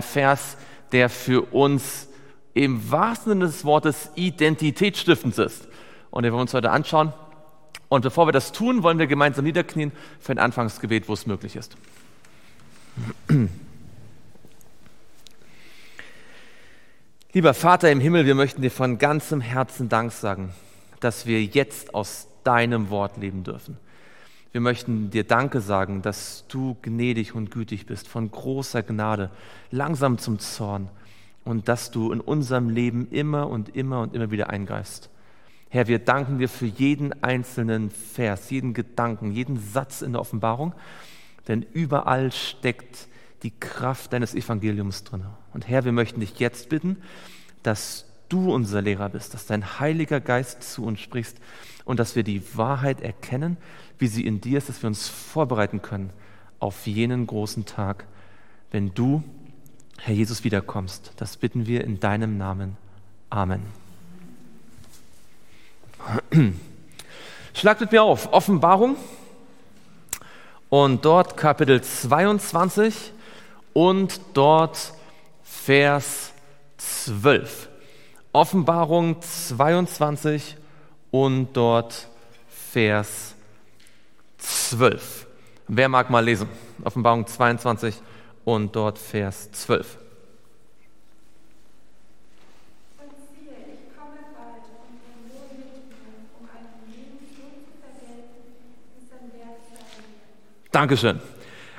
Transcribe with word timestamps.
ein 0.00 0.02
Vers, 0.02 0.56
der 0.92 1.08
für 1.10 1.42
uns 1.52 2.08
im 2.54 2.90
wahrsten 2.90 3.32
Sinne 3.32 3.46
des 3.46 3.64
Wortes 3.64 4.10
identitätsstiftend 4.16 5.38
ist. 5.38 5.68
Und 6.10 6.24
den 6.24 6.32
wollen 6.32 6.40
wir 6.40 6.42
uns 6.42 6.54
heute 6.54 6.70
anschauen. 6.70 7.12
Und 7.88 8.02
bevor 8.02 8.26
wir 8.26 8.32
das 8.32 8.50
tun, 8.52 8.82
wollen 8.82 8.98
wir 8.98 9.06
gemeinsam 9.06 9.44
niederknien 9.44 9.92
für 10.18 10.32
ein 10.32 10.38
Anfangsgebet, 10.38 11.08
wo 11.08 11.12
es 11.12 11.26
möglich 11.26 11.54
ist. 11.56 11.76
Lieber 17.32 17.54
Vater 17.54 17.92
im 17.92 18.00
Himmel, 18.00 18.26
wir 18.26 18.34
möchten 18.34 18.60
dir 18.62 18.72
von 18.72 18.98
ganzem 18.98 19.40
Herzen 19.40 19.88
Dank 19.88 20.10
sagen, 20.12 20.52
dass 20.98 21.26
wir 21.26 21.44
jetzt 21.44 21.94
aus 21.94 22.26
deinem 22.42 22.90
Wort 22.90 23.16
leben 23.18 23.44
dürfen. 23.44 23.78
Wir 24.52 24.60
möchten 24.60 25.10
dir 25.10 25.22
Danke 25.22 25.60
sagen, 25.60 26.02
dass 26.02 26.44
du 26.48 26.76
gnädig 26.82 27.34
und 27.34 27.52
gütig 27.52 27.86
bist, 27.86 28.08
von 28.08 28.30
großer 28.30 28.82
Gnade, 28.82 29.30
langsam 29.70 30.18
zum 30.18 30.40
Zorn 30.40 30.88
und 31.44 31.68
dass 31.68 31.92
du 31.92 32.10
in 32.10 32.20
unserem 32.20 32.68
Leben 32.68 33.08
immer 33.10 33.48
und 33.48 33.76
immer 33.76 34.00
und 34.00 34.14
immer 34.14 34.32
wieder 34.32 34.50
eingreifst. 34.50 35.08
Herr, 35.68 35.86
wir 35.86 36.00
danken 36.00 36.38
dir 36.38 36.48
für 36.48 36.66
jeden 36.66 37.22
einzelnen 37.22 37.90
Vers, 37.90 38.50
jeden 38.50 38.74
Gedanken, 38.74 39.30
jeden 39.30 39.56
Satz 39.56 40.02
in 40.02 40.12
der 40.12 40.20
Offenbarung, 40.20 40.74
denn 41.46 41.64
überall 41.72 42.32
steckt 42.32 43.06
die 43.44 43.52
Kraft 43.52 44.12
deines 44.12 44.34
Evangeliums 44.34 45.04
drin. 45.04 45.26
Und 45.54 45.68
Herr, 45.68 45.84
wir 45.84 45.92
möchten 45.92 46.18
dich 46.18 46.40
jetzt 46.40 46.68
bitten, 46.70 46.96
dass 47.62 48.04
du 48.28 48.52
unser 48.52 48.82
Lehrer 48.82 49.08
bist, 49.10 49.32
dass 49.32 49.46
dein 49.46 49.78
Heiliger 49.78 50.20
Geist 50.20 50.64
zu 50.64 50.84
uns 50.84 51.00
sprichst 51.00 51.38
und 51.84 52.00
dass 52.00 52.16
wir 52.16 52.24
die 52.24 52.42
Wahrheit 52.56 53.00
erkennen, 53.00 53.56
wie 54.00 54.06
sie 54.06 54.26
in 54.26 54.40
dir 54.40 54.58
ist, 54.58 54.68
dass 54.68 54.82
wir 54.82 54.88
uns 54.88 55.08
vorbereiten 55.08 55.82
können 55.82 56.10
auf 56.58 56.86
jenen 56.86 57.26
großen 57.26 57.66
Tag, 57.66 58.06
wenn 58.70 58.94
du, 58.94 59.22
Herr 59.98 60.14
Jesus, 60.14 60.44
wiederkommst. 60.44 61.12
Das 61.16 61.36
bitten 61.36 61.66
wir 61.66 61.84
in 61.84 62.00
deinem 62.00 62.38
Namen. 62.38 62.76
Amen. 63.28 63.62
Schlagt 67.54 67.80
mit 67.80 67.92
mir 67.92 68.02
auf, 68.02 68.32
Offenbarung 68.32 68.96
und 70.70 71.04
dort 71.04 71.36
Kapitel 71.36 71.82
22 71.82 73.12
und 73.72 74.20
dort 74.34 74.94
Vers 75.42 76.32
12. 76.78 77.68
Offenbarung 78.32 79.20
22 79.20 80.56
und 81.10 81.52
dort 81.54 82.08
Vers 82.48 83.08
12. 83.08 83.39
Wer 85.68 85.88
mag 85.88 86.10
mal 86.10 86.24
lesen? 86.24 86.48
Offenbarung 86.84 87.26
22 87.26 87.94
und 88.44 88.74
dort 88.74 88.98
Vers 88.98 89.50
12. 89.52 89.98
Dankeschön. 100.72 101.20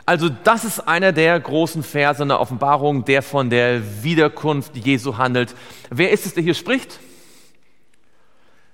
Also 0.06 0.30
das 0.30 0.66
ist 0.66 0.80
einer 0.82 1.14
der 1.14 1.39
großen 1.39 1.84
Verse 1.84 2.22
in 2.22 2.30
der 2.30 2.39
Offenbarung, 2.39 3.06
der 3.06 3.22
von 3.22 3.50
der 3.50 4.04
Wiederkunft 4.04 4.76
Jesu 4.76 5.17
handelt. 5.17 5.56
Wer 5.89 6.12
ist 6.12 6.26
es, 6.26 6.34
der 6.34 6.44
hier 6.44 6.54
spricht? 6.54 7.00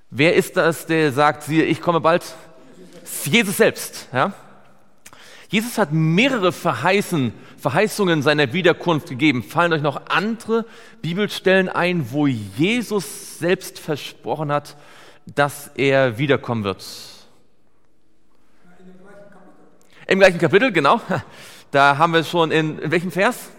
Wer 0.10 0.36
ist 0.36 0.58
das, 0.58 0.86
der 0.86 1.12
sagt, 1.12 1.44
siehe, 1.44 1.64
ich 1.66 1.82
komme 1.82 2.00
bald? 2.00 2.24
Jesus 3.26 3.58
selbst. 3.58 4.10
Ja? 4.14 4.34
Jesus 5.50 5.78
hat 5.78 5.94
mehrere 5.94 6.52
Verheißen, 6.52 7.34
Verheißungen 7.58 8.22
seiner 8.22 8.52
Wiederkunft 8.54 9.10
gegeben. 9.10 9.44
Fallen 9.44 9.72
euch 9.74 9.82
noch 9.82 10.08
andere 10.10 10.66
Bibelstellen 11.02 11.70
ein, 11.70 12.12
wo 12.12 12.28
Jesus 12.28 13.40
selbst 13.40 13.80
versprochen 13.80 14.52
hat, 14.52 14.76
dass 15.36 15.72
er 15.76 16.18
wiederkommen 16.18 16.64
wird? 16.64 16.84
Im 20.08 20.20
gleichen 20.20 20.40
Kapitel, 20.40 20.72
genau. 20.72 21.02
Da 21.70 21.98
haben 21.98 22.14
wir 22.14 22.24
schon 22.24 22.52
in, 22.52 22.80
in 22.80 22.92
welchem 22.92 23.12
Vers? 23.12 23.50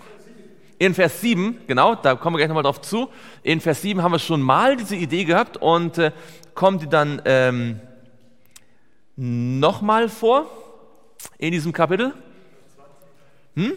In 0.79 0.95
Vers 0.95 1.21
7, 1.21 1.59
genau, 1.67 1.95
da 1.95 2.15
kommen 2.15 2.35
wir 2.35 2.39
gleich 2.39 2.49
nochmal 2.49 2.63
drauf 2.63 2.81
zu. 2.81 3.11
In 3.43 3.61
Vers 3.61 3.83
7 3.83 4.03
haben 4.03 4.13
wir 4.13 4.19
schon 4.19 4.41
mal 4.41 4.79
diese 4.79 4.97
Idee 4.97 5.25
gehabt 5.25 5.59
und 5.59 5.99
äh, 5.99 6.13
kommt 6.55 6.81
die 6.81 6.89
dann 6.89 7.21
ähm, 7.27 7.81
nochmal 9.19 10.09
vor 10.09 10.47
in 11.39 11.53
diesem 11.53 11.73
Kapitel? 11.73 12.15
Hm? 13.55 13.73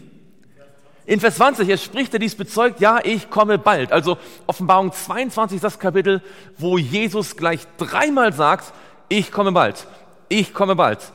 In 1.06 1.20
Vers 1.20 1.36
20, 1.36 1.68
er 1.68 1.78
spricht 1.78 2.14
er 2.14 2.20
dies 2.20 2.36
bezeugt, 2.36 2.80
ja, 2.80 3.00
ich 3.04 3.30
komme 3.30 3.58
bald. 3.58 3.92
Also 3.92 4.18
Offenbarung 4.48 4.94
22 4.94 5.56
ist 5.56 5.64
das 5.64 5.80
Kapitel, 5.80 6.22
wo 6.58 6.78
Jesus 6.78 7.36
gleich 7.36 7.62
dreimal 7.78 8.32
sagt, 8.32 8.74
ich 9.10 9.32
komme 9.32 9.52
bald, 9.52 9.88
ich 10.30 10.54
komme 10.54 10.76
bald 10.76 11.12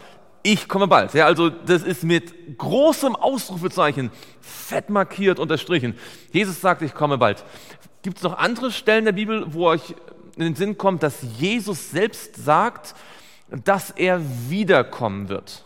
ich 0.46 0.68
komme 0.68 0.86
bald. 0.86 1.12
Ja, 1.14 1.26
also 1.26 1.50
das 1.50 1.82
ist 1.82 2.04
mit 2.04 2.56
großem 2.56 3.16
Ausrufezeichen 3.16 4.12
fett 4.40 4.90
markiert, 4.90 5.40
unterstrichen. 5.40 5.98
Jesus 6.30 6.60
sagt, 6.60 6.82
ich 6.82 6.94
komme 6.94 7.18
bald. 7.18 7.44
Gibt 8.02 8.18
es 8.18 8.22
noch 8.22 8.38
andere 8.38 8.70
Stellen 8.70 9.04
der 9.04 9.12
Bibel, 9.12 9.44
wo 9.48 9.66
euch 9.66 9.96
in 10.36 10.42
den 10.42 10.54
Sinn 10.54 10.78
kommt, 10.78 11.02
dass 11.02 11.16
Jesus 11.38 11.90
selbst 11.90 12.36
sagt, 12.36 12.94
dass 13.50 13.90
er 13.90 14.20
wiederkommen 14.48 15.28
wird? 15.28 15.64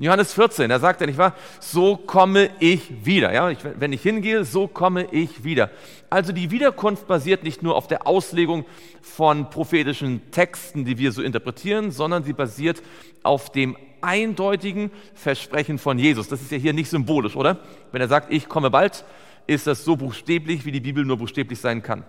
In 0.00 0.04
Johannes 0.04 0.32
14, 0.32 0.70
da 0.70 0.78
sagt 0.78 1.02
er 1.02 1.06
nicht 1.08 1.18
wahr, 1.18 1.34
so 1.60 1.94
komme 1.94 2.48
ich 2.58 3.04
wieder. 3.04 3.34
Ja, 3.34 3.52
wenn 3.78 3.92
ich 3.92 4.00
hingehe, 4.00 4.46
so 4.46 4.66
komme 4.66 5.04
ich 5.12 5.44
wieder. 5.44 5.70
Also 6.08 6.32
die 6.32 6.50
Wiederkunft 6.50 7.06
basiert 7.06 7.44
nicht 7.44 7.62
nur 7.62 7.76
auf 7.76 7.86
der 7.86 8.06
Auslegung 8.06 8.64
von 9.02 9.50
prophetischen 9.50 10.30
Texten, 10.30 10.86
die 10.86 10.96
wir 10.96 11.12
so 11.12 11.20
interpretieren, 11.20 11.90
sondern 11.90 12.24
sie 12.24 12.32
basiert 12.32 12.82
auf 13.22 13.52
dem 13.52 13.76
eindeutigen 14.00 14.90
Versprechen 15.12 15.76
von 15.76 15.98
Jesus. 15.98 16.28
Das 16.28 16.40
ist 16.40 16.50
ja 16.50 16.56
hier 16.56 16.72
nicht 16.72 16.88
symbolisch, 16.88 17.36
oder? 17.36 17.58
Wenn 17.92 18.00
er 18.00 18.08
sagt, 18.08 18.32
ich 18.32 18.48
komme 18.48 18.70
bald, 18.70 19.04
ist 19.46 19.66
das 19.66 19.84
so 19.84 19.96
buchstäblich, 19.96 20.64
wie 20.64 20.72
die 20.72 20.80
Bibel 20.80 21.04
nur 21.04 21.18
buchstäblich 21.18 21.58
sein 21.58 21.82
kann. 21.82 22.04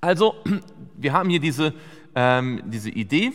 Also, 0.00 0.34
wir 0.98 1.14
haben 1.14 1.30
hier 1.30 1.40
diese, 1.40 1.72
ähm, 2.14 2.62
diese 2.66 2.90
Idee. 2.90 3.32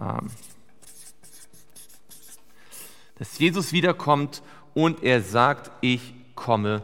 Ähm, 0.00 0.30
dass 3.18 3.38
Jesus 3.38 3.72
wiederkommt 3.72 4.42
und 4.74 5.02
er 5.02 5.22
sagt, 5.22 5.70
ich 5.80 6.14
komme 6.34 6.82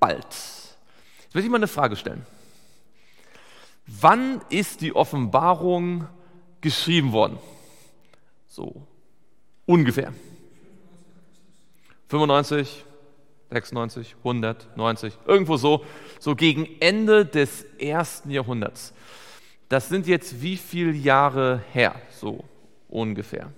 bald. 0.00 0.26
Jetzt 0.26 1.34
möchte 1.34 1.46
ich 1.46 1.50
mal 1.50 1.58
eine 1.58 1.68
Frage 1.68 1.96
stellen. 1.96 2.26
Wann 3.86 4.40
ist 4.48 4.80
die 4.80 4.94
Offenbarung 4.94 6.08
geschrieben 6.60 7.12
worden? 7.12 7.38
So 8.48 8.86
ungefähr. 9.66 10.12
95, 12.08 12.84
96, 13.50 14.16
100, 14.18 14.76
90, 14.76 15.18
irgendwo 15.26 15.56
so, 15.56 15.84
so 16.18 16.34
gegen 16.34 16.68
Ende 16.80 17.24
des 17.24 17.64
ersten 17.78 18.30
Jahrhunderts. 18.30 18.92
Das 19.72 19.88
sind 19.88 20.06
jetzt 20.06 20.42
wie 20.42 20.58
viele 20.58 20.92
Jahre 20.92 21.64
her, 21.72 21.94
so 22.10 22.44
ungefähr? 22.90 23.50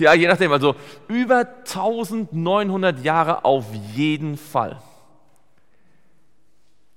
Ja, 0.00 0.12
je 0.12 0.26
nachdem. 0.26 0.50
Also 0.50 0.74
über 1.06 1.46
1900 1.60 2.98
Jahre 3.04 3.44
auf 3.44 3.72
jeden 3.94 4.36
Fall. 4.36 4.82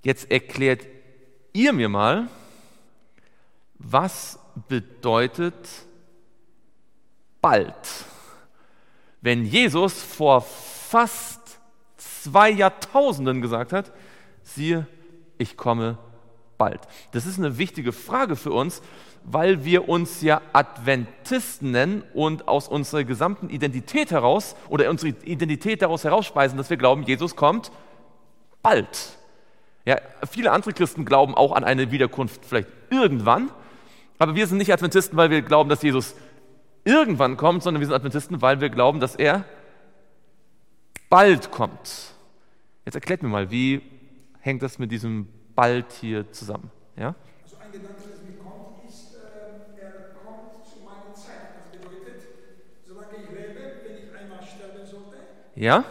Jetzt 0.02 0.32
erklärt 0.32 0.88
ihr 1.54 1.74
mir 1.74 1.90
mal, 1.90 2.28
was 3.76 4.40
bedeutet 4.68 5.54
bald? 7.40 7.76
Wenn 9.22 9.46
Jesus 9.46 10.02
vor 10.02 10.42
fast 10.42 11.45
zwei 12.26 12.50
Jahrtausenden 12.50 13.42
gesagt 13.42 13.72
hat, 13.72 13.92
siehe, 14.42 14.88
ich 15.38 15.58
komme 15.58 15.98
bald. 16.58 16.82
Das 17.12 17.26
ist 17.26 17.38
eine 17.38 17.58
wichtige 17.58 17.92
Frage 17.92 18.36
für 18.36 18.52
uns, 18.52 18.82
weil 19.24 19.64
wir 19.64 19.90
uns 19.90 20.22
ja 20.22 20.42
Adventisten 20.54 21.72
nennen 21.72 22.04
und 22.14 22.48
aus 22.48 22.68
unserer 22.68 23.04
gesamten 23.04 23.50
Identität 23.50 24.12
heraus 24.12 24.56
oder 24.70 24.90
unsere 24.90 25.16
Identität 25.24 25.82
daraus 25.82 26.04
herausspeisen, 26.04 26.58
dass 26.58 26.70
wir 26.70 26.78
glauben, 26.78 27.04
Jesus 27.04 27.36
kommt 27.36 27.72
bald. 28.64 29.18
Ja, 29.86 30.00
viele 30.30 30.52
andere 30.52 30.74
Christen 30.74 31.06
glauben 31.06 31.36
auch 31.36 31.52
an 31.52 31.64
eine 31.64 31.92
Wiederkunft 31.92 32.44
vielleicht 32.44 32.70
irgendwann, 32.90 33.52
aber 34.18 34.34
wir 34.34 34.48
sind 34.48 34.58
nicht 34.58 34.74
Adventisten, 34.74 35.18
weil 35.18 35.30
wir 35.30 35.42
glauben, 35.44 35.70
dass 35.70 35.84
Jesus 35.84 36.16
irgendwann 36.86 37.38
kommt, 37.38 37.62
sondern 37.62 37.82
wir 37.82 37.88
sind 37.88 37.96
Adventisten, 37.96 38.42
weil 38.42 38.62
wir 38.62 38.70
glauben, 38.70 39.00
dass 39.00 39.16
er 39.16 39.44
bald 41.10 41.52
kommt. 41.52 42.15
Jetzt 42.86 42.94
erklärt 42.96 43.24
mir 43.24 43.30
mal, 43.30 43.50
wie 43.50 43.82
hängt 44.42 44.62
das 44.62 44.78
mit 44.78 44.92
diesem 44.92 45.28
Bald 45.56 45.92
hier 45.92 46.32
zusammen? 46.32 46.70
Ja? 46.96 47.16
Also 47.44 47.58
ein 47.58 47.72
Gedanke, 47.72 47.96
das 47.98 48.22
mir 48.22 48.38
kommt, 48.38 48.88
ist, 48.88 49.16
äh, 49.16 49.82
er 49.82 50.14
kommt 50.24 50.64
zu 50.64 50.86
meiner 50.86 51.14
Zeit. 51.16 51.66
Das 51.72 51.82
bedeutet, 51.82 52.22
solange 52.88 53.24
ich 53.24 53.30
lebe, 53.32 53.60
wenn 53.84 53.98
ich 53.98 54.16
einmal 54.16 54.40
sterben 54.44 54.86
sollte, 54.86 55.18
ja? 55.56 55.84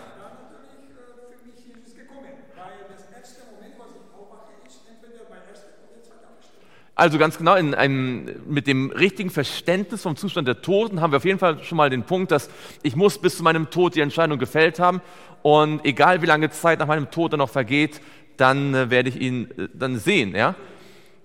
Also 6.97 7.19
ganz 7.19 7.39
genau, 7.39 7.57
in 7.57 7.75
einem, 7.75 8.29
mit 8.47 8.69
dem 8.69 8.91
richtigen 8.91 9.31
Verständnis 9.31 10.03
vom 10.03 10.17
Zustand 10.17 10.47
der 10.47 10.63
Toten 10.63 11.01
haben 11.01 11.13
wir 11.13 11.17
auf 11.17 11.25
jeden 11.25 11.41
Fall 11.41 11.63
schon 11.65 11.77
mal 11.77 11.91
den 11.91 12.05
Punkt, 12.05 12.31
dass 12.31 12.49
ich 12.83 12.95
muss 12.95 13.19
bis 13.19 13.37
zu 13.37 13.43
meinem 13.43 13.71
Tod 13.71 13.97
die 13.97 14.01
Entscheidung 14.01 14.39
gefällt 14.39 14.79
haben 14.79 15.01
und 15.43 15.85
egal 15.85 16.23
wie 16.23 16.27
lange 16.27 16.51
Zeit 16.51 16.79
nach 16.79 16.87
meinem 16.87 17.11
Tod 17.11 17.33
dann 17.33 17.39
noch 17.39 17.51
vergeht, 17.51 18.01
dann 18.37 18.75
äh, 18.75 18.91
werde 18.91 19.09
ich 19.09 19.21
ihn 19.21 19.51
äh, 19.59 19.69
dann 19.75 19.99
sehen. 19.99 20.37
Ja? 20.37 20.55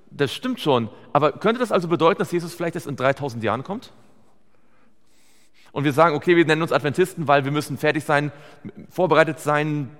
Das 0.09 0.33
stimmt 0.33 0.59
schon, 0.59 0.89
aber 1.13 1.33
könnte 1.33 1.59
das 1.59 1.71
also 1.71 1.87
bedeuten, 1.87 2.17
dass 2.17 2.31
Jesus 2.31 2.55
vielleicht 2.55 2.73
erst 2.73 2.87
in 2.87 2.95
3000 2.95 3.43
Jahren 3.43 3.63
kommt? 3.63 3.91
Und 5.71 5.83
wir 5.83 5.93
sagen, 5.93 6.15
okay, 6.15 6.35
wir 6.35 6.45
nennen 6.45 6.63
uns 6.63 6.71
Adventisten, 6.71 7.27
weil 7.27 7.45
wir 7.45 7.51
müssen 7.51 7.77
fertig 7.77 8.03
sein, 8.03 8.31
vorbereitet 8.89 9.39
sein 9.39 9.91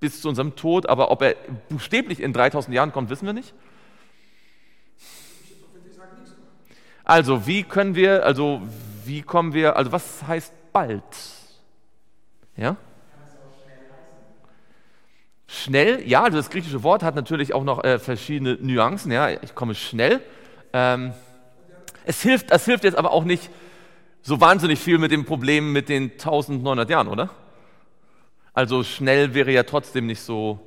bis 0.00 0.22
zu 0.22 0.30
unserem 0.30 0.56
Tod, 0.56 0.88
aber 0.88 1.10
ob 1.10 1.20
er 1.20 1.36
buchstäblich 1.68 2.20
in 2.20 2.32
3000 2.32 2.74
Jahren 2.74 2.90
kommt, 2.90 3.10
wissen 3.10 3.26
wir 3.26 3.34
nicht. 3.34 3.52
Also, 7.12 7.46
wie 7.46 7.62
können 7.62 7.94
wir, 7.94 8.24
also, 8.24 8.62
wie 9.04 9.20
kommen 9.20 9.52
wir, 9.52 9.76
also, 9.76 9.92
was 9.92 10.26
heißt 10.26 10.50
bald? 10.72 11.04
Ja? 12.56 12.76
Schnell, 15.46 16.08
ja, 16.08 16.22
also 16.22 16.38
das 16.38 16.48
griechische 16.48 16.82
Wort 16.82 17.02
hat 17.02 17.14
natürlich 17.14 17.52
auch 17.52 17.64
noch 17.64 17.84
äh, 17.84 17.98
verschiedene 17.98 18.54
Nuancen, 18.54 19.12
ja, 19.12 19.28
ich 19.28 19.54
komme 19.54 19.74
schnell. 19.74 20.22
Ähm, 20.72 21.12
es, 22.06 22.22
hilft, 22.22 22.50
es 22.50 22.64
hilft 22.64 22.82
jetzt 22.82 22.96
aber 22.96 23.10
auch 23.10 23.24
nicht 23.24 23.50
so 24.22 24.40
wahnsinnig 24.40 24.78
viel 24.78 24.96
mit 24.96 25.10
dem 25.10 25.26
Problem 25.26 25.70
mit 25.70 25.90
den 25.90 26.12
1900 26.12 26.88
Jahren, 26.88 27.08
oder? 27.08 27.28
Also 28.54 28.84
schnell 28.84 29.34
wäre 29.34 29.52
ja 29.52 29.64
trotzdem 29.64 30.06
nicht 30.06 30.22
so. 30.22 30.58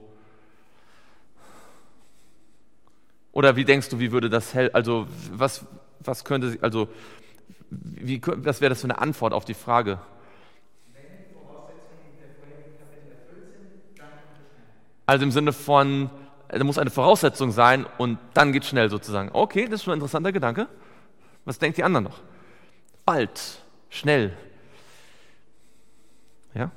Oder 3.32 3.56
wie 3.56 3.66
denkst 3.66 3.90
du, 3.90 3.98
wie 3.98 4.12
würde 4.12 4.30
das 4.30 4.54
helfen? 4.54 4.76
Also 4.76 5.08
was, 5.32 5.66
was 6.08 6.24
könnte, 6.24 6.58
also, 6.62 6.88
wie, 7.70 8.22
was 8.24 8.62
wäre 8.62 8.70
das 8.70 8.82
für 8.82 8.86
eine 8.86 9.00
Antwort 9.00 9.34
auf 9.34 9.46
die 9.46 9.54
Frage? 9.54 10.00
Also 15.06 15.24
im 15.24 15.32
Sinne 15.32 15.54
von, 15.54 16.10
da 16.48 16.64
muss 16.64 16.78
eine 16.78 16.90
Voraussetzung 16.90 17.52
sein 17.52 17.86
und 17.98 18.18
dann 18.34 18.52
geht 18.52 18.66
schnell 18.66 18.90
sozusagen. 18.90 19.30
Okay, 19.34 19.66
das 19.66 19.76
ist 19.76 19.84
schon 19.84 19.94
ein 19.94 19.98
interessanter 19.98 20.32
Gedanke. 20.32 20.68
Was 21.46 21.60
denkt 21.60 21.78
die 21.78 21.84
anderen 21.84 22.06
noch? 22.06 22.22
Bald, 23.06 23.60
schnell. 23.90 24.34
Ja? 26.56 26.72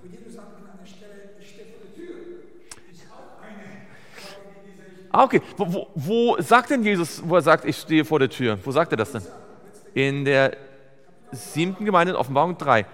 Ah, 5.11 5.25
okay. 5.25 5.41
Wo, 5.57 5.73
wo, 5.73 5.87
wo, 5.95 6.41
sagt 6.41 6.71
denn 6.71 6.83
Jesus, 6.83 7.23
wo 7.25 7.37
er 7.37 7.43
sagt, 7.43 7.65
ich 7.65 7.77
stehe 7.77 8.05
vor 8.05 8.19
der 8.19 8.29
Tür? 8.29 8.59
Wo 8.65 8.71
sagt 8.71 8.93
er 8.93 8.97
das 8.97 9.13
denn? 9.13 9.23
In 9.95 10.25
der 10.25 10.57
siebten 11.33 11.85
Gemeinde 11.85 12.13
in 12.13 12.17
Offenbarung 12.17 12.57
3. 12.59 12.87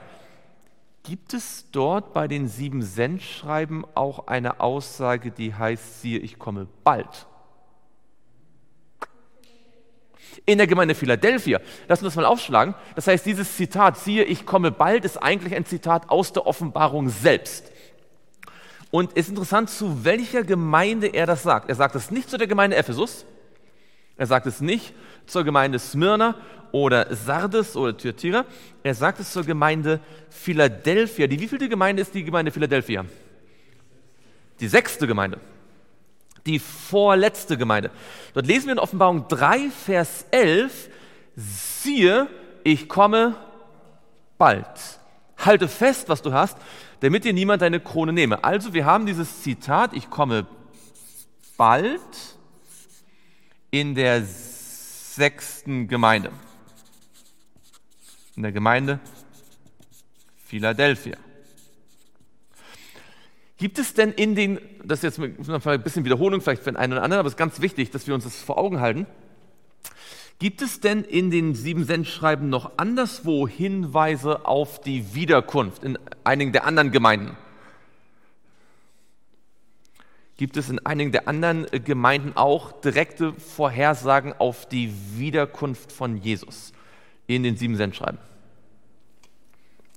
Gibt 1.02 1.34
es 1.34 1.66
dort 1.70 2.14
bei 2.14 2.28
den 2.28 2.48
sieben 2.48 2.80
Sendschreiben 2.80 3.84
auch 3.94 4.26
eine 4.26 4.60
Aussage, 4.60 5.30
die 5.30 5.54
heißt, 5.54 6.00
siehe, 6.00 6.18
ich 6.18 6.38
komme 6.38 6.66
bald? 6.82 7.26
In 10.46 10.58
der 10.58 10.66
Gemeinde 10.66 10.94
Philadelphia, 10.94 11.60
lass 11.88 12.00
uns 12.02 12.14
das 12.14 12.16
mal 12.16 12.24
aufschlagen. 12.24 12.74
Das 12.94 13.06
heißt, 13.06 13.24
dieses 13.26 13.56
Zitat, 13.56 13.98
siehe, 13.98 14.24
ich 14.24 14.46
komme 14.46 14.70
bald, 14.70 15.04
ist 15.04 15.22
eigentlich 15.22 15.54
ein 15.54 15.66
Zitat 15.66 16.10
aus 16.10 16.32
der 16.32 16.46
Offenbarung 16.46 17.08
selbst. 17.08 17.70
Und 18.94 19.10
es 19.14 19.26
ist 19.26 19.30
interessant, 19.30 19.70
zu 19.70 20.04
welcher 20.04 20.44
Gemeinde 20.44 21.08
er 21.08 21.26
das 21.26 21.42
sagt. 21.42 21.68
Er 21.68 21.74
sagt 21.74 21.96
es 21.96 22.12
nicht 22.12 22.30
zu 22.30 22.38
der 22.38 22.46
Gemeinde 22.46 22.76
Ephesus, 22.76 23.26
er 24.16 24.26
sagt 24.26 24.46
es 24.46 24.60
nicht 24.60 24.94
zur 25.26 25.42
Gemeinde 25.42 25.80
Smyrna 25.80 26.36
oder 26.70 27.12
Sardes 27.12 27.76
oder 27.76 27.96
Thyatira, 27.96 28.44
er 28.84 28.94
sagt 28.94 29.18
es 29.18 29.32
zur 29.32 29.42
Gemeinde 29.42 29.98
Philadelphia. 30.30 31.26
Die 31.26 31.40
wievielte 31.40 31.68
Gemeinde 31.68 32.02
ist 32.02 32.14
die 32.14 32.22
Gemeinde 32.22 32.52
Philadelphia? 32.52 33.04
Die 34.60 34.68
sechste 34.68 35.08
Gemeinde. 35.08 35.40
Die 36.46 36.60
vorletzte 36.60 37.58
Gemeinde. 37.58 37.90
Dort 38.32 38.46
lesen 38.46 38.66
wir 38.66 38.74
in 38.74 38.78
Offenbarung 38.78 39.26
3, 39.26 39.70
Vers 39.70 40.24
11, 40.30 40.88
siehe, 41.34 42.28
ich 42.62 42.88
komme 42.88 43.34
bald. 44.38 44.68
Halte 45.36 45.66
fest, 45.66 46.08
was 46.08 46.22
du 46.22 46.32
hast, 46.32 46.56
damit 47.04 47.24
dir 47.24 47.34
niemand 47.34 47.60
deine 47.60 47.80
Krone 47.80 48.14
nehme. 48.14 48.44
Also 48.44 48.72
wir 48.72 48.86
haben 48.86 49.04
dieses 49.04 49.42
Zitat, 49.42 49.92
ich 49.92 50.08
komme 50.08 50.46
bald 51.58 52.00
in 53.70 53.94
der 53.94 54.22
sechsten 54.24 55.86
Gemeinde. 55.86 56.30
In 58.36 58.42
der 58.42 58.52
Gemeinde 58.52 59.00
Philadelphia. 60.46 61.18
Gibt 63.58 63.78
es 63.78 63.92
denn 63.92 64.10
in 64.12 64.34
den, 64.34 64.58
das 64.82 65.04
ist 65.04 65.18
jetzt 65.18 65.20
ein 65.20 65.82
bisschen 65.82 66.06
Wiederholung 66.06 66.40
vielleicht 66.40 66.62
für 66.62 66.72
den 66.72 66.78
einen 66.78 66.94
oder 66.94 67.02
anderen, 67.02 67.20
aber 67.20 67.26
es 67.26 67.34
ist 67.34 67.38
ganz 67.38 67.60
wichtig, 67.60 67.90
dass 67.90 68.06
wir 68.06 68.14
uns 68.14 68.24
das 68.24 68.40
vor 68.40 68.56
Augen 68.56 68.80
halten. 68.80 69.06
Gibt 70.44 70.60
es 70.60 70.78
denn 70.78 71.04
in 71.04 71.30
den 71.30 71.54
sieben 71.54 71.84
Sendschreiben 71.84 72.50
noch 72.50 72.72
anderswo 72.76 73.48
Hinweise 73.48 74.44
auf 74.44 74.78
die 74.78 75.14
Wiederkunft 75.14 75.82
in 75.82 75.98
einigen 76.22 76.52
der 76.52 76.66
anderen 76.66 76.90
Gemeinden? 76.90 77.34
Gibt 80.36 80.58
es 80.58 80.68
in 80.68 80.84
einigen 80.84 81.12
der 81.12 81.28
anderen 81.28 81.66
Gemeinden 81.82 82.36
auch 82.36 82.72
direkte 82.82 83.32
Vorhersagen 83.32 84.34
auf 84.34 84.68
die 84.68 84.92
Wiederkunft 85.16 85.90
von 85.90 86.18
Jesus 86.18 86.74
in 87.26 87.42
den 87.42 87.56
sieben 87.56 87.76
Sendschreiben? 87.76 88.18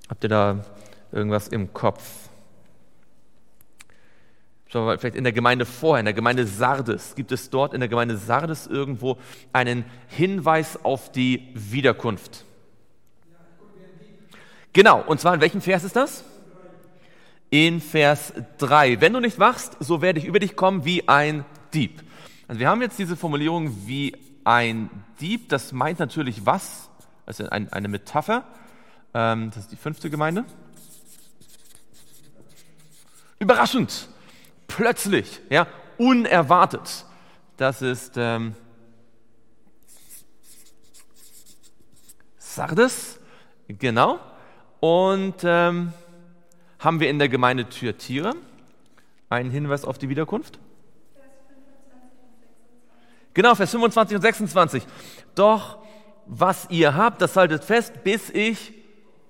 Habt 0.08 0.24
ihr 0.24 0.30
da 0.30 0.64
irgendwas 1.12 1.48
im 1.48 1.74
Kopf? 1.74 2.27
Schauen 4.70 4.82
wir 4.82 4.86
mal, 4.86 4.98
vielleicht 4.98 5.16
in 5.16 5.24
der 5.24 5.32
Gemeinde 5.32 5.64
vorher, 5.64 6.00
in 6.00 6.04
der 6.04 6.12
Gemeinde 6.12 6.46
Sardes. 6.46 7.14
Gibt 7.14 7.32
es 7.32 7.48
dort 7.48 7.72
in 7.72 7.80
der 7.80 7.88
Gemeinde 7.88 8.18
Sardes 8.18 8.66
irgendwo 8.66 9.16
einen 9.50 9.86
Hinweis 10.08 10.84
auf 10.84 11.10
die 11.10 11.48
Wiederkunft? 11.54 12.44
Genau, 14.74 15.00
und 15.00 15.20
zwar 15.20 15.32
in 15.32 15.40
welchem 15.40 15.62
Vers 15.62 15.84
ist 15.84 15.96
das? 15.96 16.22
In 17.48 17.80
Vers 17.80 18.34
3. 18.58 19.00
Wenn 19.00 19.14
du 19.14 19.20
nicht 19.20 19.38
wachst, 19.38 19.78
so 19.80 20.02
werde 20.02 20.18
ich 20.18 20.26
über 20.26 20.38
dich 20.38 20.54
kommen 20.54 20.84
wie 20.84 21.08
ein 21.08 21.46
Dieb. 21.72 22.02
Also 22.46 22.60
wir 22.60 22.68
haben 22.68 22.82
jetzt 22.82 22.98
diese 22.98 23.16
Formulierung 23.16 23.86
wie 23.86 24.14
ein 24.44 24.90
Dieb. 25.18 25.48
Das 25.48 25.72
meint 25.72 25.98
natürlich 25.98 26.44
was? 26.44 26.90
Das 27.24 27.40
ist 27.40 27.50
eine 27.50 27.88
Metapher. 27.88 28.44
Ähm, 29.14 29.48
das 29.48 29.64
ist 29.64 29.72
die 29.72 29.76
fünfte 29.76 30.10
Gemeinde. 30.10 30.44
Überraschend 33.38 34.08
plötzlich, 34.78 35.40
ja, 35.50 35.66
unerwartet. 35.98 37.04
Das 37.56 37.82
ist 37.82 38.12
ähm, 38.16 38.54
Sardes, 42.38 43.18
genau. 43.66 44.20
Und 44.78 45.34
ähm, 45.42 45.92
haben 46.78 47.00
wir 47.00 47.10
in 47.10 47.18
der 47.18 47.28
Gemeinde 47.28 47.68
Thyatira 47.68 48.34
einen 49.28 49.50
Hinweis 49.50 49.84
auf 49.84 49.98
die 49.98 50.08
Wiederkunft? 50.08 50.60
Genau, 53.34 53.56
Vers 53.56 53.72
25 53.72 54.14
und 54.14 54.22
26. 54.22 54.86
Doch 55.34 55.78
was 56.24 56.68
ihr 56.70 56.94
habt, 56.94 57.20
das 57.20 57.34
haltet 57.34 57.64
fest, 57.64 58.04
bis 58.04 58.30
ich 58.30 58.74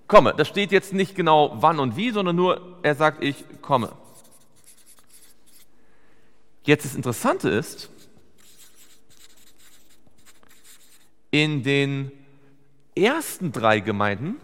komme. 0.08 0.34
Das 0.36 0.46
steht 0.46 0.72
jetzt 0.72 0.92
nicht 0.92 1.14
genau 1.14 1.52
wann 1.54 1.80
und 1.80 1.96
wie, 1.96 2.10
sondern 2.10 2.36
nur, 2.36 2.78
er 2.82 2.94
sagt, 2.94 3.24
ich 3.24 3.46
komme. 3.62 3.92
Jetzt 6.68 6.84
das 6.84 6.94
Interessante 6.94 7.48
ist, 7.48 7.88
in 11.30 11.62
den 11.62 12.12
ersten 12.94 13.52
drei 13.52 13.80
Gemeinden 13.80 14.36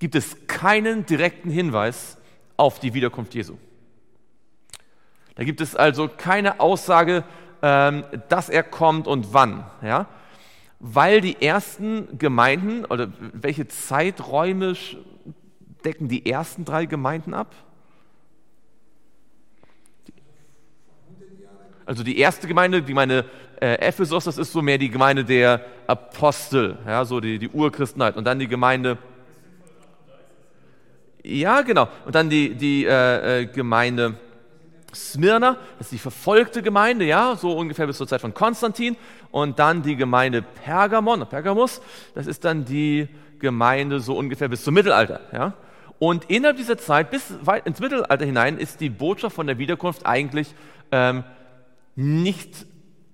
gibt 0.00 0.16
es 0.16 0.48
keinen 0.48 1.06
direkten 1.06 1.50
Hinweis 1.50 2.18
auf 2.56 2.80
die 2.80 2.94
Wiederkunft 2.94 3.32
Jesu. 3.36 3.58
Da 5.36 5.44
gibt 5.44 5.60
es 5.60 5.76
also 5.76 6.08
keine 6.08 6.58
Aussage, 6.58 7.22
ähm, 7.62 8.02
dass 8.28 8.48
er 8.48 8.64
kommt 8.64 9.06
und 9.06 9.32
wann. 9.32 9.70
Ja? 9.82 10.08
Weil 10.80 11.20
die 11.20 11.40
ersten 11.40 12.18
Gemeinden, 12.18 12.86
oder 12.86 13.12
welche 13.20 13.68
Zeiträume 13.68 14.74
decken 15.84 16.08
die 16.08 16.26
ersten 16.26 16.64
drei 16.64 16.86
Gemeinden 16.86 17.34
ab? 17.34 17.54
Also 21.92 22.04
die 22.04 22.18
erste 22.18 22.48
Gemeinde, 22.48 22.80
die 22.80 22.88
Gemeinde 22.88 23.26
äh, 23.60 23.74
Ephesus, 23.74 24.24
das 24.24 24.38
ist 24.38 24.50
so 24.50 24.62
mehr 24.62 24.78
die 24.78 24.88
Gemeinde 24.88 25.26
der 25.26 25.60
Apostel, 25.86 26.78
ja, 26.86 27.04
so 27.04 27.20
die, 27.20 27.38
die 27.38 27.50
Urchristenheit. 27.50 28.16
Und 28.16 28.24
dann 28.24 28.38
die 28.38 28.48
Gemeinde, 28.48 28.96
Ja, 31.22 31.60
genau. 31.60 31.88
Und 32.06 32.14
dann 32.14 32.30
die, 32.30 32.54
die 32.54 32.86
äh, 32.86 33.42
äh, 33.42 33.44
Gemeinde 33.44 34.14
Smyrna, 34.94 35.58
das 35.76 35.88
ist 35.88 35.92
die 35.92 35.98
verfolgte 35.98 36.62
Gemeinde, 36.62 37.04
ja, 37.04 37.36
so 37.36 37.52
ungefähr 37.52 37.86
bis 37.86 37.98
zur 37.98 38.08
Zeit 38.08 38.22
von 38.22 38.32
Konstantin. 38.32 38.96
Und 39.30 39.58
dann 39.58 39.82
die 39.82 39.96
Gemeinde 39.96 40.40
Pergamon, 40.40 41.28
Pergamus, 41.28 41.82
das 42.14 42.26
ist 42.26 42.42
dann 42.46 42.64
die 42.64 43.06
Gemeinde 43.38 44.00
so 44.00 44.16
ungefähr 44.16 44.48
bis 44.48 44.64
zum 44.64 44.72
Mittelalter, 44.72 45.20
ja. 45.30 45.52
Und 45.98 46.30
innerhalb 46.30 46.56
dieser 46.56 46.78
Zeit, 46.78 47.10
bis 47.10 47.34
weit 47.42 47.66
ins 47.66 47.80
Mittelalter 47.80 48.24
hinein, 48.24 48.56
ist 48.56 48.80
die 48.80 48.88
Botschaft 48.88 49.36
von 49.36 49.46
der 49.46 49.58
Wiederkunft 49.58 50.06
eigentlich 50.06 50.54
ähm, 50.90 51.22
nicht 51.94 52.66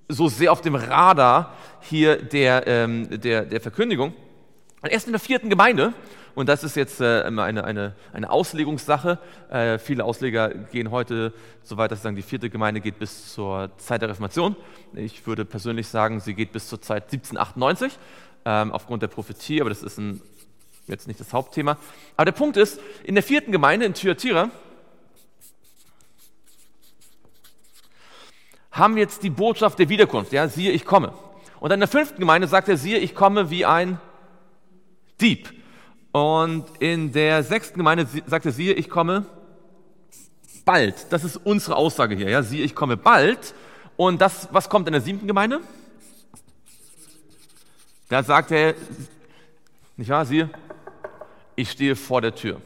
so 0.09 0.29
sehr 0.29 0.53
auf 0.53 0.61
dem 0.61 0.75
Radar 0.75 1.55
hier 1.81 2.17
der, 2.17 2.67
ähm, 2.67 3.21
der, 3.21 3.45
der 3.45 3.61
Verkündigung. 3.61 4.15
Erst 4.83 5.07
in 5.07 5.13
der 5.13 5.21
vierten 5.21 5.51
Gemeinde, 5.51 5.93
und 6.35 6.49
das 6.49 6.63
ist 6.63 6.77
jetzt 6.77 7.01
äh, 7.01 7.23
eine, 7.23 7.65
eine, 7.65 7.97
eine 8.13 8.31
Auslegungssache, 8.31 9.19
äh, 9.51 9.79
viele 9.79 10.05
Ausleger 10.05 10.51
gehen 10.51 10.91
heute 10.91 11.33
so 11.63 11.77
weit, 11.77 11.91
dass 11.91 11.99
sie 11.99 12.05
sagen, 12.05 12.17
die 12.17 12.23
vierte 12.23 12.49
Gemeinde 12.49 12.81
geht 12.81 12.99
bis 12.99 13.33
zur 13.33 13.77
Zeit 13.79 14.03
der 14.03 14.09
Reformation. 14.09 14.55
Ich 14.95 15.27
würde 15.27 15.45
persönlich 15.45 15.89
sagen, 15.89 16.21
sie 16.21 16.35
geht 16.35 16.53
bis 16.53 16.69
zur 16.69 16.81
Zeit 16.81 17.05
1798, 17.13 17.99
ähm, 18.45 18.73
aufgrund 18.73 19.03
der 19.03 19.09
Prophetie, 19.09 19.61
aber 19.61 19.69
das 19.69 19.83
ist 19.83 19.99
ein, 19.99 20.23
jetzt 20.87 21.09
nicht 21.09 21.19
das 21.19 21.33
Hauptthema. 21.33 21.77
Aber 22.17 22.27
der 22.27 22.33
Punkt 22.33 22.57
ist, 22.57 22.81
in 23.03 23.17
der 23.17 23.25
vierten 23.25 23.51
Gemeinde 23.51 23.85
in 23.85 23.95
Thyatira, 23.95 24.51
haben 28.79 28.97
jetzt 28.97 29.23
die 29.23 29.31
Botschaft 29.31 29.79
der 29.79 29.89
Wiederkunft, 29.89 30.33
ja, 30.33 30.49
siehe, 30.49 30.73
ich 30.73 30.85
komme. 30.85 31.13
Und 31.61 31.73
in 31.73 31.81
der 31.81 31.89
fünften 31.89 32.21
Gemeinde 32.21 32.49
sagt 32.49 32.69
er, 32.69 32.77
siehe, 32.77 32.99
ich 32.99 33.15
komme 33.15 33.51
wie 33.51 33.65
ein 33.65 34.01
Dieb. 35.21 35.53
Und 36.13 36.65
in 36.79 37.13
der 37.13 37.43
sechsten 37.43 37.79
Gemeinde 37.79 38.07
sagt 38.27 38.47
er, 38.47 38.53
siehe, 38.53 38.73
ich 38.73 38.89
komme 38.89 39.27
bald. 40.65 41.13
Das 41.13 41.25
ist 41.25 41.37
unsere 41.37 41.77
Aussage 41.77 42.15
hier, 42.15 42.31
ja, 42.31 42.43
siehe, 42.43 42.65
ich 42.65 42.75
komme 42.75 42.97
bald. 42.97 43.55
Und 43.97 44.21
das, 44.21 44.49
was 44.53 44.69
kommt 44.69 44.87
in 44.87 44.93
der 44.93 45.03
siebten 45.03 45.27
Gemeinde? 45.27 45.61
Da 48.09 48.23
sagt 48.23 48.51
er, 48.53 48.75
nicht 49.97 50.11
wahr, 50.11 50.25
siehe, 50.25 50.49
ich 51.57 51.71
stehe 51.71 51.97
vor 51.97 52.21
der 52.21 52.35
Tür. 52.35 52.61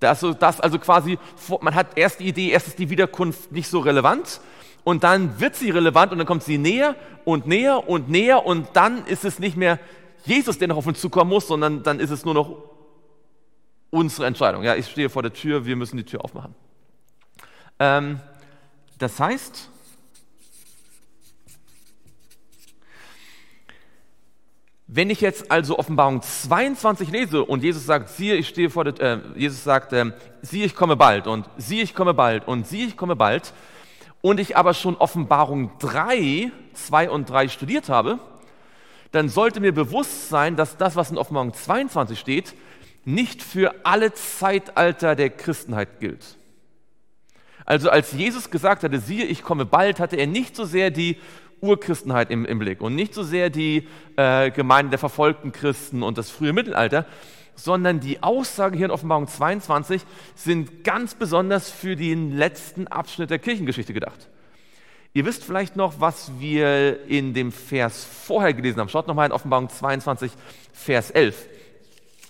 Das, 0.00 0.24
das 0.38 0.60
also 0.60 0.78
quasi, 0.78 1.18
man 1.60 1.74
hat 1.74 1.96
erst 1.96 2.20
die 2.20 2.26
Idee, 2.26 2.50
erst 2.50 2.68
ist 2.68 2.78
die 2.78 2.90
Wiederkunft 2.90 3.52
nicht 3.52 3.68
so 3.68 3.78
relevant, 3.78 4.40
und 4.86 5.02
dann 5.02 5.40
wird 5.40 5.56
sie 5.56 5.70
relevant 5.70 6.12
und 6.12 6.18
dann 6.18 6.28
kommt 6.28 6.44
sie 6.44 6.58
näher 6.58 6.94
und 7.24 7.48
näher 7.48 7.88
und 7.88 8.08
näher 8.08 8.46
und 8.46 8.68
dann 8.74 9.04
ist 9.06 9.24
es 9.24 9.40
nicht 9.40 9.56
mehr 9.56 9.80
Jesus, 10.24 10.58
der 10.58 10.68
noch 10.68 10.76
auf 10.76 10.86
uns 10.86 11.00
zukommen 11.00 11.28
muss, 11.28 11.48
sondern 11.48 11.82
dann 11.82 11.98
ist 11.98 12.10
es 12.10 12.24
nur 12.24 12.34
noch 12.34 12.56
unsere 13.90 14.28
Entscheidung. 14.28 14.62
Ja, 14.62 14.76
ich 14.76 14.86
stehe 14.86 15.10
vor 15.10 15.24
der 15.24 15.32
Tür, 15.32 15.66
wir 15.66 15.74
müssen 15.74 15.96
die 15.96 16.04
Tür 16.04 16.24
aufmachen. 16.24 16.54
Ähm, 17.80 18.20
das 18.96 19.18
heißt, 19.18 19.70
Wenn 24.88 25.10
ich 25.10 25.20
jetzt 25.20 25.50
also 25.50 25.80
Offenbarung 25.80 26.22
22 26.22 27.10
lese 27.10 27.42
und 27.42 27.64
Jesus 27.64 27.86
sagt, 27.86 28.08
siehe, 28.08 28.36
ich 28.36 28.46
stehe 28.46 28.70
vor 28.70 28.84
der, 28.84 29.00
äh, 29.00 29.18
Jesus 29.34 29.64
sagt, 29.64 29.92
äh, 29.92 30.12
siehe, 30.42 30.64
ich 30.64 30.76
komme 30.76 30.94
bald 30.94 31.26
und 31.26 31.44
siehe, 31.56 31.82
ich 31.82 31.92
komme 31.92 32.14
bald 32.14 32.46
und 32.46 32.68
siehe, 32.68 32.86
ich 32.86 32.96
komme 32.96 33.16
bald, 33.16 33.52
und 34.26 34.40
ich 34.40 34.56
aber 34.56 34.74
schon 34.74 34.96
Offenbarung 34.96 35.70
3, 35.78 36.50
2 36.74 37.10
und 37.10 37.30
3 37.30 37.46
studiert 37.46 37.88
habe, 37.88 38.18
dann 39.12 39.28
sollte 39.28 39.60
mir 39.60 39.70
bewusst 39.70 40.28
sein, 40.28 40.56
dass 40.56 40.76
das, 40.76 40.96
was 40.96 41.12
in 41.12 41.16
Offenbarung 41.16 41.54
22 41.54 42.18
steht, 42.18 42.54
nicht 43.04 43.40
für 43.40 43.72
alle 43.84 44.12
Zeitalter 44.14 45.14
der 45.14 45.30
Christenheit 45.30 46.00
gilt. 46.00 46.24
Also 47.64 47.88
als 47.88 48.10
Jesus 48.10 48.50
gesagt 48.50 48.82
hatte, 48.82 48.98
siehe, 48.98 49.24
ich 49.26 49.44
komme 49.44 49.64
bald, 49.64 50.00
hatte 50.00 50.16
er 50.16 50.26
nicht 50.26 50.56
so 50.56 50.64
sehr 50.64 50.90
die 50.90 51.18
Urchristenheit 51.60 52.32
im, 52.32 52.44
im 52.46 52.58
Blick 52.58 52.80
und 52.80 52.96
nicht 52.96 53.14
so 53.14 53.22
sehr 53.22 53.48
die 53.48 53.86
äh, 54.16 54.50
Gemeinde 54.50 54.90
der 54.90 54.98
verfolgten 54.98 55.52
Christen 55.52 56.02
und 56.02 56.18
das 56.18 56.32
frühe 56.32 56.52
Mittelalter, 56.52 57.06
sondern 57.56 58.00
die 58.00 58.22
Aussagen 58.22 58.76
hier 58.76 58.86
in 58.86 58.90
Offenbarung 58.92 59.26
22 59.26 60.02
sind 60.34 60.84
ganz 60.84 61.14
besonders 61.14 61.70
für 61.70 61.96
den 61.96 62.36
letzten 62.36 62.86
Abschnitt 62.86 63.30
der 63.30 63.38
Kirchengeschichte 63.38 63.92
gedacht. 63.92 64.28
Ihr 65.14 65.24
wisst 65.24 65.44
vielleicht 65.44 65.76
noch, 65.76 65.98
was 65.98 66.30
wir 66.38 67.06
in 67.06 67.32
dem 67.32 67.50
Vers 67.50 68.04
vorher 68.04 68.52
gelesen 68.52 68.80
haben. 68.80 68.90
Schaut 68.90 69.06
nochmal 69.06 69.26
in 69.26 69.32
Offenbarung 69.32 69.70
22, 69.70 70.30
Vers 70.74 71.10
11. 71.10 71.46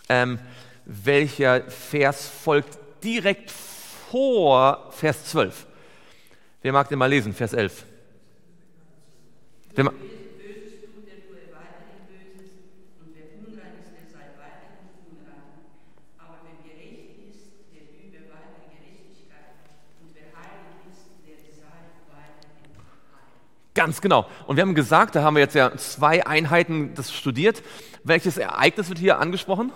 Ähm, 0.09 0.38
welcher 0.85 1.62
Vers 1.62 2.28
folgt 2.28 2.78
direkt 3.02 3.50
vor 3.50 4.87
Vers 4.92 5.25
12? 5.26 5.66
Wer 6.62 6.73
mag 6.73 6.88
den 6.88 7.00
mal 7.00 7.11
lesen, 7.11 7.35
Vers 7.35 7.54
11? 7.54 7.85
Wer, 9.75 9.92
Ganz 23.76 24.00
genau. 24.00 24.26
Und 24.47 24.56
wir 24.56 24.62
haben 24.62 24.75
gesagt, 24.75 25.14
da 25.14 25.23
haben 25.23 25.37
wir 25.37 25.42
jetzt 25.42 25.54
ja 25.54 25.76
zwei 25.76 26.26
Einheiten 26.26 26.95
das 26.95 27.12
studiert. 27.12 27.62
Welches 28.04 28.38
Ereignis 28.38 28.88
wird 28.88 28.99
hier 28.99 29.21
angesprochen? 29.21 29.71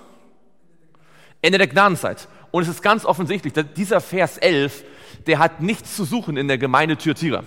Ende 1.43 1.59
der 1.59 1.67
Gnadenzeit. 1.67 2.27
Und 2.51 2.63
es 2.63 2.69
ist 2.69 2.83
ganz 2.83 3.05
offensichtlich, 3.05 3.53
dass 3.53 3.67
dieser 3.77 4.01
Vers 4.01 4.39
11, 4.39 4.85
der 5.27 5.39
hat 5.39 5.61
nichts 5.61 5.97
zu 5.97 6.05
suchen 6.05 6.39
in 6.39 6.49
der 6.49 6.57
Gemeinde 6.57 6.97
Thyatira. 6.97 7.45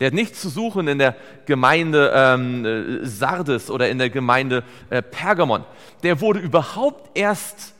Der 0.00 0.08
hat 0.08 0.14
nichts 0.14 0.40
zu 0.40 0.48
suchen 0.48 0.88
in 0.88 0.98
der 0.98 1.14
Gemeinde 1.46 2.12
ähm, 2.12 2.64
äh, 2.64 3.06
Sardes 3.06 3.70
oder 3.70 3.88
in 3.88 3.98
der 3.98 4.10
Gemeinde 4.10 4.64
äh, 4.90 5.00
Pergamon. 5.00 5.64
Der 6.02 6.20
wurde 6.20 6.40
überhaupt 6.40 7.16
erst 7.16 7.74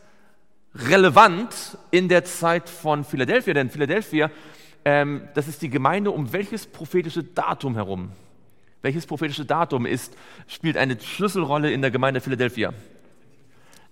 relevant 0.76 1.78
in 1.90 2.08
der 2.08 2.24
Zeit 2.24 2.68
von 2.68 3.04
Philadelphia, 3.04 3.54
denn 3.54 3.70
Philadelphia 3.70 4.30
ähm, 4.84 5.28
das 5.34 5.48
ist 5.48 5.62
die 5.62 5.70
Gemeinde 5.70 6.10
um 6.10 6.32
welches 6.32 6.66
prophetische 6.66 7.22
Datum 7.22 7.74
herum? 7.74 8.10
Welches 8.82 9.06
prophetische 9.06 9.46
Datum 9.46 9.86
ist, 9.86 10.14
spielt 10.46 10.76
eine 10.76 11.00
Schlüsselrolle 11.00 11.72
in 11.72 11.80
der 11.80 11.90
Gemeinde 11.90 12.20
Philadelphia? 12.20 12.74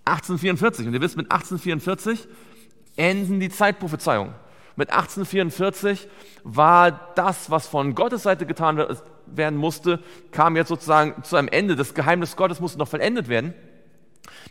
1844. 0.04 0.86
Und 0.86 0.92
ihr 0.92 1.00
wisst, 1.00 1.16
mit 1.16 1.30
1844 1.30 2.28
enden 2.96 3.40
die 3.40 3.48
Zeitprophezeiungen. 3.48 4.34
Mit 4.76 4.90
1844 4.90 6.08
war 6.44 7.12
das, 7.14 7.50
was 7.50 7.66
von 7.66 7.94
Gottes 7.94 8.24
Seite 8.24 8.44
getan 8.44 8.84
werden 9.26 9.58
musste, 9.58 10.00
kam 10.30 10.56
jetzt 10.56 10.68
sozusagen 10.68 11.22
zu 11.24 11.36
einem 11.36 11.48
Ende. 11.48 11.76
Das 11.76 11.94
Geheimnis 11.94 12.36
Gottes 12.36 12.60
musste 12.60 12.78
noch 12.78 12.88
vollendet 12.88 13.28
werden. 13.28 13.54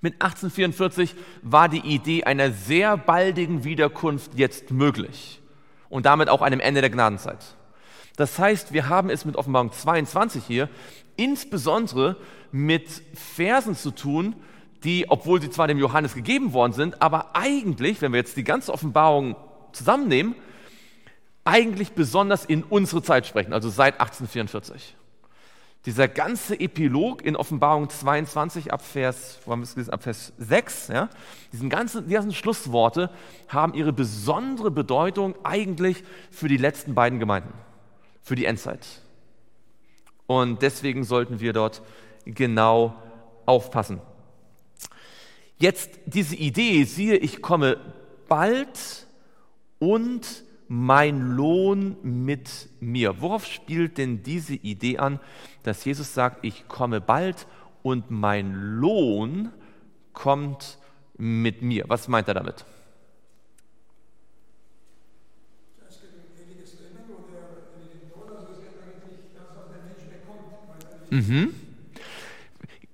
Mit 0.01 0.13
1844 0.15 1.15
war 1.43 1.69
die 1.69 1.79
Idee 1.79 2.24
einer 2.24 2.51
sehr 2.51 2.98
baldigen 2.98 3.63
Wiederkunft 3.63 4.33
jetzt 4.36 4.71
möglich 4.71 5.40
und 5.91 6.07
damit 6.07 6.29
auch 6.29 6.41
einem 6.41 6.60
Ende 6.60 6.81
der 6.81 6.89
Gnadenzeit. 6.89 7.38
Das 8.17 8.39
heißt, 8.39 8.74
wir 8.74 8.89
haben 8.89 9.10
es 9.10 9.25
mit 9.25 9.36
Offenbarung 9.36 9.71
22 9.71 10.43
hier 10.43 10.69
insbesondere 11.17 12.17
mit 12.51 12.89
Versen 13.13 13.75
zu 13.75 13.91
tun, 13.91 14.36
die, 14.83 15.05
obwohl 15.10 15.41
sie 15.41 15.51
zwar 15.51 15.67
dem 15.67 15.77
Johannes 15.77 16.15
gegeben 16.15 16.53
worden 16.53 16.74
sind, 16.74 17.01
aber 17.01 17.36
eigentlich, 17.36 18.01
wenn 18.01 18.12
wir 18.12 18.19
jetzt 18.19 18.38
die 18.38 18.43
ganze 18.43 18.74
Offenbarung 18.74 19.36
zusammennehmen, 19.74 20.36
eigentlich 21.43 21.91
besonders 21.91 22.45
in 22.45 22.63
unsere 22.63 23.03
Zeit 23.03 23.27
sprechen, 23.27 23.53
also 23.53 23.69
seit 23.69 24.00
1844. 24.00 24.95
Dieser 25.86 26.08
ganze 26.08 26.60
Epilog 26.60 27.26
in 27.26 27.36
Offenbarung 27.36 27.90
22 27.90 28.72
ab 28.72 28.84
Vers, 28.84 29.40
wo 29.46 29.52
haben 29.52 29.62
wir 29.62 29.64
es 29.64 29.74
gelesen, 29.74 29.92
ab 29.92 30.04
Vers 30.04 30.32
6, 30.38 30.90
ja, 30.90 31.10
diesen 31.52 31.70
ganzen, 31.70 32.08
die 32.08 32.14
ganzen 32.14 32.34
Schlussworte 32.34 33.10
haben 33.48 33.74
ihre 33.74 33.92
besondere 33.92 34.70
Bedeutung 34.70 35.34
eigentlich 35.44 36.04
für 36.30 36.48
die 36.48 36.58
letzten 36.58 36.94
beiden 36.94 37.20
Gemeinden, 37.20 37.54
für 38.22 38.36
die 38.36 38.46
Endzeit. 38.46 38.86
Und 40.28 40.62
deswegen 40.62 41.04
sollten 41.04 41.40
wir 41.40 41.52
dort 41.52 41.82
genau 42.26 42.96
aufpassen. 43.48 44.02
Jetzt 45.58 46.00
diese 46.06 46.36
Idee, 46.36 46.84
siehe, 46.84 47.18
ich 47.18 47.42
komme 47.42 47.78
bald 48.28 49.08
und 49.80 50.44
mein 50.74 51.32
Lohn 51.36 51.98
mit 52.01 52.70
mir. 52.80 53.20
Worauf 53.20 53.46
spielt 53.46 53.98
denn 53.98 54.24
diese 54.24 54.54
Idee 54.54 55.00
an, 55.00 55.20
dass 55.63 55.84
Jesus 55.84 56.13
sagt, 56.13 56.46
ich 56.46 56.66
komme 56.70 57.01
bald 57.01 57.46
und 57.84 58.10
mein 58.10 58.54
Lohn 58.54 59.51
kommt 60.13 60.78
mit 61.18 61.62
mir? 61.62 61.84
Was 61.90 62.08
meint 62.08 62.30
er 62.30 62.36
damit? 62.36 62.63
Mhm. 71.10 71.61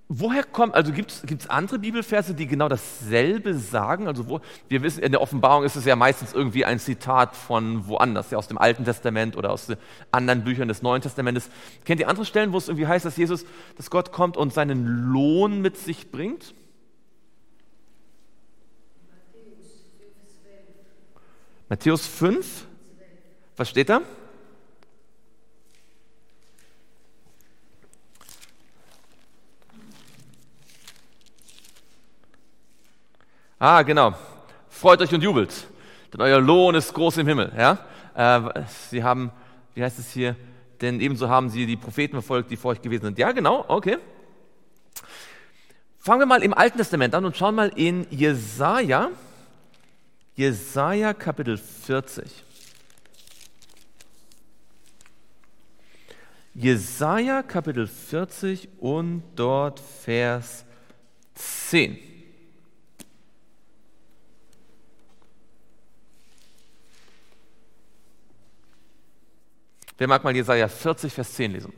Woher 0.09 0.43
kommt, 0.43 0.73
also 0.73 0.91
gibt 0.93 1.11
es 1.11 1.49
andere 1.49 1.79
Bibelverse, 1.79 2.33
die 2.33 2.47
genau 2.47 2.69
dasselbe 2.69 3.53
sagen? 3.53 4.07
Also 4.07 4.29
wo, 4.29 4.39
wir 4.69 4.81
wissen, 4.81 5.03
in 5.03 5.11
der 5.11 5.21
Offenbarung 5.21 5.63
ist 5.63 5.75
es 5.75 5.85
ja 5.85 5.95
meistens 5.95 6.33
irgendwie 6.33 6.65
ein 6.65 6.79
Zitat 6.79 7.35
von 7.35 7.87
woanders, 7.87 8.31
ja 8.31 8.37
aus 8.37 8.47
dem 8.47 8.57
Alten 8.57 8.85
Testament 8.85 9.35
oder 9.35 9.51
aus 9.51 9.67
anderen 10.11 10.43
Büchern 10.43 10.67
des 10.67 10.81
Neuen 10.81 11.01
Testamentes. 11.01 11.49
Kennt 11.83 11.99
ihr 11.99 12.07
andere 12.07 12.25
Stellen, 12.25 12.53
wo 12.53 12.57
es 12.57 12.69
irgendwie 12.69 12.87
heißt, 12.87 13.05
dass 13.05 13.17
Jesus, 13.17 13.45
dass 13.75 13.89
Gott 13.89 14.11
kommt 14.11 14.37
und 14.37 14.53
seinen 14.53 15.11
Lohn 15.11 15.61
mit 15.61 15.77
sich 15.77 16.09
bringt? 16.09 16.53
Matthäus 21.69 22.07
5, 22.07 22.65
was 23.57 23.69
steht 23.69 23.89
da? 23.89 24.01
Ah, 33.59 33.81
genau. 33.81 34.13
Freut 34.69 35.01
euch 35.01 35.11
und 35.13 35.23
jubelt, 35.23 35.67
denn 36.13 36.21
euer 36.21 36.39
Lohn 36.39 36.75
ist 36.75 36.93
groß 36.93 37.17
im 37.17 37.27
Himmel. 37.27 37.51
Ja? 37.57 37.79
Äh, 38.13 38.63
sie 38.89 39.03
haben, 39.03 39.31
wie 39.73 39.83
heißt 39.83 39.97
es 39.97 40.11
hier, 40.11 40.35
denn 40.81 41.01
ebenso 41.01 41.27
haben 41.27 41.49
sie 41.49 41.65
die 41.65 41.75
Propheten 41.75 42.13
verfolgt, 42.13 42.51
die 42.51 42.57
vor 42.57 42.71
euch 42.71 42.81
gewesen 42.81 43.05
sind. 43.05 43.17
Ja, 43.17 43.31
genau, 43.31 43.65
okay. 43.67 43.97
Fangen 45.97 46.21
wir 46.21 46.27
mal 46.27 46.43
im 46.43 46.53
Alten 46.53 46.77
Testament 46.77 47.15
an 47.15 47.25
und 47.25 47.35
schauen 47.35 47.55
mal 47.55 47.71
in 47.75 48.05
Jesaja, 48.11 49.09
Jesaja 50.35 51.13
Kapitel 51.15 51.57
40. 51.57 52.43
Jesaja 56.53 57.41
Kapitel 57.41 57.87
40 57.87 58.69
und 58.79 59.23
dort 59.35 59.79
Vers 59.79 60.63
10. 61.33 62.16
Wer 69.97 70.07
mag 70.07 70.23
mal 70.23 70.35
Jesaja 70.35 70.67
40, 70.67 71.11
Vers 71.11 71.33
10 71.33 71.53
lesen? 71.53 71.73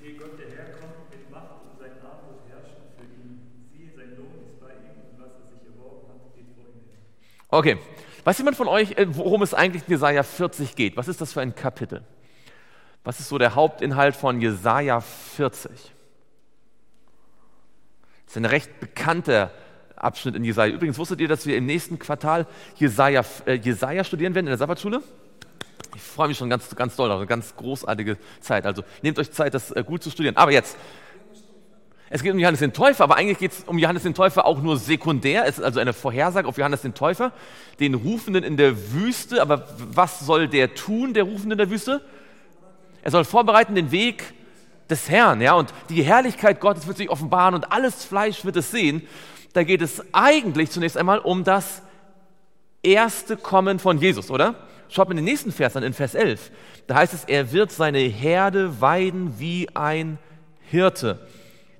Siehe 0.00 0.14
Gott, 0.14 0.38
der 0.38 0.46
Herr 0.56 0.72
kommt 0.78 1.10
mit 1.10 1.28
Macht 1.28 1.50
und 1.64 1.78
sein 1.78 1.90
Arm 2.02 2.20
wird 2.28 2.48
herrschen 2.48 2.76
für 2.96 3.02
ihn. 3.02 3.40
Siehe, 3.72 3.90
sein 3.96 4.16
Lohn 4.16 4.46
ist 4.46 4.60
bei 4.60 4.68
ihm 4.68 4.94
und 5.02 5.18
was 5.18 5.32
er 5.32 5.50
sich 5.50 5.66
erworben 5.66 6.08
hat, 6.08 6.34
geht 6.36 6.46
vor 6.54 6.66
ihm 6.66 6.86
her. 6.88 7.00
Okay. 7.48 7.78
Weiß 8.24 8.38
jemand 8.38 8.56
von 8.56 8.68
euch, 8.68 8.92
äh, 8.92 9.06
worum 9.16 9.42
es 9.42 9.54
eigentlich 9.54 9.82
in 9.88 9.94
Jesaja 9.94 10.22
40 10.22 10.76
geht? 10.76 10.96
Was 10.96 11.08
ist 11.08 11.20
das 11.20 11.32
für 11.32 11.40
ein 11.40 11.56
Kapitel? 11.56 12.04
Was 13.02 13.18
ist 13.18 13.28
so 13.28 13.38
der 13.38 13.56
Hauptinhalt 13.56 14.14
von 14.14 14.40
Jesaja 14.40 15.00
40? 15.00 15.72
Das 15.72 15.80
ist 18.28 18.36
ein 18.36 18.44
recht 18.44 18.78
bekannter 18.78 19.50
Abschnitt 19.96 20.36
in 20.36 20.44
Jesaja. 20.44 20.72
Übrigens 20.72 20.98
wusstet 20.98 21.20
ihr, 21.20 21.26
dass 21.26 21.44
wir 21.44 21.56
im 21.56 21.66
nächsten 21.66 21.98
Quartal 21.98 22.46
Jesaja, 22.76 23.24
äh, 23.46 23.54
Jesaja 23.54 24.04
studieren 24.04 24.36
werden 24.36 24.46
in 24.46 24.50
der 24.50 24.58
Sabbatschule? 24.58 25.02
Ich 25.94 26.02
freue 26.02 26.28
mich 26.28 26.38
schon 26.38 26.48
ganz, 26.48 26.74
ganz 26.74 26.96
doll, 26.96 27.10
eine 27.10 27.26
ganz 27.26 27.54
großartige 27.56 28.16
Zeit. 28.40 28.66
Also 28.66 28.82
nehmt 29.02 29.18
euch 29.18 29.30
Zeit, 29.30 29.54
das 29.54 29.70
äh, 29.72 29.84
gut 29.84 30.02
zu 30.02 30.10
studieren. 30.10 30.36
Aber 30.36 30.50
jetzt, 30.50 30.76
es 32.08 32.22
geht 32.22 32.32
um 32.32 32.38
Johannes 32.38 32.60
den 32.60 32.72
Täufer, 32.72 33.04
aber 33.04 33.16
eigentlich 33.16 33.38
geht 33.38 33.52
es 33.52 33.64
um 33.64 33.78
Johannes 33.78 34.02
den 34.02 34.14
Täufer 34.14 34.46
auch 34.46 34.60
nur 34.62 34.78
sekundär. 34.78 35.46
Es 35.46 35.58
ist 35.58 35.64
also 35.64 35.80
eine 35.80 35.92
Vorhersage 35.92 36.48
auf 36.48 36.58
Johannes 36.58 36.82
den 36.82 36.94
Täufer, 36.94 37.32
den 37.80 37.94
Rufenden 37.94 38.42
in 38.42 38.56
der 38.56 38.92
Wüste. 38.92 39.42
Aber 39.42 39.68
was 39.78 40.20
soll 40.20 40.48
der 40.48 40.74
tun, 40.74 41.14
der 41.14 41.24
Rufende 41.24 41.54
in 41.54 41.58
der 41.58 41.70
Wüste? 41.70 42.00
Er 43.02 43.10
soll 43.10 43.24
vorbereiten 43.24 43.74
den 43.74 43.90
Weg 43.90 44.34
des 44.88 45.08
Herrn, 45.08 45.40
ja, 45.40 45.54
und 45.54 45.72
die 45.88 46.02
Herrlichkeit 46.02 46.60
Gottes 46.60 46.86
wird 46.86 46.98
sich 46.98 47.08
offenbaren 47.08 47.54
und 47.54 47.72
alles 47.72 48.04
Fleisch 48.04 48.44
wird 48.44 48.56
es 48.56 48.70
sehen. 48.70 49.06
Da 49.52 49.64
geht 49.64 49.82
es 49.82 50.02
eigentlich 50.12 50.70
zunächst 50.70 50.96
einmal 50.96 51.18
um 51.18 51.44
das 51.44 51.82
erste 52.82 53.36
Kommen 53.36 53.78
von 53.78 53.98
Jesus, 53.98 54.30
oder? 54.30 54.54
Schaut 54.92 55.08
in 55.08 55.16
den 55.16 55.24
nächsten 55.24 55.52
Vers 55.52 55.74
an, 55.74 55.84
in 55.84 55.94
Vers 55.94 56.14
11. 56.14 56.50
Da 56.86 56.96
heißt 56.96 57.14
es, 57.14 57.24
er 57.24 57.50
wird 57.50 57.72
seine 57.72 58.00
Herde 58.00 58.82
weiden 58.82 59.38
wie 59.38 59.66
ein 59.74 60.18
Hirte. 60.68 61.26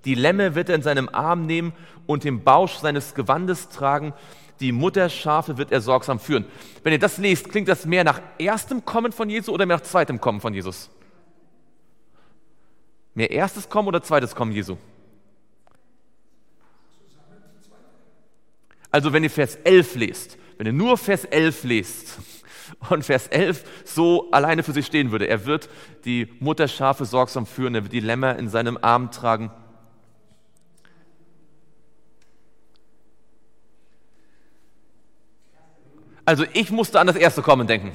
Die 0.07 0.15
Lämme 0.15 0.55
wird 0.55 0.71
er 0.71 0.77
in 0.77 0.83
seinem 0.83 1.11
Arm 1.11 1.45
nehmen 1.45 1.75
und 2.07 2.25
den 2.25 2.43
Bausch 2.43 2.77
seines 2.77 3.15
Gewandes 3.15 3.69
tragen. 3.69 4.15
Die 4.61 4.73
Mutterschafe 4.73 5.59
wird 5.59 5.73
er 5.73 5.83
sorgsam 5.83 6.21
führen. 6.21 6.47
Wenn 6.85 6.95
ihr 6.95 6.99
das 6.99 7.19
lest, 7.19 7.51
klingt 7.51 7.69
das 7.69 7.85
mehr 7.85 8.03
nach 8.03 8.23
erstem 8.39 8.83
Kommen 8.87 9.13
von 9.13 9.29
Jesus 9.29 9.51
oder 9.51 9.67
mehr 9.67 9.77
nach 9.77 9.85
zweitem 9.85 10.19
Kommen 10.19 10.41
von 10.41 10.55
Jesus? 10.55 10.89
Mehr 13.13 13.31
erstes 13.31 13.69
Kommen 13.69 13.89
oder 13.89 14.03
zweites 14.03 14.35
Kommen 14.35 14.53
Jesu? 14.53 14.79
Also 18.91 19.13
wenn 19.13 19.23
ihr 19.23 19.31
Vers 19.31 19.57
11 19.57 19.97
lest, 19.97 20.39
wenn 20.57 20.67
ihr 20.67 20.73
nur 20.73 20.97
Vers 20.97 21.27
11 21.27 21.65
lest, 21.65 22.19
und 22.91 23.05
Vers 23.05 23.29
11 23.29 23.65
so 23.85 24.31
alleine 24.31 24.63
für 24.63 24.73
sich 24.73 24.87
stehen 24.87 25.11
würde. 25.11 25.27
Er 25.29 25.47
wird 25.47 25.69
die 26.05 26.29
Mutterschafe 26.41 27.05
sorgsam 27.05 27.47
führen, 27.47 27.75
er 27.75 27.85
wird 27.85 27.93
die 27.93 28.01
Lämmer 28.01 28.39
in 28.39 28.49
seinem 28.49 28.79
Arm 28.81 29.11
tragen. 29.11 29.51
Also 36.25 36.45
ich 36.53 36.71
musste 36.71 37.01
an 37.01 37.07
das 37.07 37.17
erste 37.17 37.43
Kommen 37.43 37.67
denken. 37.67 37.93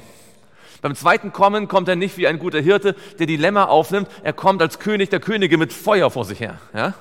Beim 0.80 0.94
zweiten 0.94 1.32
Kommen 1.32 1.66
kommt 1.66 1.88
er 1.88 1.96
nicht 1.96 2.18
wie 2.18 2.28
ein 2.28 2.38
guter 2.38 2.60
Hirte, 2.60 2.94
der 3.18 3.26
die 3.26 3.36
Lämmer 3.36 3.68
aufnimmt. 3.68 4.08
Er 4.22 4.32
kommt 4.32 4.62
als 4.62 4.78
König 4.78 5.10
der 5.10 5.20
Könige 5.20 5.58
mit 5.58 5.72
Feuer 5.72 6.10
vor 6.10 6.24
sich 6.24 6.40
her. 6.40 6.58
Ja? 6.72 6.94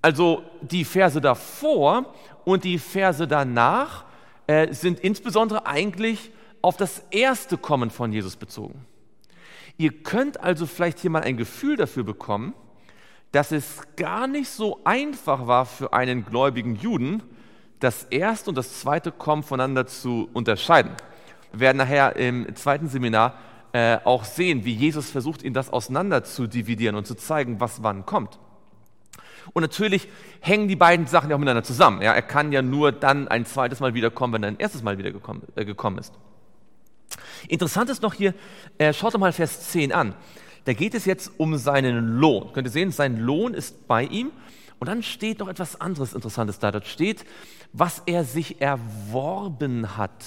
Also 0.00 0.42
die 0.60 0.84
Verse 0.84 1.20
davor 1.20 2.14
und 2.44 2.64
die 2.64 2.78
Verse 2.78 3.26
danach 3.26 4.04
äh, 4.48 4.72
sind 4.72 5.00
insbesondere 5.00 5.66
eigentlich 5.66 6.32
auf 6.62 6.76
das 6.76 7.04
erste 7.10 7.56
Kommen 7.56 7.90
von 7.90 8.12
Jesus 8.12 8.34
bezogen. 8.36 8.84
Ihr 9.76 9.92
könnt 9.92 10.40
also 10.40 10.66
vielleicht 10.66 10.98
hier 10.98 11.10
mal 11.10 11.22
ein 11.22 11.36
Gefühl 11.36 11.76
dafür 11.76 12.02
bekommen, 12.02 12.54
dass 13.30 13.52
es 13.52 13.82
gar 13.96 14.26
nicht 14.26 14.48
so 14.48 14.80
einfach 14.84 15.46
war 15.46 15.66
für 15.66 15.92
einen 15.92 16.24
gläubigen 16.24 16.76
Juden, 16.76 17.22
das 17.78 18.04
erste 18.04 18.50
und 18.50 18.56
das 18.56 18.80
zweite 18.80 19.12
Kommen 19.12 19.42
voneinander 19.42 19.86
zu 19.86 20.28
unterscheiden. 20.32 20.92
Wir 21.52 21.60
werden 21.60 21.76
nachher 21.76 22.16
im 22.16 22.56
zweiten 22.56 22.88
Seminar 22.88 23.34
äh, 23.72 23.98
auch 24.02 24.24
sehen, 24.24 24.64
wie 24.64 24.72
Jesus 24.72 25.10
versucht, 25.10 25.42
ihn 25.42 25.52
das 25.52 25.70
auseinander 25.70 26.24
zu 26.24 26.46
dividieren 26.46 26.96
und 26.96 27.06
zu 27.06 27.14
zeigen, 27.14 27.60
was 27.60 27.82
wann 27.82 28.06
kommt. 28.06 28.38
Und 29.52 29.62
natürlich 29.62 30.08
hängen 30.40 30.68
die 30.68 30.76
beiden 30.76 31.06
Sachen 31.06 31.30
ja 31.30 31.36
auch 31.36 31.40
miteinander 31.40 31.64
zusammen. 31.64 32.02
Ja, 32.02 32.12
er 32.12 32.22
kann 32.22 32.52
ja 32.52 32.62
nur 32.62 32.92
dann 32.92 33.28
ein 33.28 33.46
zweites 33.46 33.80
Mal 33.80 33.94
wiederkommen, 33.94 34.34
wenn 34.34 34.42
er 34.42 34.48
ein 34.48 34.58
erstes 34.58 34.82
Mal 34.82 34.98
wieder 34.98 35.12
gekommen, 35.12 35.42
äh, 35.56 35.64
gekommen 35.64 35.98
ist. 35.98 36.12
Interessant 37.48 37.90
ist 37.90 38.02
noch 38.02 38.14
hier, 38.14 38.34
äh, 38.78 38.92
schaut 38.92 39.14
doch 39.14 39.18
mal 39.18 39.32
Vers 39.32 39.70
10 39.70 39.92
an. 39.92 40.14
Da 40.64 40.72
geht 40.74 40.94
es 40.94 41.04
jetzt 41.04 41.32
um 41.38 41.56
seinen 41.56 42.18
Lohn. 42.18 42.52
Könnt 42.52 42.66
ihr 42.66 42.72
sehen, 42.72 42.90
sein 42.90 43.18
Lohn 43.18 43.54
ist 43.54 43.88
bei 43.88 44.04
ihm. 44.04 44.30
Und 44.78 44.88
dann 44.88 45.02
steht 45.02 45.40
noch 45.40 45.48
etwas 45.48 45.80
anderes 45.80 46.14
Interessantes 46.14 46.58
da. 46.58 46.70
Dort 46.70 46.86
steht, 46.86 47.24
was 47.72 48.02
er 48.06 48.24
sich 48.24 48.60
erworben 48.60 49.96
hat, 49.96 50.24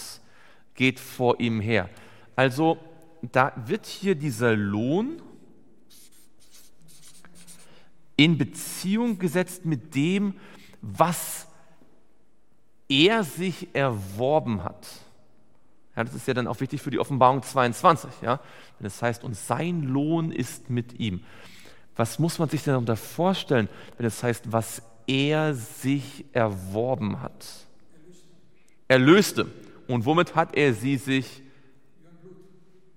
geht 0.76 1.00
vor 1.00 1.40
ihm 1.40 1.62
her. 1.62 1.90
Also 2.36 2.78
da 3.22 3.54
wird 3.68 3.86
hier 3.86 4.16
dieser 4.16 4.56
Lohn 4.56 5.22
in 8.22 8.38
Beziehung 8.38 9.18
gesetzt 9.18 9.66
mit 9.66 9.96
dem, 9.96 10.36
was 10.80 11.48
er 12.88 13.24
sich 13.24 13.70
erworben 13.74 14.64
hat. 14.64 14.86
Ja, 15.96 16.04
das 16.04 16.14
ist 16.14 16.28
ja 16.28 16.36
dann 16.36 16.46
auch 16.46 16.60
wichtig 16.60 16.84
für 16.84 16.92
die 16.92 17.00
Offenbarung 17.00 17.42
22, 17.42 18.22
ja? 18.22 18.40
Wenn 18.78 18.86
es 18.86 19.02
heißt, 19.02 19.24
und 19.24 19.36
sein 19.36 19.82
Lohn 19.82 20.32
ist 20.32 20.70
mit 20.70 21.00
ihm. 21.00 21.24
Was 21.96 22.20
muss 22.20 22.38
man 22.38 22.48
sich 22.48 22.64
denn 22.64 22.74
darunter 22.74 22.96
vorstellen, 22.96 23.68
wenn 23.98 24.06
es 24.06 24.22
heißt, 24.22 24.52
was 24.52 24.84
er 25.08 25.56
sich 25.56 26.26
erworben 26.32 27.22
hat? 27.24 27.48
Erlöste. 28.88 29.48
Und 29.88 30.06
womit 30.06 30.36
hat 30.36 30.56
er 30.56 30.76
sie 30.76 30.98
sich 30.98 31.42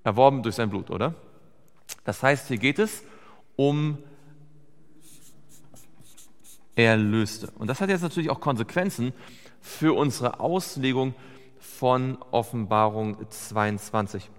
erworben? 0.03 0.43
Durch 0.43 0.57
sein 0.57 0.69
Blut, 0.69 0.91
oder? 0.91 1.15
Das 2.05 2.23
heißt, 2.23 2.49
hier 2.49 2.59
geht 2.59 2.79
es 2.79 3.03
um 3.57 3.97
erlöste. 6.77 7.51
Und 7.59 7.69
das 7.69 7.81
hat 7.81 7.89
jetzt 7.89 8.03
natürlich 8.03 8.31
auch 8.31 8.41
Konsequenzen 8.41 9.13
für 9.61 9.97
unsere 9.97 10.41
Auslegung 10.41 11.15
von 11.59 12.19
Offenbarung 12.31 13.17
22, 13.31 14.31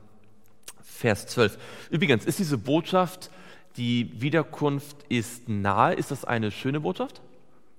Vers 0.82 1.28
12. 1.28 1.58
Übrigens, 1.89 2.26
ist 2.26 2.39
diese 2.39 2.58
Botschaft, 2.58 3.32
die 3.78 4.21
Wiederkunft 4.21 4.98
ist 5.10 5.50
nahe, 5.50 5.93
ist 5.93 6.12
das 6.12 6.24
eine 6.24 6.52
schöne 6.52 6.80
Botschaft? 6.80 7.21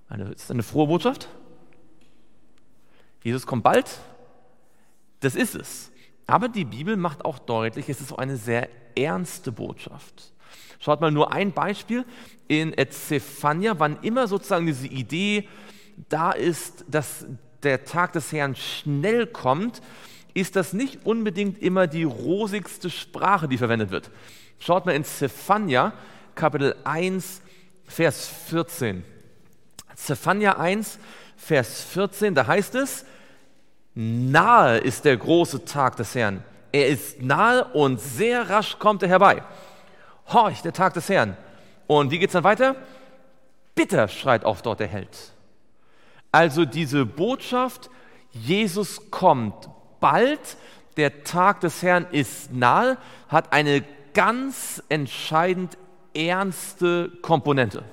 Eine, 0.09 0.25
ist 0.25 0.45
das 0.45 0.51
eine 0.51 0.63
frohe 0.63 0.87
Botschaft? 0.87 1.29
Jesus 3.23 3.47
kommt 3.47 3.65
bald? 3.65 3.99
Das 5.21 5.35
ist 5.35 5.55
es. 5.55 5.91
Aber 6.27 6.49
die 6.49 6.65
Bibel 6.65 6.97
macht 6.97 7.25
auch 7.25 7.39
deutlich, 7.39 7.89
es 7.89 8.01
ist 8.01 8.13
auch 8.13 8.19
eine 8.19 8.37
sehr 8.37 8.69
ernste 8.97 9.53
Botschaft. 9.53 10.33
Schaut 10.79 11.01
mal 11.01 11.11
nur 11.11 11.33
ein 11.33 11.53
Beispiel 11.53 12.05
in 12.49 12.75
Zephania, 12.91 13.79
wann 13.79 13.99
immer 14.03 14.29
sozusagen 14.29 14.67
diese 14.67 14.87
Idee 14.87 15.49
da 16.09 16.33
ist, 16.33 16.85
dass 16.89 17.27
der 17.63 17.85
Tag 17.85 18.13
des 18.13 18.33
Herrn 18.33 18.55
schnell 18.55 19.27
kommt, 19.27 19.81
ist 20.35 20.55
das 20.55 20.73
nicht 20.73 21.07
unbedingt 21.07 21.63
immer 21.63 21.87
die 21.87 22.05
rosigste 22.05 22.91
Sprache, 22.91 23.49
die 23.49 23.59
verwendet 23.59 23.91
wird. 23.91 24.11
Schaut 24.59 24.87
mal 24.87 24.93
in 24.93 25.05
Zephania, 25.05 25.95
Kapitel 26.35 26.77
1, 26.85 27.41
Vers 27.87 28.29
14. 28.49 29.03
Zephania 29.95 30.59
1, 30.59 30.99
Vers 31.37 31.83
14, 31.85 32.35
da 32.35 32.47
heißt 32.47 32.75
es, 32.75 33.07
nahe 33.95 34.79
ist 34.79 35.05
der 35.07 35.17
große 35.17 35.65
Tag 35.65 35.97
des 35.97 36.15
Herrn. 36.15 36.45
Er 36.71 36.89
ist 36.89 37.23
nahe 37.23 37.65
und 37.73 38.01
sehr 38.01 38.51
rasch 38.51 38.79
kommt 38.79 39.03
er 39.03 39.09
herbei. 39.09 39.43
Horch, 40.33 40.63
der 40.63 40.73
Tag 40.73 40.95
des 40.95 41.09
Herrn. 41.09 41.37
Und 41.87 42.11
wie 42.11 42.19
geht 42.19 42.31
es 42.31 42.33
dann 42.33 42.45
weiter? 42.45 42.77
Bitter 43.75 44.09
schreit 44.09 44.45
auch 44.45 44.61
dort 44.61 44.81
der 44.81 44.89
Held. 44.89 45.33
Also 46.33 46.65
diese 46.65 47.07
Botschaft, 47.07 47.91
Jesus 48.33 49.11
kommt 49.11 49.69
bald, 50.01 50.57
der 50.97 51.25
Tag 51.25 51.61
des 51.61 51.83
Herrn 51.83 52.07
ist 52.11 52.53
nahe, 52.53 52.99
hat 53.29 53.53
eine 53.53 53.85
ganz 54.15 54.83
entscheidend 54.89 55.77
ernste 56.15 57.11
Komponente. 57.23 57.85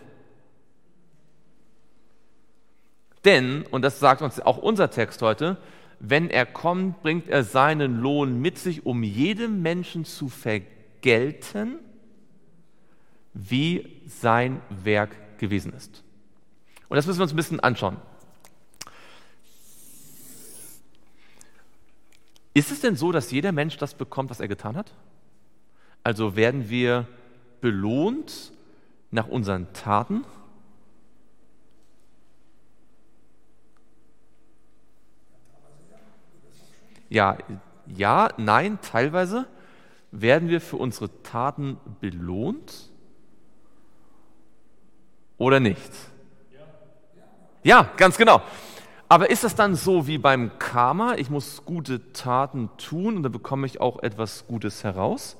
Denn, 3.25 3.65
und 3.71 3.83
das 3.83 3.99
sagt 3.99 4.21
uns 4.21 4.39
auch 4.39 4.57
unser 4.57 4.89
Text 4.89 5.21
heute, 5.21 5.57
wenn 5.99 6.29
er 6.29 6.45
kommt, 6.45 7.01
bringt 7.01 7.29
er 7.29 7.43
seinen 7.43 8.01
Lohn 8.01 8.41
mit 8.41 8.57
sich, 8.57 8.85
um 8.85 9.03
jedem 9.03 9.61
Menschen 9.61 10.03
zu 10.03 10.27
vergelten, 10.27 11.79
wie 13.33 14.01
sein 14.07 14.61
Werk 14.69 15.39
gewesen 15.39 15.73
ist. 15.73 16.03
Und 16.89 16.97
das 16.97 17.07
müssen 17.07 17.19
wir 17.19 17.23
uns 17.23 17.33
ein 17.33 17.37
bisschen 17.37 17.59
anschauen. 17.59 17.97
Ist 22.53 22.71
es 22.71 22.81
denn 22.81 22.95
so, 22.95 23.11
dass 23.11 23.31
jeder 23.31 23.51
Mensch 23.51 23.77
das 23.77 23.95
bekommt, 23.95 24.29
was 24.29 24.39
er 24.39 24.47
getan 24.47 24.77
hat? 24.77 24.93
Also 26.03 26.35
werden 26.35 26.69
wir 26.69 27.07
belohnt 27.61 28.51
nach 29.09 29.27
unseren 29.27 29.73
Taten? 29.73 30.23
Ja, 37.09 37.37
ja, 37.87 38.29
nein, 38.37 38.79
teilweise 38.81 39.47
werden 40.11 40.49
wir 40.49 40.61
für 40.61 40.77
unsere 40.77 41.23
Taten 41.23 41.77
belohnt 42.01 42.91
oder 45.43 45.59
nicht? 45.59 45.91
Ja, 47.63 47.91
ganz 47.97 48.17
genau. 48.17 48.41
Aber 49.07 49.29
ist 49.29 49.43
das 49.43 49.55
dann 49.55 49.75
so 49.75 50.07
wie 50.07 50.17
beim 50.17 50.57
Karma? 50.57 51.15
Ich 51.15 51.29
muss 51.29 51.63
gute 51.65 52.11
Taten 52.13 52.69
tun 52.77 53.17
und 53.17 53.23
dann 53.23 53.31
bekomme 53.31 53.67
ich 53.67 53.79
auch 53.79 54.01
etwas 54.01 54.47
Gutes 54.47 54.83
heraus? 54.83 55.37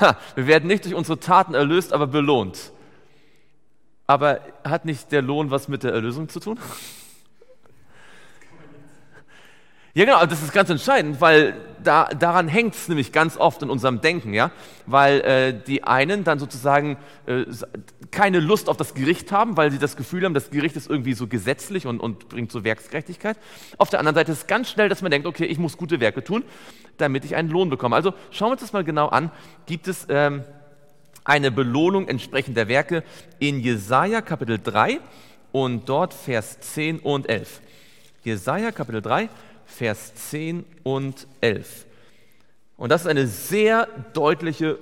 Ha, 0.00 0.16
wir 0.34 0.46
werden 0.46 0.66
nicht 0.66 0.86
durch 0.86 0.94
unsere 0.94 1.20
Taten 1.20 1.52
erlöst, 1.54 1.92
aber 1.92 2.06
belohnt. 2.06 2.72
Aber 4.06 4.40
hat 4.64 4.86
nicht 4.86 5.12
der 5.12 5.20
Lohn 5.20 5.50
was 5.50 5.68
mit 5.68 5.82
der 5.82 5.92
Erlösung 5.92 6.28
zu 6.28 6.40
tun? 6.40 6.58
Ja, 9.94 10.06
genau, 10.06 10.24
das 10.24 10.42
ist 10.42 10.54
ganz 10.54 10.70
entscheidend, 10.70 11.20
weil 11.20 11.54
da, 11.84 12.06
daran 12.06 12.48
hängt 12.48 12.74
es 12.74 12.88
nämlich 12.88 13.12
ganz 13.12 13.36
oft 13.36 13.60
in 13.60 13.68
unserem 13.68 14.00
Denken, 14.00 14.32
ja, 14.32 14.50
weil 14.86 15.20
äh, 15.20 15.52
die 15.52 15.84
einen 15.84 16.24
dann 16.24 16.38
sozusagen 16.38 16.96
äh, 17.26 17.44
keine 18.10 18.40
Lust 18.40 18.70
auf 18.70 18.78
das 18.78 18.94
Gericht 18.94 19.32
haben, 19.32 19.58
weil 19.58 19.70
sie 19.70 19.78
das 19.78 19.96
Gefühl 19.96 20.24
haben, 20.24 20.32
das 20.32 20.50
Gericht 20.50 20.76
ist 20.76 20.88
irgendwie 20.88 21.12
so 21.12 21.26
gesetzlich 21.26 21.86
und, 21.86 22.00
und 22.00 22.30
bringt 22.30 22.50
so 22.50 22.64
Werksgerechtigkeit. 22.64 23.36
Auf 23.76 23.90
der 23.90 23.98
anderen 23.98 24.14
Seite 24.14 24.32
ist 24.32 24.38
es 24.38 24.46
ganz 24.46 24.70
schnell, 24.70 24.88
dass 24.88 25.02
man 25.02 25.10
denkt, 25.10 25.26
okay, 25.26 25.44
ich 25.44 25.58
muss 25.58 25.76
gute 25.76 26.00
Werke 26.00 26.24
tun, 26.24 26.42
damit 26.96 27.26
ich 27.26 27.36
einen 27.36 27.50
Lohn 27.50 27.68
bekomme. 27.68 27.94
Also 27.94 28.14
schauen 28.30 28.48
wir 28.48 28.52
uns 28.52 28.62
das 28.62 28.72
mal 28.72 28.84
genau 28.84 29.08
an. 29.08 29.30
Gibt 29.66 29.88
es 29.88 30.06
ähm, 30.08 30.42
eine 31.22 31.50
Belohnung 31.50 32.08
entsprechend 32.08 32.56
der 32.56 32.68
Werke 32.68 33.04
in 33.40 33.60
Jesaja 33.60 34.22
Kapitel 34.22 34.58
3 34.58 35.00
und 35.52 35.86
dort 35.86 36.14
Vers 36.14 36.60
10 36.60 37.00
und 37.00 37.28
11. 37.28 37.60
Jesaja 38.24 38.70
Kapitel 38.70 39.02
3, 39.02 39.28
Vers 39.72 40.14
10 40.30 40.64
und 40.82 41.26
11. 41.40 41.86
Und 42.76 42.90
das 42.90 43.02
ist 43.02 43.06
eine 43.06 43.26
sehr 43.26 43.88
deutliche, 44.12 44.78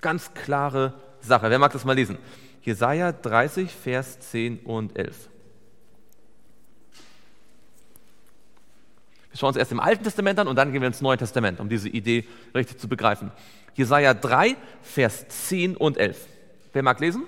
ganz 0.00 0.32
klare 0.34 0.94
Sache. 1.20 1.50
Wer 1.50 1.58
mag 1.58 1.72
das 1.72 1.84
mal 1.84 1.94
lesen? 1.94 2.18
Jesaja 2.62 3.12
30, 3.12 3.70
Vers 3.70 4.20
10 4.20 4.60
und 4.60 4.96
11. 4.96 5.28
Wir 9.30 9.38
schauen 9.38 9.48
uns 9.48 9.56
erst 9.56 9.72
im 9.72 9.80
Alten 9.80 10.04
Testament 10.04 10.38
an 10.38 10.48
und 10.48 10.56
dann 10.56 10.72
gehen 10.72 10.82
wir 10.82 10.88
ins 10.88 11.00
Neue 11.00 11.16
Testament, 11.16 11.60
um 11.60 11.68
diese 11.68 11.88
Idee 11.88 12.24
richtig 12.54 12.78
zu 12.78 12.88
begreifen. 12.88 13.30
Jesaja 13.74 14.14
3, 14.14 14.56
Vers 14.82 15.26
10 15.48 15.76
und 15.76 15.98
11. 15.98 16.26
Wer 16.72 16.82
mag 16.82 17.00
lesen? 17.00 17.24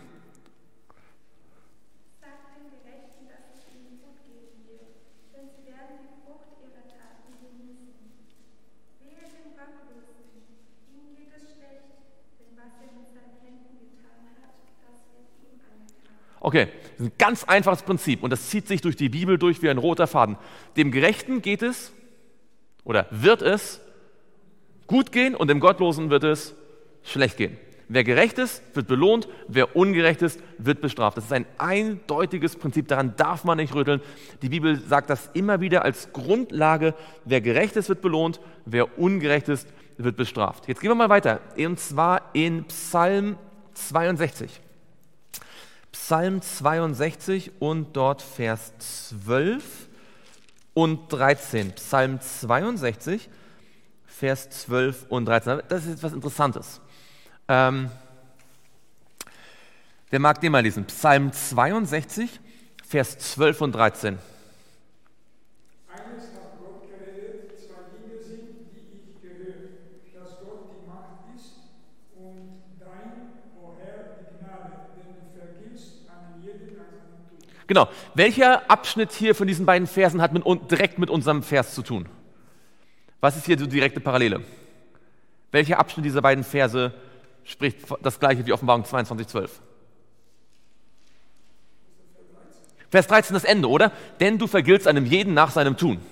Okay, 16.44 16.66
das 16.98 17.06
ist 17.06 17.12
ein 17.12 17.18
ganz 17.18 17.44
einfaches 17.44 17.82
Prinzip 17.82 18.24
und 18.24 18.30
das 18.30 18.50
zieht 18.50 18.66
sich 18.66 18.80
durch 18.80 18.96
die 18.96 19.08
Bibel 19.08 19.38
durch 19.38 19.62
wie 19.62 19.70
ein 19.70 19.78
roter 19.78 20.08
Faden. 20.08 20.36
Dem 20.76 20.90
Gerechten 20.90 21.40
geht 21.40 21.62
es 21.62 21.92
oder 22.82 23.06
wird 23.12 23.42
es 23.42 23.80
gut 24.88 25.12
gehen 25.12 25.36
und 25.36 25.48
dem 25.48 25.60
Gottlosen 25.60 26.10
wird 26.10 26.24
es 26.24 26.56
schlecht 27.04 27.36
gehen. 27.36 27.56
Wer 27.86 28.02
gerecht 28.02 28.38
ist, 28.38 28.60
wird 28.74 28.88
belohnt, 28.88 29.28
wer 29.46 29.76
ungerecht 29.76 30.20
ist, 30.20 30.40
wird 30.58 30.80
bestraft. 30.80 31.16
Das 31.16 31.26
ist 31.26 31.32
ein 31.32 31.46
eindeutiges 31.58 32.56
Prinzip, 32.56 32.88
daran 32.88 33.14
darf 33.16 33.44
man 33.44 33.58
nicht 33.58 33.72
rütteln. 33.72 34.00
Die 34.40 34.48
Bibel 34.48 34.80
sagt 34.80 35.10
das 35.10 35.30
immer 35.34 35.60
wieder 35.60 35.84
als 35.84 36.12
Grundlage, 36.12 36.94
wer 37.24 37.40
gerecht 37.40 37.76
ist, 37.76 37.88
wird 37.88 38.02
belohnt, 38.02 38.40
wer 38.64 38.98
ungerecht 38.98 39.48
ist, 39.48 39.68
wird 39.96 40.16
bestraft. 40.16 40.66
Jetzt 40.66 40.80
gehen 40.80 40.90
wir 40.90 40.96
mal 40.96 41.08
weiter, 41.08 41.40
und 41.56 41.78
zwar 41.78 42.30
in 42.32 42.64
Psalm 42.64 43.36
62. 43.74 44.60
Psalm 46.04 46.42
62 46.42 47.52
und 47.60 47.96
dort 47.96 48.22
Vers 48.22 48.72
12 49.24 49.62
und 50.74 51.12
13. 51.12 51.70
Psalm 51.76 52.20
62, 52.20 53.30
Vers 54.04 54.50
12 54.50 55.06
und 55.10 55.26
13. 55.26 55.62
Das 55.68 55.84
ist 55.84 55.98
etwas 55.98 56.12
Interessantes. 56.12 56.80
Ähm, 57.46 57.88
wer 60.10 60.18
mag 60.18 60.40
den 60.40 60.50
mal 60.50 60.64
lesen? 60.64 60.86
Psalm 60.86 61.32
62, 61.32 62.40
Vers 62.84 63.18
12 63.18 63.60
und 63.60 63.72
13. 63.72 64.18
Genau. 77.72 77.88
Welcher 78.12 78.70
Abschnitt 78.70 79.12
hier 79.12 79.34
von 79.34 79.46
diesen 79.46 79.64
beiden 79.64 79.86
Versen 79.86 80.20
hat 80.20 80.34
mit, 80.34 80.44
direkt 80.70 80.98
mit 80.98 81.08
unserem 81.08 81.42
Vers 81.42 81.74
zu 81.74 81.80
tun? 81.80 82.06
Was 83.22 83.38
ist 83.38 83.46
hier 83.46 83.56
die 83.56 83.66
direkte 83.66 83.98
Parallele? 83.98 84.42
Welcher 85.52 85.78
Abschnitt 85.78 86.04
dieser 86.04 86.20
beiden 86.20 86.44
Verse 86.44 86.92
spricht 87.44 87.78
das 88.02 88.20
gleiche 88.20 88.44
wie 88.44 88.52
Offenbarung 88.52 88.84
22, 88.84 89.26
12? 89.26 89.60
Vers 92.90 93.06
13 93.06 93.32
das 93.32 93.44
Ende, 93.44 93.70
oder? 93.70 93.90
Denn 94.20 94.36
du 94.36 94.46
vergiltst 94.46 94.86
einem 94.86 95.06
jeden 95.06 95.32
nach 95.32 95.50
seinem 95.50 95.78
Tun. 95.78 96.02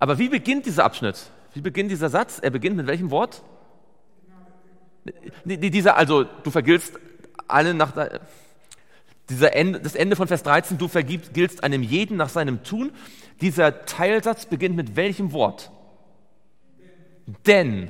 Aber 0.00 0.18
wie 0.18 0.30
beginnt 0.30 0.66
dieser 0.66 0.84
Abschnitt? 0.84 1.30
Wie 1.54 1.60
beginnt 1.60 1.92
dieser 1.92 2.08
Satz? 2.08 2.40
Er 2.40 2.50
beginnt 2.50 2.76
mit 2.76 2.88
welchem 2.88 3.12
Wort? 3.12 3.44
Dieser, 5.44 5.96
also 5.96 6.24
du 6.24 6.50
vergiltst 6.50 6.98
alle 7.46 7.72
nach 7.72 7.92
dieser 9.28 9.54
Ende, 9.54 9.80
das 9.80 9.94
Ende 9.94 10.16
von 10.16 10.28
Vers 10.28 10.42
13, 10.42 10.78
du 10.78 10.88
vergiltst 10.88 11.64
einem 11.64 11.82
jeden 11.82 12.16
nach 12.16 12.28
seinem 12.28 12.64
Tun. 12.64 12.92
Dieser 13.40 13.84
Teilsatz 13.86 14.46
beginnt 14.46 14.76
mit 14.76 14.96
welchem 14.96 15.32
Wort? 15.32 15.70
Denn. 17.46 17.88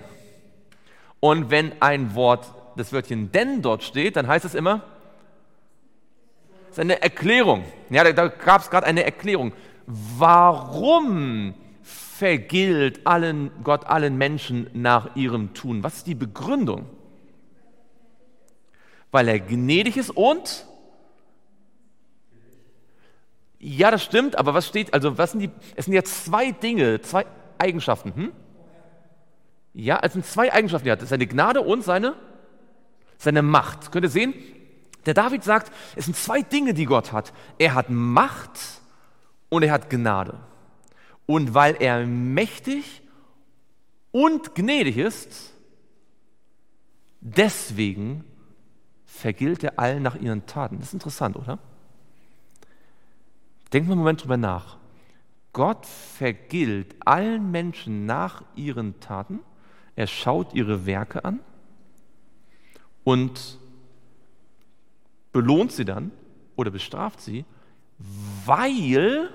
Und 1.20 1.50
wenn 1.50 1.72
ein 1.80 2.14
Wort, 2.14 2.46
das 2.76 2.92
Wörtchen 2.92 3.32
denn 3.32 3.62
dort 3.62 3.82
steht, 3.82 4.16
dann 4.16 4.26
heißt 4.26 4.44
es 4.44 4.54
immer, 4.54 4.82
es 6.66 6.78
ist 6.78 6.80
eine 6.80 7.02
Erklärung. 7.02 7.64
Ja, 7.90 8.02
da, 8.02 8.12
da 8.12 8.28
gab 8.28 8.62
es 8.62 8.70
gerade 8.70 8.86
eine 8.86 9.04
Erklärung. 9.04 9.52
Warum 9.86 11.54
vergilt 11.82 13.06
allen, 13.06 13.50
Gott 13.62 13.86
allen 13.86 14.16
Menschen 14.16 14.70
nach 14.72 15.16
ihrem 15.16 15.54
Tun? 15.54 15.82
Was 15.82 15.96
ist 15.96 16.06
die 16.06 16.14
Begründung? 16.14 16.86
Weil 19.10 19.28
er 19.28 19.40
gnädig 19.40 19.96
ist 19.96 20.10
und 20.10 20.66
ja, 23.64 23.92
das 23.92 24.02
stimmt, 24.02 24.36
aber 24.36 24.54
was 24.54 24.66
steht, 24.66 24.92
also 24.92 25.16
was 25.18 25.30
sind 25.30 25.40
die, 25.40 25.50
es 25.76 25.84
sind 25.84 25.94
ja 25.94 26.02
zwei 26.02 26.50
Dinge, 26.50 27.00
zwei 27.00 27.24
Eigenschaften. 27.58 28.12
Hm? 28.12 28.32
Ja, 29.72 30.00
es 30.02 30.14
sind 30.14 30.26
zwei 30.26 30.52
Eigenschaften, 30.52 30.84
die 30.84 30.90
er 30.90 30.98
hat. 30.98 31.06
Seine 31.06 31.28
Gnade 31.28 31.60
und 31.60 31.84
seine, 31.84 32.16
seine 33.18 33.40
Macht. 33.40 33.92
Könnt 33.92 34.04
ihr 34.04 34.10
sehen? 34.10 34.34
Der 35.06 35.14
David 35.14 35.44
sagt, 35.44 35.72
es 35.94 36.06
sind 36.06 36.16
zwei 36.16 36.42
Dinge, 36.42 36.74
die 36.74 36.86
Gott 36.86 37.12
hat. 37.12 37.32
Er 37.56 37.74
hat 37.74 37.88
Macht 37.88 38.58
und 39.48 39.62
er 39.62 39.70
hat 39.70 39.88
Gnade. 39.88 40.40
Und 41.26 41.54
weil 41.54 41.76
er 41.78 42.04
mächtig 42.04 43.00
und 44.10 44.56
gnädig 44.56 44.98
ist, 44.98 45.52
deswegen 47.20 48.24
vergilt 49.06 49.62
er 49.62 49.78
allen 49.78 50.02
nach 50.02 50.16
ihren 50.16 50.46
Taten. 50.46 50.78
Das 50.78 50.88
ist 50.88 50.94
interessant, 50.94 51.36
oder? 51.36 51.60
Denkt 53.72 53.88
mal 53.88 53.92
einen 53.94 54.00
Moment 54.00 54.22
drüber 54.22 54.36
nach. 54.36 54.76
Gott 55.52 55.86
vergilt 55.86 56.94
allen 57.04 57.50
Menschen 57.50 58.06
nach 58.06 58.42
ihren 58.54 59.00
Taten. 59.00 59.40
Er 59.96 60.06
schaut 60.06 60.54
ihre 60.54 60.86
Werke 60.86 61.24
an 61.24 61.40
und 63.04 63.58
belohnt 65.32 65.72
sie 65.72 65.84
dann 65.84 66.10
oder 66.56 66.70
bestraft 66.70 67.20
sie, 67.20 67.44
weil 68.46 69.30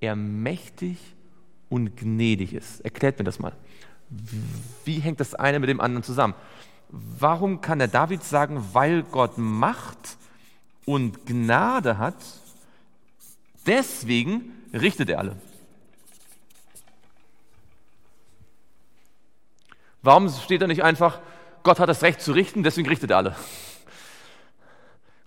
er 0.00 0.16
mächtig 0.16 0.98
und 1.68 1.96
gnädig 1.96 2.52
ist. 2.52 2.80
Erklärt 2.80 3.18
mir 3.18 3.24
das 3.24 3.38
mal. 3.38 3.52
Wie 4.84 4.98
hängt 4.98 5.20
das 5.20 5.34
eine 5.34 5.58
mit 5.58 5.70
dem 5.70 5.80
anderen 5.80 6.02
zusammen? 6.02 6.34
Warum 6.90 7.62
kann 7.62 7.78
der 7.78 7.88
David 7.88 8.22
sagen, 8.22 8.62
weil 8.72 9.02
Gott 9.02 9.38
Macht 9.38 10.18
und 10.84 11.24
Gnade 11.24 11.96
hat, 11.96 12.16
deswegen 13.66 14.52
richtet 14.72 15.08
er 15.10 15.18
alle? 15.18 15.36
Warum 20.02 20.28
steht 20.28 20.62
da 20.62 20.66
nicht 20.66 20.82
einfach, 20.82 21.20
Gott 21.62 21.78
hat 21.78 21.88
das 21.88 22.02
Recht 22.02 22.20
zu 22.20 22.32
richten, 22.32 22.62
deswegen 22.62 22.88
richtet 22.88 23.10
er 23.10 23.18
alle? 23.18 23.36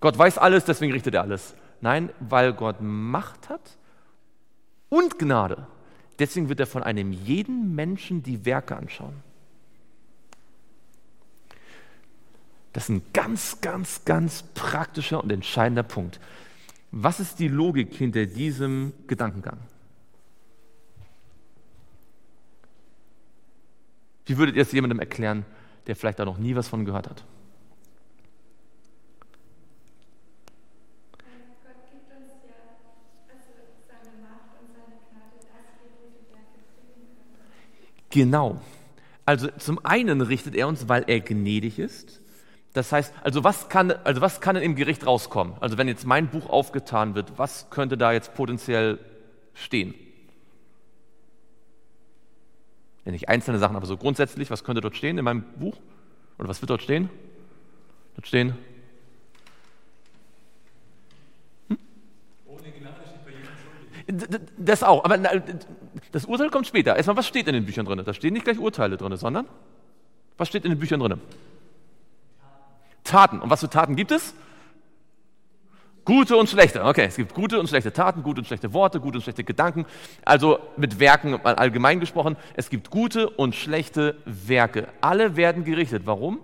Gott 0.02 0.18
weiß 0.18 0.38
alles, 0.38 0.66
deswegen 0.66 0.92
richtet 0.92 1.14
er 1.14 1.22
alles. 1.22 1.56
Nein, 1.82 2.10
weil 2.20 2.54
Gott 2.54 2.78
Macht 2.82 3.50
hat 3.50 3.78
und 4.90 5.18
Gnade. 5.18 5.68
Deswegen 6.20 6.50
wird 6.50 6.60
er 6.60 6.68
von 6.68 6.84
einem 6.84 7.12
jeden 7.12 7.76
Menschen 7.76 8.24
die 8.24 8.46
Werke 8.46 8.76
anschauen. 8.76 9.24
Das 12.74 12.84
ist 12.84 12.90
ein 12.90 13.02
ganz, 13.14 13.62
ganz, 13.62 14.04
ganz 14.04 14.44
praktischer 14.54 15.24
und 15.24 15.32
entscheidender 15.32 15.84
Punkt. 15.84 16.20
Was 16.98 17.20
ist 17.20 17.40
die 17.40 17.50
Logik 17.50 17.94
hinter 17.94 18.26
diesem 18.26 18.94
Gedankengang? 19.06 19.58
Wie 24.26 24.38
würdet 24.38 24.56
ihr 24.56 24.62
es 24.62 24.72
jemandem 24.72 25.00
erklären, 25.02 25.46
der 25.88 25.98
vielleicht 25.98 26.20
da 26.20 26.24
noch 26.24 26.38
nie 26.38 26.56
was 26.56 26.70
von 26.70 26.86
gehört 26.86 27.10
hat? 27.10 27.26
Genau. 38.10 38.62
Also 39.26 39.50
zum 39.58 39.84
einen 39.84 40.22
richtet 40.22 40.56
er 40.56 40.70
uns, 40.70 40.88
weil 40.88 41.04
er 41.08 41.20
gnädig 41.20 41.78
ist. 41.78 42.22
Das 42.76 42.92
heißt, 42.92 43.14
also 43.24 43.46
was 43.46 43.70
kann, 43.70 43.92
also 44.04 44.20
was 44.20 44.42
kann 44.42 44.58
im 44.58 44.76
Gericht 44.76 45.08
rauskommen? 45.08 45.56
Also 45.62 45.78
wenn 45.78 45.88
jetzt 45.88 46.06
mein 46.06 46.28
Buch 46.28 46.50
aufgetan 46.50 47.16
wird, 47.16 47.38
was 47.38 47.70
könnte 47.70 47.98
da 47.98 48.12
jetzt 48.12 48.34
potenziell 48.34 49.00
stehen? 49.54 49.96
Ja, 53.06 53.14
nicht 53.14 53.30
einzelne 53.30 53.60
Sachen, 53.60 53.78
aber 53.78 53.86
so 53.86 53.96
grundsätzlich, 53.96 54.52
was 54.52 54.66
könnte 54.66 54.82
dort 54.82 54.98
stehen 54.98 55.18
in 55.18 55.24
meinem 55.24 55.44
Buch? 55.58 55.78
Oder 56.38 56.50
was 56.50 56.62
wird 56.62 56.70
dort 56.70 56.82
stehen? 56.82 57.10
Dort 58.18 58.28
stehen. 58.28 58.58
Hm? 61.70 61.78
Ohne 62.46 62.72
Gnade 62.72 62.96
steht 63.06 63.24
bei 63.24 63.32
jedem 63.32 64.26
schuldig. 64.28 64.50
Das 64.58 64.84
auch, 64.84 65.06
aber 65.06 65.18
das 66.12 66.26
Urteil 66.26 66.50
kommt 66.50 66.68
später. 66.68 66.98
Erstmal, 66.98 67.16
was 67.16 67.26
steht 67.26 67.48
in 67.48 67.54
den 67.54 67.66
Büchern 67.66 67.86
drin? 67.86 68.04
Da 68.04 68.14
stehen 68.14 68.34
nicht 68.34 68.44
gleich 68.44 68.60
Urteile 68.60 68.98
drin, 68.98 69.16
sondern 69.16 69.48
was 70.36 70.50
steht 70.50 70.66
in 70.66 70.72
den 70.72 70.80
Büchern 70.80 71.00
drin? 71.00 71.22
Taten. 73.06 73.40
Und 73.40 73.50
was 73.50 73.62
für 73.62 73.70
Taten 73.70 73.96
gibt 73.96 74.12
es? 74.12 74.34
Gute 76.04 76.38
und 76.38 76.48
schlechte. 76.48 76.84
Okay, 76.84 77.06
es 77.06 77.16
gibt 77.16 77.34
gute 77.34 77.60
und 77.60 77.68
schlechte 77.68 77.92
Taten, 77.92 78.22
gute 78.22 78.42
und 78.42 78.46
schlechte 78.46 78.74
Worte, 78.74 79.00
gute 79.00 79.18
und 79.18 79.22
schlechte 79.24 79.44
Gedanken. 79.44 79.86
Also 80.24 80.60
mit 80.78 81.00
Werken 81.00 81.44
allgemein 81.44 82.00
gesprochen, 82.00 82.38
es 82.56 82.70
gibt 82.70 82.92
gute 82.92 83.28
und 83.30 83.56
schlechte 83.56 84.18
Werke. 84.26 84.88
Alle 85.02 85.36
werden 85.36 85.64
gerichtet. 85.64 86.04
Warum? 86.06 86.40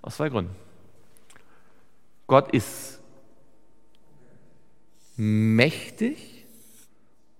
Aus 0.00 0.16
zwei 0.16 0.30
Gründen. 0.30 0.54
Gott 2.26 2.50
ist 2.52 3.00
mächtig 5.16 6.46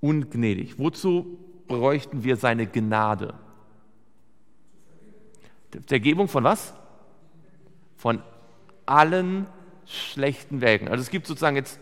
und 0.01 0.31
gnädig. 0.31 0.79
Wozu 0.79 1.39
bräuchten 1.67 2.23
wir 2.23 2.37
seine 2.37 2.67
Gnade. 2.67 3.35
Vergebung 5.87 6.29
von 6.29 6.45
was? 6.45 6.75
Von 7.97 8.23
allen 8.87 9.47
schlechten 9.87 10.61
Werken. 10.61 10.89
Also 10.89 11.03
es 11.03 11.11
gibt 11.11 11.27
sozusagen 11.27 11.57
jetzt 11.57 11.79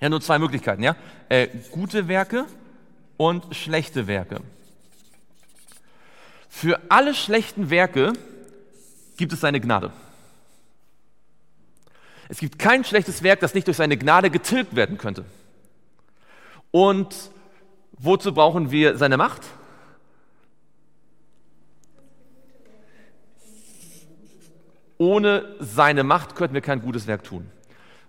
ja 0.00 0.08
nur 0.08 0.20
zwei 0.20 0.38
Möglichkeiten, 0.38 0.82
ja? 0.82 0.96
Äh, 1.28 1.48
gute 1.70 2.08
Werke 2.08 2.46
und 3.16 3.54
schlechte 3.54 4.06
Werke. 4.06 4.40
Für 6.48 6.80
alle 6.88 7.14
schlechten 7.14 7.70
Werke 7.70 8.12
gibt 9.16 9.32
es 9.32 9.40
seine 9.40 9.60
Gnade. 9.60 9.92
Es 12.28 12.38
gibt 12.38 12.58
kein 12.58 12.84
schlechtes 12.84 13.22
Werk, 13.22 13.40
das 13.40 13.54
nicht 13.54 13.66
durch 13.66 13.76
seine 13.76 13.96
Gnade 13.96 14.30
getilgt 14.30 14.76
werden 14.76 14.98
könnte. 14.98 15.24
Und 16.70 17.14
Wozu 18.00 18.32
brauchen 18.32 18.70
wir 18.70 18.96
seine 18.96 19.16
Macht? 19.16 19.42
Ohne 24.98 25.56
seine 25.60 26.04
Macht 26.04 26.34
könnten 26.34 26.54
wir 26.54 26.60
kein 26.60 26.82
gutes 26.82 27.06
Werk 27.06 27.24
tun. 27.24 27.46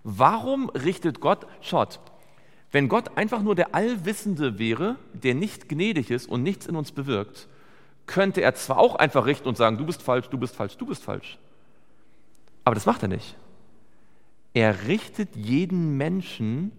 Warum 0.02 0.70
richtet 0.70 1.20
Gott, 1.20 1.46
schaut, 1.60 2.00
wenn 2.72 2.88
Gott 2.88 3.16
einfach 3.16 3.42
nur 3.42 3.54
der 3.54 3.74
Allwissende 3.74 4.58
wäre, 4.58 4.96
der 5.12 5.34
nicht 5.34 5.68
gnädig 5.68 6.10
ist 6.10 6.28
und 6.28 6.42
nichts 6.42 6.66
in 6.66 6.76
uns 6.76 6.92
bewirkt, 6.92 7.48
könnte 8.06 8.40
er 8.42 8.54
zwar 8.54 8.78
auch 8.78 8.96
einfach 8.96 9.26
richten 9.26 9.48
und 9.48 9.56
sagen, 9.56 9.78
du 9.78 9.86
bist 9.86 10.02
falsch, 10.02 10.28
du 10.28 10.38
bist 10.38 10.56
falsch, 10.56 10.76
du 10.76 10.86
bist 10.86 11.02
falsch. 11.02 11.38
Aber 12.64 12.74
das 12.74 12.86
macht 12.86 13.02
er 13.02 13.08
nicht. 13.08 13.36
Er 14.52 14.86
richtet 14.88 15.36
jeden 15.36 15.96
Menschen 15.96 16.72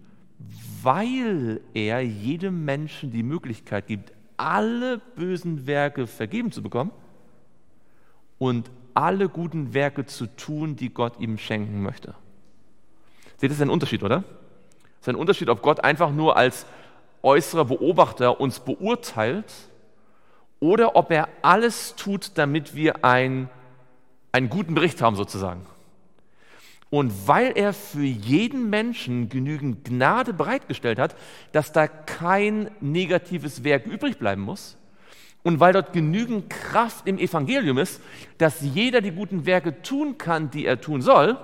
weil 0.82 1.60
er 1.74 2.00
jedem 2.00 2.64
Menschen 2.64 3.10
die 3.12 3.22
Möglichkeit 3.22 3.86
gibt, 3.86 4.12
alle 4.36 4.98
bösen 4.98 5.66
Werke 5.66 6.06
vergeben 6.06 6.50
zu 6.50 6.62
bekommen 6.62 6.90
und 8.38 8.70
alle 8.94 9.28
guten 9.28 9.74
Werke 9.74 10.06
zu 10.06 10.26
tun, 10.26 10.76
die 10.76 10.92
Gott 10.92 11.18
ihm 11.18 11.38
schenken 11.38 11.82
möchte. 11.82 12.14
Seht 13.36 13.50
das 13.50 13.58
ist 13.58 13.62
ein 13.62 13.70
Unterschied, 13.70 14.02
oder? 14.02 14.24
Es 15.00 15.08
ist 15.08 15.08
ein 15.08 15.16
Unterschied, 15.16 15.48
ob 15.48 15.62
Gott 15.62 15.82
einfach 15.82 16.12
nur 16.12 16.36
als 16.36 16.66
äußerer 17.22 17.64
Beobachter 17.64 18.40
uns 18.40 18.60
beurteilt 18.60 19.52
oder 20.60 20.96
ob 20.96 21.10
er 21.10 21.28
alles 21.42 21.96
tut, 21.96 22.32
damit 22.38 22.74
wir 22.74 23.04
ein, 23.04 23.48
einen 24.30 24.48
guten 24.48 24.74
Bericht 24.74 25.02
haben, 25.02 25.16
sozusagen. 25.16 25.66
Und 26.88 27.26
weil 27.26 27.52
er 27.56 27.72
für 27.72 28.04
jeden 28.04 28.68
Menschen 28.68 29.28
genügend 29.28 29.84
Gnade 29.84 30.34
bereitgestellt 30.34 30.98
hat, 30.98 31.16
dass 31.52 31.72
da 31.72 31.88
kein 31.88 32.70
negatives 32.80 33.64
Werk 33.64 33.86
übrig 33.86 34.18
bleiben 34.18 34.42
muss, 34.42 34.76
und 35.42 35.60
weil 35.60 35.72
dort 35.72 35.92
genügend 35.92 36.50
Kraft 36.50 37.06
im 37.06 37.18
Evangelium 37.18 37.78
ist, 37.78 38.00
dass 38.38 38.60
jeder 38.60 39.00
die 39.00 39.10
guten 39.10 39.44
Werke 39.46 39.82
tun 39.82 40.18
kann, 40.18 40.50
die 40.50 40.66
er 40.66 40.80
tun 40.80 41.02
soll, 41.02 41.36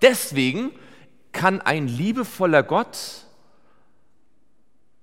deswegen 0.00 0.70
kann 1.32 1.60
ein 1.60 1.88
liebevoller 1.88 2.62
Gott, 2.62 3.26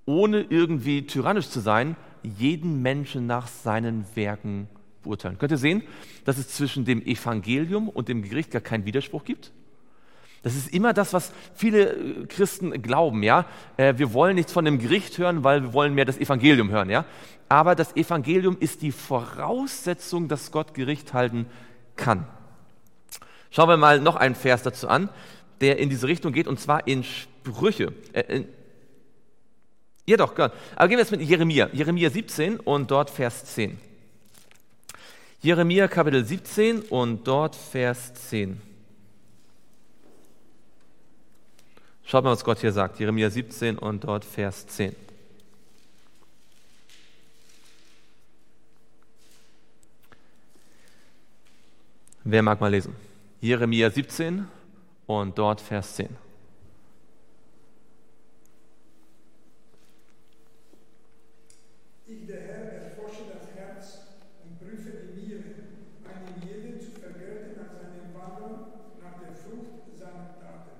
ohne 0.06 0.40
irgendwie 0.42 1.06
tyrannisch 1.06 1.48
zu 1.48 1.60
sein, 1.60 1.96
jeden 2.22 2.82
Menschen 2.82 3.26
nach 3.26 3.46
seinen 3.46 4.04
Werken 4.14 4.68
beurteilen. 5.02 5.38
Könnt 5.38 5.52
ihr 5.52 5.58
sehen, 5.58 5.82
dass 6.24 6.38
es 6.38 6.48
zwischen 6.48 6.84
dem 6.84 7.02
Evangelium 7.02 7.88
und 7.88 8.08
dem 8.08 8.22
Gericht 8.22 8.50
gar 8.50 8.60
keinen 8.60 8.84
Widerspruch 8.84 9.24
gibt? 9.24 9.52
Das 10.42 10.56
ist 10.56 10.72
immer 10.72 10.94
das, 10.94 11.12
was 11.12 11.32
viele 11.54 11.92
äh, 11.92 12.26
Christen 12.26 12.82
glauben, 12.82 13.22
ja. 13.22 13.44
Äh, 13.76 13.94
wir 13.98 14.14
wollen 14.14 14.36
nichts 14.36 14.52
von 14.52 14.64
dem 14.64 14.78
Gericht 14.78 15.18
hören, 15.18 15.44
weil 15.44 15.62
wir 15.62 15.72
wollen 15.74 15.94
mehr 15.94 16.06
das 16.06 16.18
Evangelium 16.18 16.70
hören, 16.70 16.88
ja. 16.88 17.04
Aber 17.48 17.74
das 17.74 17.94
Evangelium 17.96 18.56
ist 18.58 18.80
die 18.80 18.92
Voraussetzung, 18.92 20.28
dass 20.28 20.50
Gott 20.50 20.72
Gericht 20.72 21.12
halten 21.12 21.46
kann. 21.96 22.26
Schauen 23.50 23.68
wir 23.68 23.76
mal 23.76 24.00
noch 24.00 24.16
einen 24.16 24.34
Vers 24.34 24.62
dazu 24.62 24.88
an, 24.88 25.10
der 25.60 25.78
in 25.78 25.90
diese 25.90 26.06
Richtung 26.06 26.32
geht, 26.32 26.46
und 26.46 26.58
zwar 26.58 26.86
in 26.86 27.04
Sprüche. 27.04 27.92
Äh, 28.12 28.36
in, 28.36 28.48
ja 30.06 30.16
doch, 30.16 30.34
Gott. 30.34 30.52
Aber 30.74 30.88
gehen 30.88 30.96
wir 30.96 31.02
jetzt 31.02 31.10
mit 31.10 31.20
Jeremia. 31.20 31.68
Jeremia 31.72 32.08
17 32.08 32.58
und 32.60 32.90
dort 32.90 33.10
Vers 33.10 33.44
10. 33.44 33.78
Jeremia 35.42 35.86
Kapitel 35.86 36.24
17 36.24 36.80
und 36.82 37.28
dort 37.28 37.54
Vers 37.54 38.14
10. 38.28 38.69
Schaut 42.10 42.24
mal, 42.24 42.32
was 42.32 42.42
Gott 42.42 42.58
hier 42.58 42.72
sagt. 42.72 42.98
Jeremia 42.98 43.30
17 43.30 43.78
und 43.78 44.02
dort 44.02 44.24
Vers 44.24 44.66
10. 44.66 44.96
Wer 52.24 52.42
mag 52.42 52.60
mal 52.60 52.66
lesen? 52.66 52.96
Jeremia 53.40 53.88
17 53.90 54.44
und 55.06 55.38
dort 55.38 55.60
Vers 55.60 55.94
10. 55.94 56.08
Ich, 62.08 62.26
der 62.26 62.40
Herr, 62.40 62.72
erforsche 62.90 63.22
das 63.32 63.54
Herz 63.54 63.98
und 64.42 64.58
prüfe 64.58 64.90
die 65.14 65.26
Nieren, 65.28 65.44
einem 66.02 66.42
jeden 66.42 66.80
zu 66.80 66.90
vergelten 66.90 67.60
nach 67.60 67.72
seinem 67.72 68.12
Wandel, 68.12 68.66
nach 69.00 69.20
der 69.20 69.32
Frucht 69.32 69.96
seiner 69.96 70.34
Taten. 70.40 70.70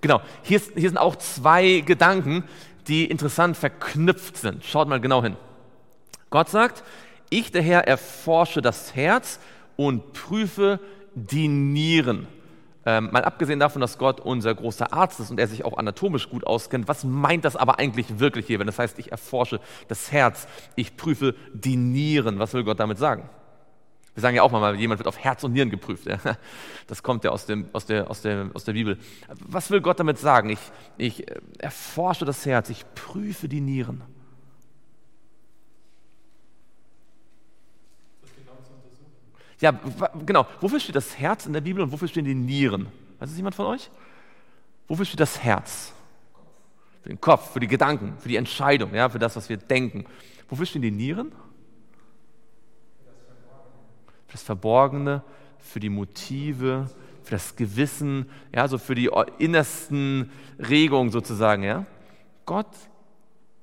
Genau, 0.00 0.20
hier, 0.42 0.60
hier 0.74 0.88
sind 0.88 0.98
auch 0.98 1.16
zwei 1.16 1.80
Gedanken, 1.80 2.44
die 2.88 3.04
interessant 3.04 3.56
verknüpft 3.56 4.36
sind. 4.36 4.64
Schaut 4.64 4.88
mal 4.88 5.00
genau 5.00 5.22
hin. 5.22 5.36
Gott 6.30 6.48
sagt, 6.48 6.82
ich 7.28 7.52
der 7.52 7.62
Herr 7.62 7.86
erforsche 7.86 8.62
das 8.62 8.94
Herz 8.94 9.40
und 9.76 10.12
prüfe 10.12 10.80
die 11.14 11.48
Nieren. 11.48 12.26
Ähm, 12.86 13.10
mal 13.12 13.24
abgesehen 13.24 13.60
davon, 13.60 13.80
dass 13.80 13.98
Gott 13.98 14.20
unser 14.20 14.54
großer 14.54 14.92
Arzt 14.92 15.20
ist 15.20 15.30
und 15.30 15.38
er 15.38 15.46
sich 15.46 15.64
auch 15.64 15.76
anatomisch 15.76 16.30
gut 16.30 16.46
auskennt, 16.46 16.88
was 16.88 17.04
meint 17.04 17.44
das 17.44 17.54
aber 17.54 17.78
eigentlich 17.78 18.18
wirklich 18.18 18.46
hier, 18.46 18.58
wenn 18.58 18.66
das 18.66 18.78
heißt, 18.78 18.98
ich 18.98 19.12
erforsche 19.12 19.60
das 19.88 20.10
Herz, 20.12 20.48
ich 20.76 20.96
prüfe 20.96 21.34
die 21.52 21.76
Nieren? 21.76 22.38
Was 22.38 22.54
will 22.54 22.64
Gott 22.64 22.80
damit 22.80 22.98
sagen? 22.98 23.28
Wir 24.14 24.20
sagen 24.22 24.34
ja 24.34 24.42
auch 24.42 24.50
mal, 24.50 24.74
jemand 24.74 24.98
wird 24.98 25.06
auf 25.06 25.18
Herz 25.18 25.44
und 25.44 25.52
Nieren 25.52 25.70
geprüft. 25.70 26.06
Das 26.86 27.02
kommt 27.04 27.22
ja 27.22 27.30
aus, 27.30 27.46
dem, 27.46 27.68
aus, 27.72 27.86
der, 27.86 28.10
aus, 28.10 28.22
der, 28.22 28.50
aus 28.52 28.64
der 28.64 28.72
Bibel. 28.72 28.98
Was 29.28 29.70
will 29.70 29.80
Gott 29.80 30.00
damit 30.00 30.18
sagen? 30.18 30.50
Ich, 30.50 30.58
ich 30.98 31.28
äh, 31.28 31.40
erforsche 31.58 32.24
das 32.24 32.44
Herz, 32.44 32.68
ich 32.68 32.84
prüfe 32.96 33.48
die 33.48 33.60
Nieren. 33.60 34.02
Ja, 39.60 39.78
genau. 40.26 40.46
Wofür 40.60 40.80
steht 40.80 40.96
das 40.96 41.18
Herz 41.18 41.46
in 41.46 41.52
der 41.52 41.60
Bibel 41.60 41.82
und 41.82 41.92
wofür 41.92 42.08
stehen 42.08 42.24
die 42.24 42.34
Nieren? 42.34 42.88
Weiß 43.18 43.30
es 43.30 43.36
jemand 43.36 43.54
von 43.54 43.66
euch? 43.66 43.90
Wofür 44.88 45.04
steht 45.04 45.20
das 45.20 45.42
Herz? 45.42 45.92
Für 47.02 47.10
den 47.10 47.20
Kopf, 47.20 47.52
für 47.52 47.60
die 47.60 47.68
Gedanken, 47.68 48.14
für 48.18 48.28
die 48.28 48.36
Entscheidung, 48.36 48.94
ja, 48.94 49.08
für 49.08 49.18
das, 49.18 49.36
was 49.36 49.48
wir 49.48 49.58
denken. 49.58 50.06
Wofür 50.48 50.66
stehen 50.66 50.82
die 50.82 50.90
Nieren? 50.90 51.32
Für 54.30 54.34
das 54.34 54.44
Verborgene, 54.44 55.24
für 55.58 55.80
die 55.80 55.88
Motive, 55.88 56.88
für 57.24 57.30
das 57.32 57.56
Gewissen, 57.56 58.30
ja, 58.54 58.68
so 58.68 58.78
für 58.78 58.94
die 58.94 59.10
innersten 59.38 60.30
Regungen 60.56 61.10
sozusagen, 61.10 61.64
ja. 61.64 61.84
Gott 62.46 62.68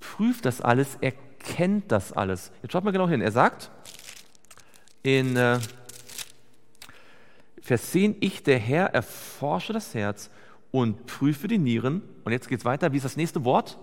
prüft 0.01 0.43
das 0.43 0.59
alles, 0.59 0.97
er 0.99 1.13
kennt 1.39 1.89
das 1.93 2.11
alles. 2.11 2.51
Jetzt 2.61 2.73
schaut 2.73 2.83
mal 2.83 2.91
genau 2.91 3.07
hin. 3.07 3.21
Er 3.21 3.31
sagt 3.31 3.71
in 5.03 5.37
äh, 5.37 5.57
Vers 7.61 7.91
10, 7.91 8.17
ich, 8.19 8.43
der 8.43 8.59
Herr, 8.59 8.87
erforsche 8.87 9.71
das 9.71 9.93
Herz 9.93 10.29
und 10.71 11.05
prüfe 11.05 11.47
die 11.47 11.59
Nieren. 11.59 12.01
Und 12.25 12.33
jetzt 12.33 12.49
geht 12.49 12.59
es 12.59 12.65
weiter. 12.65 12.91
Wie 12.91 12.97
ist 12.97 13.05
das 13.05 13.15
nächste 13.15 13.45
Wort? 13.45 13.77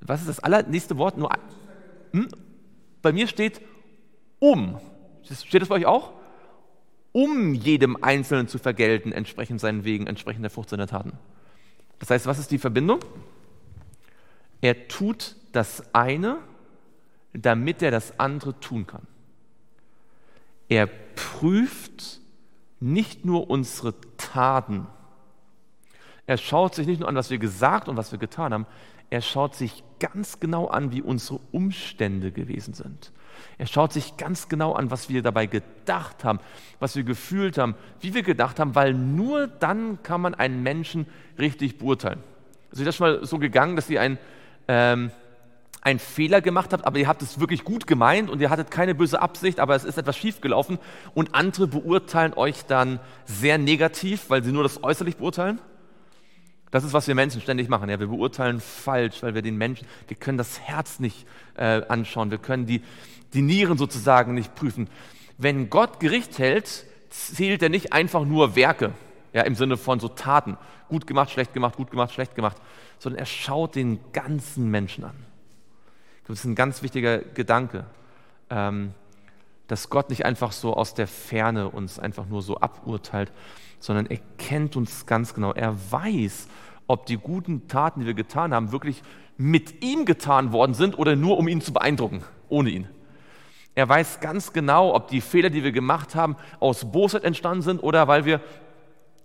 Was 0.00 0.18
ist 0.18 0.28
das 0.28 0.40
allernächste 0.40 0.96
Wort? 0.98 1.16
Nur, 1.16 1.30
hm? 2.12 2.28
Bei 3.06 3.12
mir 3.12 3.28
steht 3.28 3.60
um. 4.40 4.80
Steht 5.22 5.62
das 5.62 5.68
bei 5.68 5.76
euch 5.76 5.86
auch? 5.86 6.12
Um 7.12 7.54
jedem 7.54 8.02
Einzelnen 8.02 8.48
zu 8.48 8.58
vergelten, 8.58 9.12
entsprechend 9.12 9.60
seinen 9.60 9.84
Wegen, 9.84 10.08
entsprechend 10.08 10.42
der 10.42 10.50
Frucht 10.50 10.70
seiner 10.70 10.88
Taten. 10.88 11.12
Das 12.00 12.10
heißt, 12.10 12.26
was 12.26 12.40
ist 12.40 12.50
die 12.50 12.58
Verbindung? 12.58 12.98
Er 14.60 14.88
tut 14.88 15.36
das 15.52 15.84
eine, 15.94 16.38
damit 17.32 17.80
er 17.80 17.92
das 17.92 18.18
andere 18.18 18.58
tun 18.58 18.88
kann. 18.88 19.06
Er 20.68 20.88
prüft 20.88 22.18
nicht 22.80 23.24
nur 23.24 23.48
unsere 23.48 23.94
Taten. 24.16 24.88
Er 26.26 26.38
schaut 26.38 26.74
sich 26.74 26.88
nicht 26.88 26.98
nur 26.98 27.08
an, 27.08 27.14
was 27.14 27.30
wir 27.30 27.38
gesagt 27.38 27.88
und 27.88 27.96
was 27.96 28.10
wir 28.10 28.18
getan 28.18 28.52
haben, 28.52 28.66
er 29.10 29.22
schaut 29.22 29.54
sich 29.54 29.84
ganz 29.98 30.40
genau 30.40 30.66
an, 30.66 30.92
wie 30.92 31.02
unsere 31.02 31.40
Umstände 31.52 32.32
gewesen 32.32 32.74
sind. 32.74 33.12
Er 33.58 33.66
schaut 33.66 33.92
sich 33.92 34.16
ganz 34.16 34.48
genau 34.48 34.72
an, 34.72 34.90
was 34.90 35.08
wir 35.08 35.22
dabei 35.22 35.46
gedacht 35.46 36.24
haben, 36.24 36.40
was 36.78 36.96
wir 36.96 37.04
gefühlt 37.04 37.58
haben, 37.58 37.74
wie 38.00 38.14
wir 38.14 38.22
gedacht 38.22 38.58
haben, 38.58 38.74
weil 38.74 38.94
nur 38.94 39.46
dann 39.46 40.02
kann 40.02 40.20
man 40.20 40.34
einen 40.34 40.62
Menschen 40.62 41.06
richtig 41.38 41.78
beurteilen. 41.78 42.22
Also 42.70 42.82
ist 42.82 42.86
das 42.86 42.96
schon 42.96 43.10
mal 43.10 43.24
so 43.24 43.38
gegangen, 43.38 43.76
dass 43.76 43.86
Sie 43.86 43.98
ein 43.98 44.18
ähm, 44.68 45.10
einen 45.86 46.00
Fehler 46.00 46.40
gemacht 46.40 46.72
habt, 46.72 46.84
aber 46.84 46.98
ihr 46.98 47.06
habt 47.06 47.22
es 47.22 47.38
wirklich 47.38 47.62
gut 47.62 47.86
gemeint 47.86 48.28
und 48.28 48.40
ihr 48.40 48.50
hattet 48.50 48.72
keine 48.72 48.96
böse 48.96 49.22
Absicht, 49.22 49.60
aber 49.60 49.76
es 49.76 49.84
ist 49.84 49.96
etwas 49.96 50.16
schiefgelaufen 50.16 50.80
und 51.14 51.36
andere 51.36 51.68
beurteilen 51.68 52.34
euch 52.34 52.64
dann 52.66 52.98
sehr 53.24 53.56
negativ, 53.56 54.28
weil 54.28 54.42
sie 54.42 54.50
nur 54.50 54.64
das 54.64 54.82
äußerlich 54.82 55.16
beurteilen? 55.16 55.60
Das 56.70 56.84
ist, 56.84 56.92
was 56.92 57.06
wir 57.06 57.14
Menschen 57.14 57.40
ständig 57.40 57.68
machen. 57.68 57.88
Ja, 57.88 58.00
wir 58.00 58.08
beurteilen 58.08 58.60
falsch, 58.60 59.22
weil 59.22 59.34
wir 59.34 59.42
den 59.42 59.56
Menschen, 59.56 59.86
wir 60.08 60.16
können 60.16 60.38
das 60.38 60.60
Herz 60.60 60.98
nicht 60.98 61.26
äh, 61.56 61.82
anschauen, 61.88 62.30
wir 62.30 62.38
können 62.38 62.66
die, 62.66 62.82
die 63.34 63.42
Nieren 63.42 63.78
sozusagen 63.78 64.34
nicht 64.34 64.54
prüfen. 64.54 64.88
Wenn 65.38 65.70
Gott 65.70 66.00
Gericht 66.00 66.38
hält, 66.38 66.84
zählt 67.10 67.62
er 67.62 67.68
nicht 67.68 67.92
einfach 67.92 68.24
nur 68.24 68.56
Werke, 68.56 68.92
ja, 69.32 69.42
im 69.42 69.54
Sinne 69.54 69.76
von 69.76 70.00
so 70.00 70.08
Taten, 70.08 70.56
gut 70.88 71.06
gemacht, 71.06 71.30
schlecht 71.30 71.52
gemacht, 71.52 71.76
gut 71.76 71.90
gemacht, 71.90 72.12
schlecht 72.12 72.34
gemacht, 72.34 72.56
sondern 72.98 73.18
er 73.20 73.26
schaut 73.26 73.74
den 73.74 74.00
ganzen 74.12 74.70
Menschen 74.70 75.04
an. 75.04 75.16
Das 76.26 76.40
ist 76.40 76.44
ein 76.44 76.54
ganz 76.54 76.82
wichtiger 76.82 77.18
Gedanke, 77.18 77.84
ähm, 78.50 78.92
dass 79.68 79.90
Gott 79.90 80.10
nicht 80.10 80.24
einfach 80.24 80.52
so 80.52 80.74
aus 80.74 80.94
der 80.94 81.06
Ferne 81.06 81.68
uns 81.68 81.98
einfach 81.98 82.26
nur 82.26 82.42
so 82.42 82.60
aburteilt, 82.60 83.32
sondern 83.86 84.06
er 84.06 84.18
kennt 84.36 84.74
uns 84.74 85.06
ganz 85.06 85.32
genau. 85.32 85.52
Er 85.52 85.76
weiß, 85.92 86.48
ob 86.88 87.06
die 87.06 87.16
guten 87.16 87.68
Taten, 87.68 88.00
die 88.00 88.06
wir 88.06 88.14
getan 88.14 88.52
haben, 88.52 88.72
wirklich 88.72 89.02
mit 89.36 89.84
ihm 89.84 90.04
getan 90.04 90.52
worden 90.52 90.74
sind 90.74 90.98
oder 90.98 91.14
nur 91.14 91.38
um 91.38 91.46
ihn 91.46 91.60
zu 91.60 91.72
beeindrucken, 91.72 92.24
ohne 92.48 92.70
ihn. 92.70 92.88
Er 93.76 93.88
weiß 93.88 94.20
ganz 94.20 94.52
genau, 94.52 94.92
ob 94.94 95.08
die 95.08 95.20
Fehler, 95.20 95.50
die 95.50 95.62
wir 95.62 95.70
gemacht 95.70 96.16
haben, 96.16 96.36
aus 96.58 96.90
Bosheit 96.90 97.22
entstanden 97.22 97.62
sind 97.62 97.82
oder 97.82 98.08
weil 98.08 98.24
wir 98.24 98.40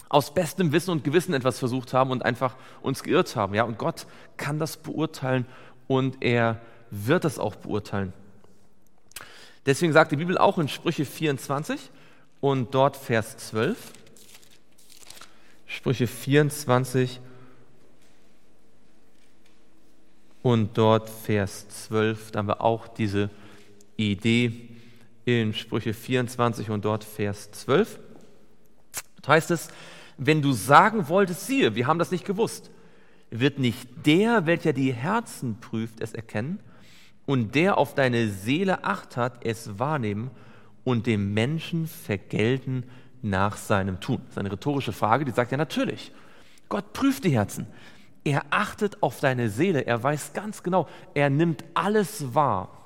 aus 0.10 0.34
bestem 0.34 0.72
Wissen 0.74 0.92
und 0.92 1.04
Gewissen 1.04 1.34
etwas 1.34 1.58
versucht 1.58 1.94
haben 1.94 2.12
und 2.12 2.24
einfach 2.24 2.56
uns 2.82 3.02
geirrt 3.02 3.36
haben. 3.36 3.56
Ja, 3.56 3.64
und 3.64 3.80
Gott 3.80 4.06
kann 4.38 4.60
das 4.60 4.78
beurteilen 4.78 5.46
und 5.88 6.22
er 6.22 6.62
wird 6.92 7.26
es 7.26 7.40
auch 7.40 7.56
beurteilen. 7.56 8.14
Deswegen 9.66 9.94
sagt 9.94 10.12
die 10.12 10.18
Bibel 10.18 10.38
auch 10.38 10.60
in 10.60 10.68
Sprüche 10.68 11.06
24 11.06 11.90
und 12.42 12.76
dort 12.76 12.98
Vers 12.98 13.38
12, 13.38 13.94
Sprüche 15.74 16.06
24 16.06 17.22
und 20.42 20.78
dort 20.78 21.10
Vers 21.10 21.70
12, 21.70 22.32
da 22.32 22.40
haben 22.40 22.50
wir 22.50 22.60
auch 22.62 22.90
diese 22.90 23.30
Idee 23.96 24.68
in 25.24 25.54
Sprüche 25.54 25.94
24 25.94 26.70
und 26.72 26.84
dort 26.84 27.06
Vers 27.06 27.52
12. 27.52 28.00
Da 29.22 29.32
heißt 29.32 29.50
es, 29.52 29.70
wenn 30.18 30.42
du 30.42 30.52
sagen 30.52 31.08
wolltest, 31.08 31.48
siehe, 31.48 31.74
wir 31.74 31.88
haben 31.88 32.00
das 32.00 32.12
nicht 32.12 32.26
gewusst, 32.26 32.70
wird 33.30 33.58
nicht 33.58 33.88
der, 34.06 34.46
welcher 34.46 34.74
die 34.74 34.94
Herzen 34.94 35.62
prüft, 35.62 36.02
es 36.02 36.14
erkennen, 36.14 36.60
und 37.26 37.56
der 37.56 37.78
auf 37.78 37.96
deine 37.96 38.28
Seele 38.28 38.84
acht 38.84 39.16
hat, 39.16 39.46
es 39.46 39.80
wahrnehmen 39.80 40.32
und 40.84 41.08
dem 41.08 41.34
Menschen 41.34 41.88
vergelten 41.88 42.84
nach 43.22 43.58
seinem 43.58 44.00
Tun. 44.00 44.22
Das 44.26 44.32
ist 44.32 44.38
eine 44.38 44.52
rhetorische 44.52 44.94
Frage, 44.94 45.26
die 45.26 45.32
sagt 45.32 45.52
ja 45.52 45.58
natürlich. 45.58 46.12
Gott 46.70 46.94
prüft 46.94 47.24
die 47.24 47.32
Herzen. 47.32 47.68
Er 48.24 48.46
achtet 48.50 49.02
auf 49.02 49.20
deine 49.20 49.50
Seele. 49.50 49.86
Er 49.86 50.02
weiß 50.02 50.34
ganz 50.34 50.64
genau, 50.64 50.88
er 51.14 51.30
nimmt 51.30 51.64
alles 51.74 52.34
wahr. 52.34 52.82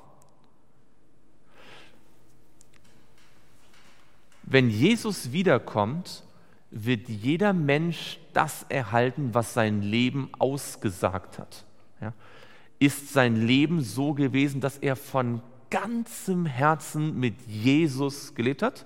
wenn 4.46 4.70
Jesus 4.70 5.32
wiederkommt, 5.32 6.24
wird 6.72 7.10
jeder 7.10 7.54
Mensch 7.54 8.20
das 8.34 8.66
erhalten, 8.70 9.34
was 9.34 9.54
sein 9.54 9.82
Leben 9.82 10.30
ausgesagt 10.40 11.40
hat. 11.40 11.66
Ja? 12.02 12.14
Ist 12.80 13.14
sein 13.14 13.36
Leben 13.36 13.82
so 13.82 14.14
gewesen, 14.14 14.62
dass 14.62 14.78
er 14.78 14.96
von 14.96 15.42
ganzem 15.70 16.46
Herzen 16.46 17.20
mit 17.20 17.36
Jesus 17.48 18.36
gelebt 18.36 18.62
hat? 18.62 18.86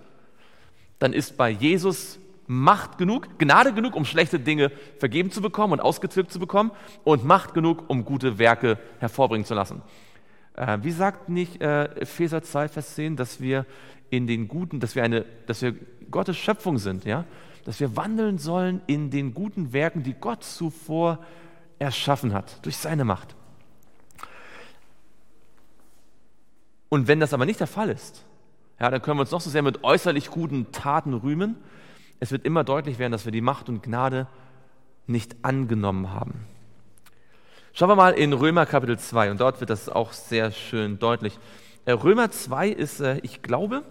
Dann 1.00 1.14
ist 1.14 1.38
bei 1.38 1.50
Jesus 1.50 2.20
Macht 2.52 2.98
genug, 2.98 3.38
Gnade 3.38 3.74
genug, 3.74 3.96
um 3.96 4.06
schlechte 4.06 4.40
Dinge 4.40 4.72
vergeben 4.98 5.30
zu 5.30 5.40
bekommen 5.40 5.74
und 5.74 5.82
ausgezwickt 5.82 6.32
zu 6.32 6.40
bekommen 6.40 6.72
und 7.04 7.24
Macht 7.24 7.54
genug, 7.54 7.84
um 7.90 8.06
gute 8.06 8.40
Werke 8.40 8.80
hervorbringen 8.98 9.46
zu 9.46 9.54
lassen. 9.54 9.84
Äh, 10.56 10.80
wie 10.82 10.92
sagt 10.92 11.30
nicht 11.30 11.62
äh, 11.62 11.86
Epheser 12.02 12.42
2, 12.42 12.68
Vers 12.70 12.96
10, 12.96 13.16
dass 13.16 13.40
wir 13.40 13.68
in 14.10 14.26
den 14.26 14.48
guten, 14.48 14.80
dass 14.80 14.96
wir 14.96 15.04
eine, 15.04 15.26
dass 15.46 15.62
wir 15.62 15.76
Gottes 16.10 16.38
Schöpfung 16.38 16.80
sind, 16.80 17.06
ja? 17.06 17.26
Dass 17.66 17.80
wir 17.80 17.96
wandeln 17.96 18.40
sollen 18.40 18.82
in 18.88 19.12
den 19.12 19.36
guten 19.36 19.72
Werken, 19.72 20.02
die 20.02 20.16
Gott 20.16 20.44
zuvor 20.44 21.20
erschaffen 21.78 22.34
hat, 22.34 22.66
durch 22.66 22.78
seine 22.78 23.06
Macht. 23.06 23.36
Und 26.90 27.08
wenn 27.08 27.20
das 27.20 27.34
aber 27.34 27.46
nicht 27.46 27.60
der 27.60 27.68
Fall 27.68 27.90
ist, 27.90 28.26
ja, 28.80 28.90
dann 28.90 29.02
können 29.02 29.18
wir 29.18 29.22
uns 29.22 29.32
noch 29.32 29.42
so 29.42 29.50
sehr 29.50 29.62
mit 29.62 29.84
äußerlich 29.84 30.30
guten 30.30 30.72
Taten 30.72 31.14
rühmen, 31.14 31.56
es 32.20 32.32
wird 32.32 32.46
immer 32.46 32.64
deutlich 32.64 33.00
werden, 33.00 33.14
dass 33.14 33.26
wir 33.26 33.32
die 33.32 33.42
Macht 33.42 33.70
und 33.70 33.82
Gnade 33.82 34.28
nicht 35.08 35.38
angenommen 35.42 36.14
haben. 36.14 36.46
Schauen 37.74 37.90
wir 37.90 37.96
mal 37.96 38.14
in 38.14 38.34
Römer 38.34 38.66
Kapitel 38.66 39.00
2 39.00 39.32
und 39.32 39.40
dort 39.40 39.62
wird 39.62 39.70
das 39.70 39.88
auch 39.88 40.12
sehr 40.12 40.52
schön 40.52 41.00
deutlich. 41.00 41.40
Äh, 41.86 41.94
Römer 41.94 42.30
2 42.30 42.70
ist, 42.70 43.00
äh, 43.00 43.20
ich 43.24 43.42
glaube, 43.42 43.84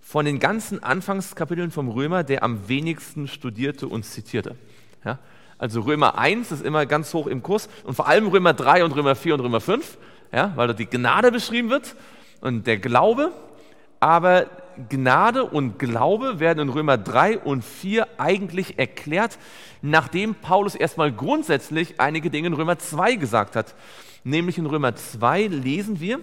von 0.00 0.24
den 0.24 0.38
ganzen 0.38 0.82
Anfangskapiteln 0.82 1.70
vom 1.70 1.88
Römer 1.88 2.24
der 2.24 2.42
am 2.42 2.68
wenigsten 2.68 3.28
studierte 3.28 3.86
und 3.86 4.04
zitierte. 4.04 4.56
Ja? 5.04 5.18
Also 5.58 5.82
Römer 5.82 6.16
1 6.16 6.52
ist 6.52 6.64
immer 6.64 6.86
ganz 6.86 7.12
hoch 7.12 7.26
im 7.26 7.42
Kurs 7.42 7.68
und 7.84 7.94
vor 7.94 8.08
allem 8.08 8.28
Römer 8.28 8.54
3 8.54 8.84
und 8.84 8.92
Römer 8.92 9.14
4 9.14 9.34
und 9.34 9.40
Römer 9.40 9.60
5, 9.60 9.98
ja? 10.32 10.52
weil 10.56 10.68
dort 10.68 10.78
die 10.78 10.86
Gnade 10.86 11.30
beschrieben 11.30 11.68
wird 11.68 11.96
und 12.40 12.66
der 12.66 12.78
Glaube. 12.78 13.32
Aber 14.00 14.46
Gnade 14.88 15.44
und 15.44 15.78
Glaube 15.78 16.38
werden 16.38 16.60
in 16.60 16.68
Römer 16.68 16.98
3 16.98 17.38
und 17.38 17.64
4 17.64 18.06
eigentlich 18.18 18.78
erklärt, 18.78 19.38
nachdem 19.82 20.36
Paulus 20.36 20.74
erstmal 20.74 21.12
grundsätzlich 21.12 22.00
einige 22.00 22.30
Dinge 22.30 22.48
in 22.48 22.52
Römer 22.52 22.78
2 22.78 23.16
gesagt 23.16 23.56
hat. 23.56 23.74
Nämlich 24.22 24.58
in 24.58 24.66
Römer 24.66 24.94
2 24.94 25.46
lesen 25.48 26.00
wir 26.00 26.20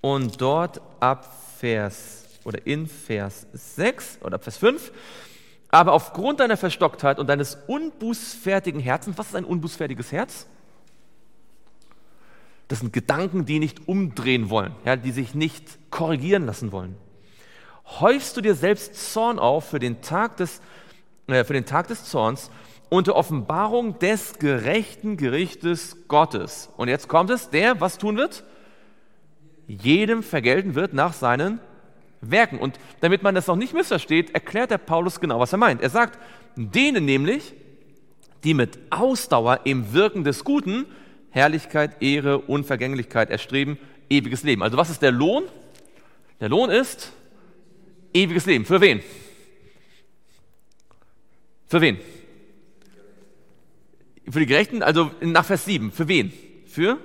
und 0.00 0.40
dort 0.40 0.80
ab 1.00 1.34
Vers 1.58 2.24
oder 2.44 2.66
in 2.66 2.86
Vers 2.86 3.46
6 3.52 4.18
oder 4.22 4.38
Vers 4.38 4.58
5. 4.58 4.92
Aber 5.70 5.92
aufgrund 5.92 6.38
deiner 6.38 6.56
Verstocktheit 6.56 7.18
und 7.18 7.26
deines 7.26 7.58
unbußfertigen 7.66 8.80
Herzens, 8.80 9.18
was 9.18 9.28
ist 9.28 9.34
ein 9.34 9.44
unbußfertiges 9.44 10.12
Herz? 10.12 10.46
Das 12.68 12.80
sind 12.80 12.92
Gedanken, 12.92 13.44
die 13.44 13.58
nicht 13.58 13.88
umdrehen 13.88 14.50
wollen, 14.50 14.74
ja, 14.84 14.96
die 14.96 15.12
sich 15.12 15.34
nicht 15.34 15.78
korrigieren 15.90 16.46
lassen 16.46 16.72
wollen 16.72 16.96
häufst 18.00 18.36
du 18.36 18.40
dir 18.40 18.54
selbst 18.54 19.12
Zorn 19.12 19.38
auf 19.38 19.68
für 19.68 19.78
den 19.78 20.00
Tag 20.00 20.36
des, 20.38 20.60
äh, 21.26 21.44
für 21.44 21.52
den 21.52 21.66
Tag 21.66 21.88
des 21.88 22.04
Zorns 22.04 22.50
und 22.88 23.06
der 23.06 23.16
Offenbarung 23.16 23.98
des 23.98 24.38
gerechten 24.38 25.16
Gerichtes 25.16 25.96
Gottes. 26.08 26.70
Und 26.76 26.88
jetzt 26.88 27.08
kommt 27.08 27.30
es, 27.30 27.50
der 27.50 27.80
was 27.80 27.98
tun 27.98 28.16
wird? 28.16 28.44
Jedem 29.66 30.22
vergelten 30.22 30.74
wird 30.74 30.92
nach 30.92 31.12
seinen 31.12 31.60
Werken. 32.20 32.58
Und 32.58 32.78
damit 33.00 33.22
man 33.22 33.34
das 33.34 33.46
noch 33.46 33.56
nicht 33.56 33.74
missversteht, 33.74 34.34
erklärt 34.34 34.70
der 34.70 34.78
Paulus 34.78 35.20
genau, 35.20 35.40
was 35.40 35.52
er 35.52 35.58
meint. 35.58 35.82
Er 35.82 35.90
sagt, 35.90 36.18
denen 36.56 37.04
nämlich, 37.04 37.54
die 38.44 38.54
mit 38.54 38.78
Ausdauer 38.90 39.60
im 39.64 39.92
Wirken 39.94 40.24
des 40.24 40.44
Guten 40.44 40.86
Herrlichkeit, 41.34 42.00
Ehre, 42.00 42.38
Unvergänglichkeit 42.38 43.28
erstreben, 43.28 43.76
ewiges 44.08 44.44
Leben. 44.44 44.62
Also 44.62 44.76
was 44.76 44.88
ist 44.88 45.02
der 45.02 45.10
Lohn? 45.10 45.42
Der 46.40 46.48
Lohn 46.48 46.70
ist 46.70 47.12
Ewiges 48.12 48.46
Leben. 48.46 48.64
Für 48.64 48.80
wen? 48.80 49.02
Für 51.66 51.80
wen? 51.80 51.98
Für 54.30 54.38
die 54.38 54.46
Gerechten, 54.46 54.84
also 54.84 55.10
nach 55.20 55.44
Vers 55.44 55.64
7. 55.64 55.90
Für 55.90 56.06
wen? 56.06 56.32
Für 56.66 57.00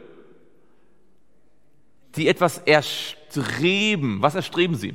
die 2.15 2.27
etwas 2.27 2.59
erstreben. 2.59 4.21
Was 4.21 4.35
erstreben 4.35 4.75
sie? 4.75 4.93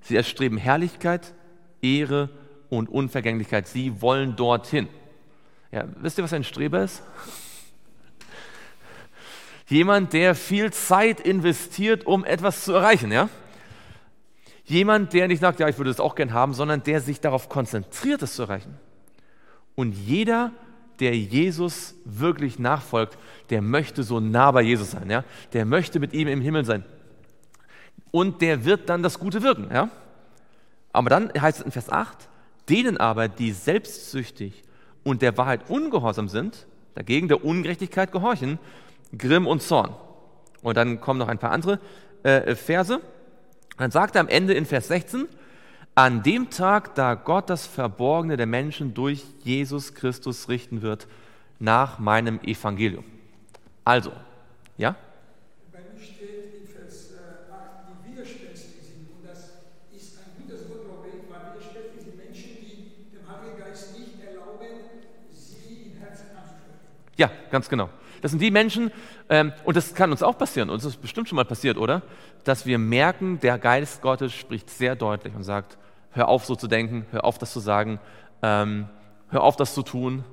Sie 0.00 0.16
erstreben 0.16 0.56
Herrlichkeit, 0.56 1.34
Ehre 1.82 2.30
und 2.70 2.88
Unvergänglichkeit. 2.88 3.68
Sie 3.68 4.00
wollen 4.00 4.34
dorthin. 4.34 4.88
Ja, 5.72 5.86
wisst 5.96 6.18
ihr, 6.18 6.24
was 6.24 6.34
ein 6.34 6.44
Streber 6.44 6.84
ist? 6.84 7.02
Jemand, 9.68 10.12
der 10.12 10.34
viel 10.34 10.70
Zeit 10.70 11.20
investiert, 11.20 12.06
um 12.06 12.24
etwas 12.26 12.64
zu 12.64 12.74
erreichen, 12.74 13.10
ja? 13.10 13.30
Jemand, 14.64 15.14
der 15.14 15.28
nicht 15.28 15.40
sagt, 15.40 15.60
ja, 15.60 15.68
ich 15.68 15.78
würde 15.78 15.90
das 15.90 15.98
auch 15.98 16.14
gern 16.14 16.34
haben, 16.34 16.52
sondern 16.52 16.82
der 16.82 17.00
sich 17.00 17.20
darauf 17.20 17.48
konzentriert, 17.48 18.22
es 18.22 18.34
zu 18.34 18.42
erreichen. 18.42 18.78
Und 19.74 19.92
jeder, 19.92 20.52
der 21.00 21.16
Jesus 21.16 21.94
wirklich 22.04 22.58
nachfolgt, 22.58 23.16
der 23.48 23.62
möchte 23.62 24.02
so 24.02 24.20
nah 24.20 24.50
bei 24.50 24.60
Jesus 24.60 24.90
sein, 24.90 25.08
ja? 25.08 25.24
Der 25.54 25.64
möchte 25.64 26.00
mit 26.00 26.12
ihm 26.12 26.28
im 26.28 26.42
Himmel 26.42 26.66
sein. 26.66 26.84
Und 28.10 28.42
der 28.42 28.66
wird 28.66 28.90
dann 28.90 29.02
das 29.02 29.18
Gute 29.18 29.42
wirken, 29.42 29.70
ja? 29.72 29.88
Aber 30.92 31.08
dann 31.08 31.32
heißt 31.32 31.60
es 31.60 31.64
in 31.64 31.72
Vers 31.72 31.88
8, 31.88 32.28
denen 32.68 32.98
aber, 32.98 33.28
die 33.28 33.52
selbstsüchtig 33.52 34.62
und 35.04 35.22
der 35.22 35.36
Wahrheit 35.36 35.68
ungehorsam 35.68 36.28
sind, 36.28 36.66
dagegen 36.94 37.28
der 37.28 37.44
Ungerechtigkeit 37.44 38.12
gehorchen, 38.12 38.58
Grimm 39.16 39.46
und 39.46 39.62
Zorn. 39.62 39.94
Und 40.62 40.76
dann 40.76 41.00
kommen 41.00 41.18
noch 41.18 41.28
ein 41.28 41.38
paar 41.38 41.50
andere 41.50 41.80
äh, 42.22 42.54
Verse. 42.54 43.00
Dann 43.78 43.90
sagt 43.90 44.14
er 44.14 44.20
am 44.20 44.28
Ende 44.28 44.54
in 44.54 44.66
Vers 44.66 44.88
16, 44.88 45.26
an 45.94 46.22
dem 46.22 46.50
Tag, 46.50 46.94
da 46.94 47.14
Gott 47.14 47.50
das 47.50 47.66
Verborgene 47.66 48.36
der 48.36 48.46
Menschen 48.46 48.94
durch 48.94 49.24
Jesus 49.42 49.94
Christus 49.94 50.48
richten 50.48 50.82
wird, 50.82 51.06
nach 51.58 51.98
meinem 51.98 52.40
Evangelium. 52.40 53.04
Also, 53.84 54.12
ja? 54.76 54.96
Bei 55.70 55.80
mir 55.80 56.00
steht 56.02 56.62
in 56.62 56.66
Vers 56.66 57.10
8, 57.50 57.52
äh, 57.52 57.92
die 57.92 58.12
widerspenstig 58.12 58.82
sind. 58.82 59.10
Und 59.10 59.28
das 59.28 59.62
ist 59.94 60.18
ein 60.18 60.42
gutes 60.42 60.68
Wort, 60.68 60.86
glaube 60.86 61.08
ich, 61.08 61.30
weil 61.30 61.54
widerspenstig 61.54 62.02
sind 62.02 62.16
Menschen, 62.16 62.50
die 62.62 63.14
dem 63.14 63.28
Heiligen 63.28 63.58
Geist 63.58 63.98
nicht 63.98 64.16
erlauben, 64.24 64.66
sie 65.30 65.92
im 65.92 65.98
Herzen 66.00 66.34
anzusprechen. 66.34 67.01
Ja, 67.16 67.30
ganz 67.50 67.68
genau. 67.68 67.90
Das 68.20 68.30
sind 68.30 68.40
die 68.40 68.50
Menschen, 68.50 68.92
ähm, 69.28 69.52
und 69.64 69.76
das 69.76 69.94
kann 69.94 70.12
uns 70.12 70.22
auch 70.22 70.38
passieren, 70.38 70.70
uns 70.70 70.84
ist 70.84 71.02
bestimmt 71.02 71.28
schon 71.28 71.36
mal 71.36 71.44
passiert, 71.44 71.76
oder? 71.76 72.02
Dass 72.44 72.66
wir 72.66 72.78
merken, 72.78 73.40
der 73.40 73.58
Geist 73.58 74.00
Gottes 74.00 74.32
spricht 74.32 74.70
sehr 74.70 74.94
deutlich 74.94 75.34
und 75.34 75.42
sagt, 75.42 75.76
hör 76.12 76.28
auf 76.28 76.44
so 76.44 76.54
zu 76.54 76.68
denken, 76.68 77.06
hör 77.10 77.24
auf 77.24 77.38
das 77.38 77.52
zu 77.52 77.60
sagen, 77.60 77.98
ähm, 78.42 78.88
hör 79.28 79.42
auf 79.42 79.56
das 79.56 79.74
zu 79.74 79.82
tun 79.82 80.24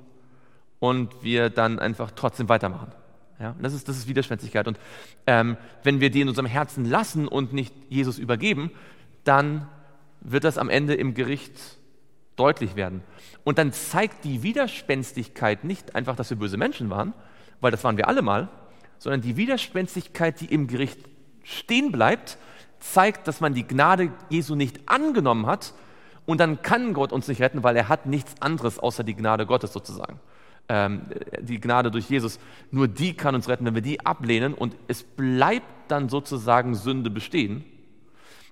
und 0.80 1.24
wir 1.24 1.50
dann 1.50 1.80
einfach 1.80 2.12
trotzdem 2.12 2.48
weitermachen. 2.48 2.92
Ja, 3.40 3.56
das, 3.62 3.74
ist, 3.74 3.88
das 3.88 3.98
ist 3.98 4.08
Widerspenstigkeit. 4.08 4.68
Und 4.68 4.78
ähm, 5.26 5.56
wenn 5.84 6.02
wir 6.02 6.12
die 6.12 6.22
in 6.22 6.28
unserem 6.28 6.46
Herzen 6.46 6.84
lassen 6.86 7.28
und 7.28 7.54
nicht 7.54 7.74
Jesus 7.88 8.20
übergeben, 8.20 8.72
dann 9.24 9.68
wird 10.20 10.44
das 10.44 10.58
am 10.58 10.70
Ende 10.70 10.94
im 10.94 11.14
Gericht 11.14 11.54
deutlich 12.36 12.76
werden. 12.76 13.02
Und 13.50 13.58
dann 13.58 13.74
zeigt 13.74 14.26
die 14.26 14.44
Widerspenstigkeit 14.44 15.64
nicht 15.64 15.96
einfach, 15.96 16.16
dass 16.16 16.30
wir 16.30 16.38
böse 16.38 16.56
Menschen 16.56 16.92
waren, 16.92 17.16
weil 17.62 17.72
das 17.72 17.84
waren 17.84 17.98
wir 17.98 18.08
alle 18.08 18.22
mal, 18.22 18.48
sondern 19.00 19.22
die 19.22 19.38
Widerspenstigkeit, 19.38 20.40
die 20.40 20.54
im 20.54 20.68
Gericht 20.68 21.00
stehen 21.42 21.92
bleibt, 21.92 22.38
zeigt, 22.80 23.28
dass 23.28 23.42
man 23.42 23.56
die 23.56 23.68
Gnade 23.68 24.12
Jesu 24.30 24.54
nicht 24.54 24.88
angenommen 24.88 25.48
hat 25.48 25.74
und 26.28 26.40
dann 26.40 26.62
kann 26.62 26.94
Gott 26.94 27.12
uns 27.12 27.28
nicht 27.28 27.42
retten, 27.42 27.64
weil 27.64 27.76
er 27.76 27.90
hat 27.90 28.06
nichts 28.06 28.40
anderes 28.40 28.78
außer 28.78 29.04
die 29.04 29.16
Gnade 29.16 29.48
Gottes 29.48 29.74
sozusagen. 29.74 30.20
Ähm, 30.68 31.08
die 31.42 31.60
Gnade 31.60 31.90
durch 31.90 32.08
Jesus, 32.08 32.40
nur 32.70 32.88
die 32.88 33.16
kann 33.16 33.34
uns 33.34 33.50
retten. 33.50 33.66
Wenn 33.66 33.74
wir 33.74 33.82
die 33.82 34.06
ablehnen 34.06 34.54
und 34.54 34.76
es 34.88 35.02
bleibt 35.02 35.66
dann 35.88 36.08
sozusagen 36.08 36.76
Sünde 36.76 37.10
bestehen, 37.10 37.66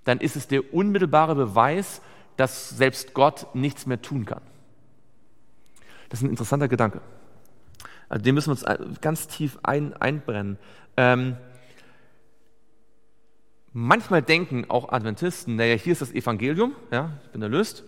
dann 0.06 0.18
ist 0.18 0.36
es 0.36 0.48
der 0.48 0.74
unmittelbare 0.74 1.36
Beweis, 1.36 2.02
dass 2.36 2.70
selbst 2.70 3.14
Gott 3.14 3.54
nichts 3.54 3.86
mehr 3.86 4.02
tun 4.02 4.26
kann. 4.26 4.42
Das 6.10 6.20
ist 6.20 6.24
ein 6.24 6.30
interessanter 6.30 6.68
Gedanke. 6.68 7.02
Also 8.10 8.24
den 8.24 8.36
müssen 8.36 8.56
wir 8.56 8.70
uns 8.70 9.02
ganz 9.02 9.28
tief 9.28 9.60
ein, 9.64 9.94
einbrennen. 9.94 10.58
Ähm, 10.96 11.38
manchmal 13.74 14.22
denken 14.22 14.66
auch 14.70 14.92
Adventisten, 14.92 15.56
naja, 15.56 15.76
hier 15.76 15.92
ist 15.92 16.02
das 16.02 16.14
Evangelium, 16.14 16.74
ja, 16.92 17.12
ich 17.26 17.32
bin 17.32 17.42
erlöst. 17.42 17.84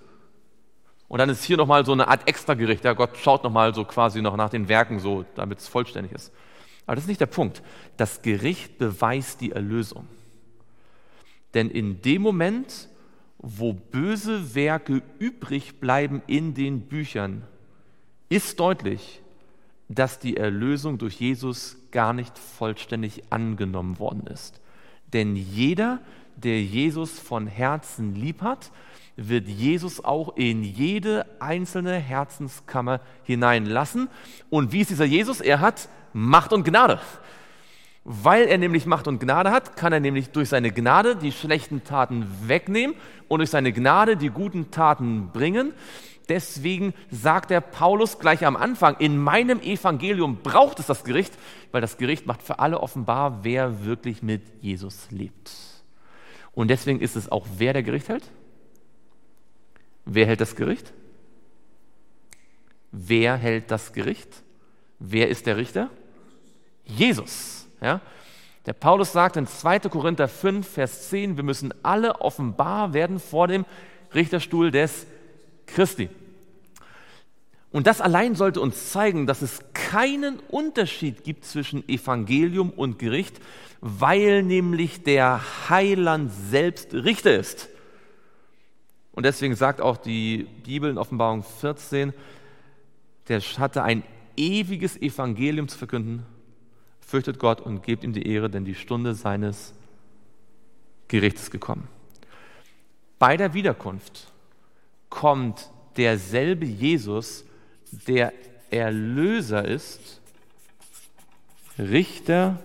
Und 1.08 1.18
dann 1.18 1.30
ist 1.30 1.44
hier 1.44 1.58
nochmal 1.58 1.86
so 1.86 1.92
eine 1.92 2.08
Art 2.08 2.28
Extragericht. 2.28 2.84
Ja, 2.84 2.94
Gott 2.94 3.18
schaut 3.18 3.44
nochmal 3.44 3.74
so 3.74 3.84
quasi 3.84 4.22
noch 4.22 4.36
nach 4.36 4.52
den 4.52 4.70
Werken, 4.70 5.00
so, 5.00 5.26
damit 5.36 5.58
es 5.58 5.68
vollständig 5.68 6.12
ist. 6.12 6.32
Aber 6.86 6.96
das 6.96 7.06
ist 7.06 7.08
nicht 7.08 7.22
der 7.22 7.26
Punkt. 7.26 7.64
Das 7.98 8.22
Gericht 8.22 8.78
beweist 8.78 9.42
die 9.42 9.52
Erlösung. 9.52 10.08
Denn 11.56 11.72
in 11.72 12.02
dem 12.04 12.22
Moment, 12.22 12.90
wo 13.40 13.74
böse 13.74 14.54
Werke 14.54 15.02
übrig 15.18 15.80
bleiben 15.80 16.22
in 16.28 16.54
den 16.54 16.82
Büchern, 16.82 17.44
ist 18.30 18.60
deutlich, 18.60 19.22
dass 19.90 20.20
die 20.20 20.38
Erlösung 20.38 20.98
durch 21.00 21.20
Jesus 21.20 21.78
gar 21.92 22.14
nicht 22.14 22.38
vollständig 22.38 23.24
angenommen 23.32 24.00
worden 24.00 24.28
ist. 24.28 24.62
Denn 25.14 25.36
jeder, 25.36 26.00
der 26.36 26.62
Jesus 26.62 27.18
von 27.20 27.48
Herzen 27.48 28.14
lieb 28.16 28.42
hat, 28.42 28.72
wird 29.18 29.48
Jesus 29.48 30.04
auch 30.04 30.38
in 30.38 30.64
jede 30.64 31.26
einzelne 31.40 31.96
Herzenskammer 31.96 33.02
hineinlassen. 33.24 34.08
Und 34.50 34.72
wie 34.72 34.82
ist 34.82 34.92
dieser 34.92 35.06
Jesus? 35.06 35.42
Er 35.42 35.60
hat 35.60 35.90
Macht 36.14 36.54
und 36.54 36.64
Gnade. 36.64 37.00
Weil 38.06 38.48
er 38.48 38.58
nämlich 38.58 38.86
Macht 38.86 39.08
und 39.08 39.20
Gnade 39.20 39.52
hat, 39.52 39.76
kann 39.76 39.92
er 39.92 40.00
nämlich 40.00 40.30
durch 40.30 40.50
seine 40.50 40.72
Gnade 40.72 41.16
die 41.16 41.32
schlechten 41.32 41.84
Taten 41.84 42.28
wegnehmen 42.46 42.96
und 43.28 43.40
durch 43.40 43.50
seine 43.50 43.74
Gnade 43.74 44.16
die 44.16 44.30
guten 44.30 44.72
Taten 44.72 45.30
bringen. 45.34 45.74
Deswegen 46.30 46.94
sagt 47.10 47.50
der 47.50 47.60
Paulus 47.60 48.20
gleich 48.20 48.46
am 48.46 48.56
Anfang, 48.56 48.96
in 49.00 49.18
meinem 49.18 49.60
Evangelium 49.60 50.38
braucht 50.44 50.80
es 50.80 50.86
das 50.86 51.04
Gericht, 51.04 51.34
weil 51.72 51.82
das 51.82 51.98
Gericht 51.98 52.28
macht 52.28 52.44
für 52.44 52.60
alle 52.60 52.80
offenbar, 52.80 53.44
wer 53.44 53.84
wirklich 53.84 54.22
mit 54.22 54.44
Jesus 54.62 55.10
lebt. 55.10 55.52
Und 56.54 56.70
deswegen 56.70 57.02
ist 57.02 57.16
es 57.16 57.32
auch, 57.32 57.48
wer 57.58 57.74
der 57.74 57.84
Gericht 57.84 58.10
hält? 58.10 58.24
Wer 60.06 60.28
hält 60.28 60.42
das 60.42 60.56
Gericht? 60.56 60.94
Wer 62.92 63.36
hält 63.36 63.72
das 63.72 63.92
Gericht? 63.94 64.44
Wer 65.00 65.30
ist 65.30 65.48
der 65.48 65.58
Richter? 65.58 65.90
Jesus. 66.86 67.68
Ja? 67.82 68.02
Der 68.66 68.74
Paulus 68.74 69.14
sagt 69.14 69.38
in 69.38 69.48
2. 69.48 69.80
Korinther 69.80 70.28
5, 70.28 70.68
Vers 70.68 71.10
10, 71.10 71.38
wir 71.38 71.44
müssen 71.44 71.74
alle 71.82 72.22
offenbar 72.22 72.94
werden 72.94 73.20
vor 73.20 73.48
dem 73.48 73.66
Richterstuhl 74.14 74.72
des 74.72 75.08
Christi. 75.74 76.10
Und 77.72 77.86
das 77.86 78.02
allein 78.02 78.36
sollte 78.36 78.62
uns 78.62 78.92
zeigen, 78.92 79.28
dass 79.28 79.42
es 79.42 79.60
keinen 79.74 80.40
Unterschied 80.40 81.24
gibt 81.24 81.46
zwischen 81.46 81.88
Evangelium 81.88 82.72
und 82.72 82.98
Gericht, 82.98 83.40
weil 83.80 84.44
nämlich 84.44 85.04
der 85.04 85.42
Heiland 85.70 86.32
selbst 86.50 86.94
Richter 86.94 87.38
ist. 87.38 87.70
Und 89.12 89.26
deswegen 89.26 89.56
sagt 89.56 89.82
auch 89.82 89.98
die 89.98 90.48
Bibel 90.64 90.90
in 90.90 90.98
Offenbarung 90.98 91.44
14, 91.44 92.14
der 93.28 93.40
hatte 93.42 93.84
ein 93.84 94.04
ewiges 94.36 94.98
Evangelium 94.98 95.68
zu 95.68 95.78
verkünden. 95.78 96.26
Fürchtet 97.00 97.38
Gott 97.38 97.62
und 97.62 97.84
gebt 97.84 98.04
ihm 98.04 98.14
die 98.14 98.28
Ehre, 98.28 98.50
denn 98.50 98.66
die 98.66 98.76
Stunde 98.76 99.14
seines 99.14 99.74
Gerichts 101.08 101.52
gekommen. 101.52 101.88
Bei 103.20 103.36
der 103.36 103.54
Wiederkunft 103.54 104.29
kommt 105.10 105.70
derselbe 105.98 106.66
Jesus, 106.66 107.46
der 108.08 108.34
Erlöser 108.70 109.66
ist, 109.66 110.22
Richter 111.78 112.60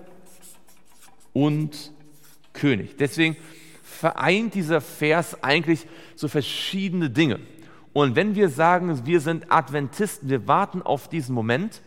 und 1.33 1.93
König. 2.53 2.97
Deswegen 2.99 3.37
vereint 3.83 4.55
dieser 4.55 4.81
Vers 4.81 5.43
eigentlich 5.43 5.87
so 6.15 6.29
verschiedene 6.29 7.11
Dinge. 7.11 7.41
Und 7.93 8.17
wenn 8.17 8.35
wir 8.35 8.49
sagen, 8.49 9.07
wir 9.07 9.21
sind 9.21 9.51
Adventisten, 9.51 10.29
wir 10.29 10.47
warten 10.47 10.83
auf 10.83 11.09
diesen 11.09 11.35
Moment, 11.35 11.81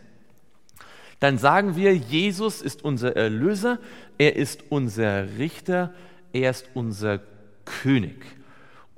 dann 1.20 1.36
sagen 1.36 1.76
wir, 1.76 1.94
Jesus 1.94 2.62
ist 2.62 2.84
unser 2.84 3.16
Erlöser, 3.16 3.78
er 4.18 4.36
ist 4.36 4.64
unser 4.70 5.38
Richter, 5.38 5.92
er 6.32 6.50
ist 6.50 6.70
unser 6.74 7.20
König. 7.64 8.24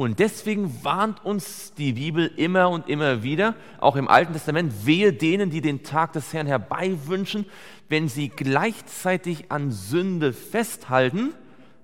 Und 0.01 0.18
deswegen 0.18 0.82
warnt 0.82 1.22
uns 1.26 1.74
die 1.74 1.92
Bibel 1.92 2.26
immer 2.38 2.70
und 2.70 2.88
immer 2.88 3.22
wieder, 3.22 3.55
auch 3.80 3.96
im 3.96 4.09
Alten 4.09 4.32
Testament, 4.32 4.86
wehe 4.86 5.12
denen, 5.12 5.51
die 5.51 5.61
den 5.61 5.82
Tag 5.82 6.14
des 6.14 6.32
Herrn 6.32 6.46
herbeiwünschen, 6.46 7.44
wenn 7.90 8.09
sie 8.09 8.30
gleichzeitig 8.30 9.53
an 9.53 9.70
Sünde 9.70 10.32
festhalten, 10.32 11.34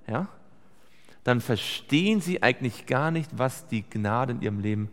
ja, 0.09 0.29
dann 1.25 1.43
verstehen 1.43 2.23
sie 2.23 2.43
eigentlich 2.43 2.87
gar 2.87 3.11
nicht, 3.11 3.33
was 3.37 3.67
die 3.67 3.83
Gnade 3.83 4.33
in 4.33 4.41
ihrem 4.41 4.61
Leben 4.61 4.89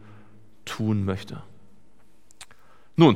tun 0.66 1.06
möchte. 1.06 1.42
Nun, 2.98 3.16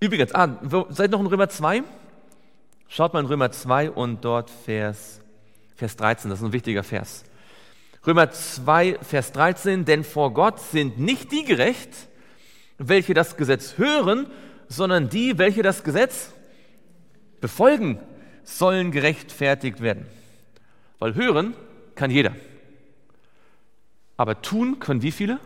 übrigens, 0.00 0.34
ah, 0.34 0.58
seid 0.88 1.12
noch 1.12 1.20
in 1.20 1.26
Römer 1.26 1.48
2? 1.48 1.84
Schaut 2.88 3.12
mal 3.12 3.20
in 3.20 3.26
Römer 3.26 3.52
2 3.52 3.92
und 3.92 4.24
dort 4.24 4.50
Vers 4.50 5.19
Vers 5.80 5.96
13, 5.96 6.28
das 6.28 6.40
ist 6.40 6.44
ein 6.44 6.52
wichtiger 6.52 6.82
Vers. 6.82 7.24
Römer 8.06 8.30
2, 8.30 8.98
Vers 9.00 9.32
13, 9.32 9.86
denn 9.86 10.04
vor 10.04 10.34
Gott 10.34 10.60
sind 10.60 10.98
nicht 10.98 11.32
die 11.32 11.42
gerecht, 11.42 11.88
welche 12.76 13.14
das 13.14 13.38
Gesetz 13.38 13.78
hören, 13.78 14.26
sondern 14.68 15.08
die, 15.08 15.38
welche 15.38 15.62
das 15.62 15.82
Gesetz 15.82 16.34
befolgen, 17.40 17.98
sollen 18.44 18.90
gerechtfertigt 18.90 19.80
werden. 19.80 20.04
Weil 20.98 21.14
hören 21.14 21.54
kann 21.94 22.10
jeder. 22.10 22.36
Aber 24.18 24.42
tun 24.42 24.80
können 24.80 25.00
wie 25.00 25.12
viele? 25.12 25.40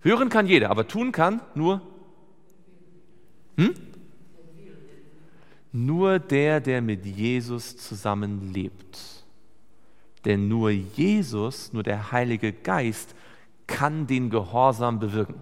Hören 0.00 0.30
kann 0.30 0.46
jeder, 0.46 0.70
aber 0.70 0.88
tun 0.88 1.12
kann 1.12 1.42
nur 1.54 1.82
hm? 3.58 3.74
Nur 5.72 6.18
der, 6.18 6.60
der 6.60 6.82
mit 6.82 7.06
Jesus 7.06 7.76
zusammenlebt. 7.78 8.98
Denn 10.24 10.48
nur 10.48 10.70
Jesus, 10.70 11.72
nur 11.72 11.82
der 11.82 12.12
Heilige 12.12 12.52
Geist 12.52 13.14
kann 13.66 14.06
den 14.06 14.30
Gehorsam 14.30 15.00
bewirken. 15.00 15.40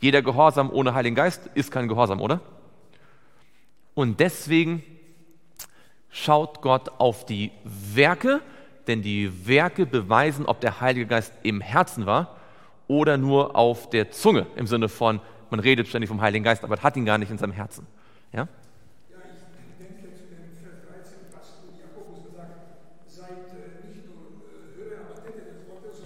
Jeder 0.00 0.22
Gehorsam 0.22 0.70
ohne 0.70 0.94
Heiligen 0.94 1.16
Geist 1.16 1.50
ist 1.54 1.70
kein 1.70 1.88
Gehorsam, 1.88 2.20
oder? 2.20 2.40
Und 3.94 4.20
deswegen 4.20 4.82
schaut 6.08 6.62
Gott 6.62 6.88
auf 6.98 7.26
die 7.26 7.50
Werke, 7.64 8.40
denn 8.86 9.02
die 9.02 9.46
Werke 9.46 9.86
beweisen, 9.86 10.46
ob 10.46 10.60
der 10.60 10.80
Heilige 10.80 11.06
Geist 11.06 11.32
im 11.42 11.60
Herzen 11.60 12.06
war 12.06 12.36
oder 12.86 13.18
nur 13.18 13.56
auf 13.56 13.90
der 13.90 14.10
Zunge, 14.12 14.46
im 14.56 14.66
Sinne 14.66 14.88
von, 14.88 15.20
man 15.50 15.60
redet 15.60 15.88
ständig 15.88 16.08
vom 16.08 16.20
Heiligen 16.20 16.44
Geist, 16.44 16.64
aber 16.64 16.76
hat 16.78 16.96
ihn 16.96 17.04
gar 17.04 17.18
nicht 17.18 17.30
in 17.30 17.38
seinem 17.38 17.52
Herzen. 17.52 17.86
Ja? 18.32 18.46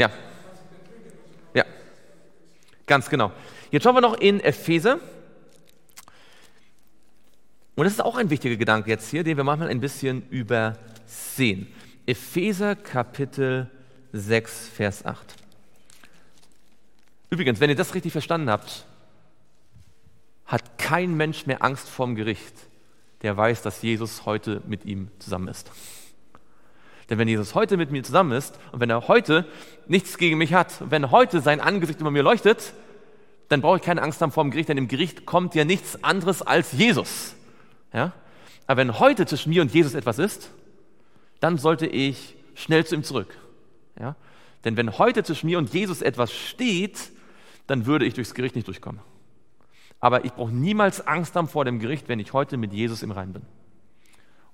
Ja. 0.02 0.10
Ja. 1.54 1.64
Ganz 2.86 3.08
genau. 3.08 3.30
Jetzt 3.70 3.84
schauen 3.84 3.94
wir 3.94 4.00
noch 4.00 4.14
in 4.14 4.40
Epheser. 4.40 4.98
Und 7.76 7.84
das 7.84 7.92
ist 7.92 8.00
auch 8.00 8.16
ein 8.16 8.28
wichtiger 8.28 8.56
Gedanke 8.56 8.90
jetzt 8.90 9.08
hier, 9.08 9.22
den 9.22 9.36
wir 9.36 9.44
manchmal 9.44 9.68
ein 9.68 9.78
bisschen 9.78 10.28
übersehen. 10.28 11.72
Epheser 12.04 12.74
Kapitel 12.74 13.70
6, 14.12 14.70
Vers 14.70 15.06
8. 15.06 15.36
Übrigens, 17.30 17.60
wenn 17.60 17.70
ihr 17.70 17.76
das 17.76 17.94
richtig 17.94 18.10
verstanden 18.10 18.50
habt, 18.50 18.84
hat 20.46 20.78
kein 20.78 21.16
Mensch 21.16 21.46
mehr 21.46 21.62
Angst 21.62 21.88
vorm 21.88 22.16
Gericht, 22.16 22.54
der 23.22 23.36
weiß, 23.36 23.62
dass 23.62 23.82
Jesus 23.82 24.26
heute 24.26 24.62
mit 24.66 24.84
ihm 24.84 25.12
zusammen 25.20 25.46
ist. 25.46 25.70
Denn 27.12 27.18
wenn 27.18 27.28
Jesus 27.28 27.54
heute 27.54 27.76
mit 27.76 27.90
mir 27.90 28.02
zusammen 28.02 28.32
ist 28.32 28.58
und 28.72 28.80
wenn 28.80 28.88
er 28.88 29.06
heute 29.06 29.44
nichts 29.86 30.16
gegen 30.16 30.38
mich 30.38 30.54
hat, 30.54 30.90
wenn 30.90 31.10
heute 31.10 31.42
sein 31.42 31.60
Angesicht 31.60 32.00
über 32.00 32.10
mir 32.10 32.22
leuchtet, 32.22 32.72
dann 33.50 33.60
brauche 33.60 33.76
ich 33.76 33.82
keine 33.82 34.00
Angst 34.00 34.22
haben 34.22 34.32
vor 34.32 34.42
dem 34.44 34.50
Gericht, 34.50 34.70
denn 34.70 34.78
im 34.78 34.88
Gericht 34.88 35.26
kommt 35.26 35.54
ja 35.54 35.66
nichts 35.66 36.02
anderes 36.02 36.40
als 36.40 36.72
Jesus. 36.72 37.34
Ja? 37.92 38.14
Aber 38.66 38.78
wenn 38.78 38.98
heute 38.98 39.26
zwischen 39.26 39.50
mir 39.50 39.60
und 39.60 39.74
Jesus 39.74 39.92
etwas 39.92 40.18
ist, 40.18 40.52
dann 41.40 41.58
sollte 41.58 41.86
ich 41.86 42.34
schnell 42.54 42.86
zu 42.86 42.94
ihm 42.94 43.04
zurück. 43.04 43.36
Ja? 44.00 44.16
Denn 44.64 44.78
wenn 44.78 44.96
heute 44.96 45.22
zwischen 45.22 45.48
mir 45.48 45.58
und 45.58 45.70
Jesus 45.74 46.00
etwas 46.00 46.32
steht, 46.32 47.10
dann 47.66 47.84
würde 47.84 48.06
ich 48.06 48.14
durchs 48.14 48.32
Gericht 48.32 48.56
nicht 48.56 48.68
durchkommen. 48.68 49.02
Aber 50.00 50.24
ich 50.24 50.32
brauche 50.32 50.50
niemals 50.50 51.06
Angst 51.06 51.36
haben 51.36 51.48
vor 51.48 51.66
dem 51.66 51.78
Gericht, 51.78 52.08
wenn 52.08 52.20
ich 52.20 52.32
heute 52.32 52.56
mit 52.56 52.72
Jesus 52.72 53.02
im 53.02 53.10
Rein 53.10 53.34
bin. 53.34 53.42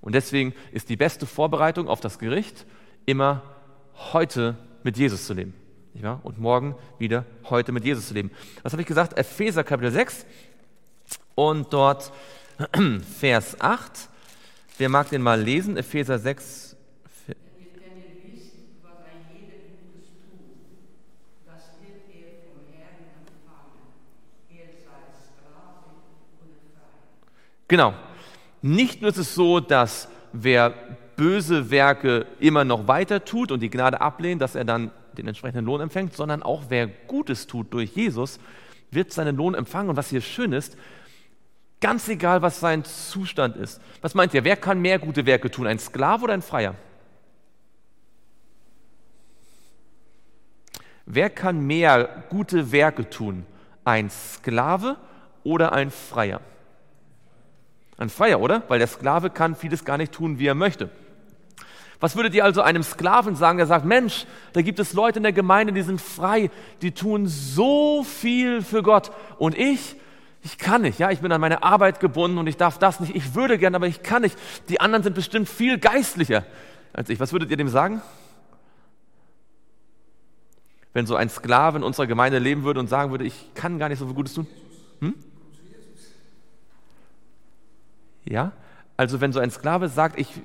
Und 0.01 0.13
deswegen 0.13 0.53
ist 0.71 0.89
die 0.89 0.95
beste 0.95 1.25
Vorbereitung 1.25 1.87
auf 1.87 1.99
das 1.99 2.19
Gericht 2.19 2.65
immer 3.05 3.43
heute 4.13 4.57
mit 4.83 4.97
Jesus 4.97 5.25
zu 5.25 5.33
leben. 5.33 5.53
Und 6.23 6.39
morgen 6.39 6.75
wieder 6.97 7.25
heute 7.49 7.73
mit 7.73 7.83
Jesus 7.83 8.07
zu 8.07 8.13
leben. 8.13 8.31
Was 8.63 8.71
habe 8.71 8.81
ich 8.81 8.87
gesagt? 8.87 9.17
Epheser 9.17 9.65
Kapitel 9.65 9.91
6 9.91 10.25
und 11.35 11.73
dort 11.73 12.11
Vers 13.19 13.59
8. 13.59 13.91
Wer 14.77 14.87
mag 14.89 15.09
den 15.09 15.21
mal 15.21 15.41
lesen? 15.41 15.75
Epheser 15.75 16.17
6, 16.17 16.69
Genau. 27.69 27.93
Nicht 28.61 29.01
nur 29.01 29.09
ist 29.09 29.17
es 29.17 29.35
so, 29.35 29.59
dass 29.59 30.09
wer 30.33 30.73
böse 31.15 31.69
Werke 31.69 32.25
immer 32.39 32.63
noch 32.63 32.87
weiter 32.87 33.25
tut 33.25 33.51
und 33.51 33.61
die 33.61 33.69
Gnade 33.69 34.01
ablehnt, 34.01 34.41
dass 34.41 34.55
er 34.55 34.65
dann 34.65 34.91
den 35.17 35.27
entsprechenden 35.27 35.65
Lohn 35.65 35.81
empfängt, 35.81 36.15
sondern 36.15 36.43
auch 36.43 36.63
wer 36.69 36.87
Gutes 36.87 37.47
tut 37.47 37.73
durch 37.73 37.91
Jesus, 37.91 38.39
wird 38.91 39.11
seinen 39.11 39.35
Lohn 39.35 39.53
empfangen. 39.53 39.89
Und 39.89 39.97
was 39.97 40.09
hier 40.09 40.21
schön 40.21 40.53
ist, 40.53 40.77
ganz 41.81 42.07
egal, 42.07 42.41
was 42.41 42.59
sein 42.59 42.83
Zustand 42.83 43.55
ist. 43.57 43.81
Was 44.01 44.15
meint 44.15 44.33
ihr, 44.33 44.43
wer 44.43 44.55
kann 44.55 44.81
mehr 44.81 44.99
gute 44.99 45.25
Werke 45.25 45.51
tun, 45.51 45.67
ein 45.67 45.79
Sklave 45.79 46.23
oder 46.23 46.33
ein 46.33 46.41
Freier? 46.41 46.75
Wer 51.05 51.29
kann 51.29 51.65
mehr 51.65 52.23
gute 52.29 52.71
Werke 52.71 53.09
tun, 53.09 53.45
ein 53.83 54.09
Sklave 54.09 54.97
oder 55.43 55.73
ein 55.73 55.89
Freier? 55.89 56.41
Ein 57.99 58.09
Freier, 58.09 58.39
oder? 58.39 58.63
Weil 58.69 58.79
der 58.79 58.87
Sklave 58.87 59.29
kann 59.29 59.55
vieles 59.55 59.83
gar 59.83 59.97
nicht 59.97 60.13
tun, 60.13 60.39
wie 60.39 60.47
er 60.47 60.55
möchte. 60.55 60.89
Was 61.99 62.15
würdet 62.15 62.33
ihr 62.33 62.45
also 62.45 62.61
einem 62.61 62.81
Sklaven 62.81 63.35
sagen, 63.35 63.57
der 63.57 63.67
sagt, 63.67 63.83
Mensch, 63.83 64.25
da 64.53 64.61
gibt 64.61 64.79
es 64.79 64.93
Leute 64.93 65.19
in 65.19 65.23
der 65.23 65.33
Gemeinde, 65.33 65.73
die 65.73 65.81
sind 65.81 65.99
frei, 65.99 66.49
die 66.81 66.91
tun 66.91 67.27
so 67.27 68.03
viel 68.03 68.61
für 68.61 68.83
Gott 68.83 69.11
und 69.37 69.57
ich, 69.57 69.97
ich 70.41 70.57
kann 70.57 70.83
nicht, 70.83 70.97
ja, 70.97 71.11
ich 71.11 71.19
bin 71.19 71.29
an 71.33 71.41
meine 71.41 71.61
Arbeit 71.61 71.99
gebunden 71.99 72.37
und 72.37 72.47
ich 72.47 72.55
darf 72.55 72.77
das 72.77 73.01
nicht, 73.01 73.13
ich 73.17 73.35
würde 73.35 73.57
gern, 73.57 73.75
aber 73.75 73.87
ich 73.87 74.01
kann 74.01 74.21
nicht. 74.21 74.37
Die 74.69 74.79
anderen 74.79 75.03
sind 75.03 75.13
bestimmt 75.13 75.49
viel 75.49 75.77
geistlicher 75.77 76.45
als 76.93 77.09
ich. 77.09 77.19
Was 77.19 77.33
würdet 77.33 77.51
ihr 77.51 77.57
dem 77.57 77.67
sagen? 77.67 78.01
Wenn 80.93 81.05
so 81.05 81.17
ein 81.17 81.27
Sklave 81.27 81.79
in 81.79 81.83
unserer 81.83 82.07
Gemeinde 82.07 82.39
leben 82.39 82.63
würde 82.63 82.79
und 82.79 82.87
sagen 82.87 83.11
würde, 83.11 83.25
ich 83.25 83.53
kann 83.55 83.77
gar 83.77 83.89
nicht 83.89 83.99
so 83.99 84.05
viel 84.05 84.15
Gutes 84.15 84.35
tun? 84.35 84.47
Hm? 85.01 85.15
Ja? 88.25 88.51
Also 88.97 89.21
wenn 89.21 89.33
so 89.33 89.39
ein 89.39 89.51
Sklave 89.51 89.89
sagt, 89.89 90.19
ich 90.19 90.41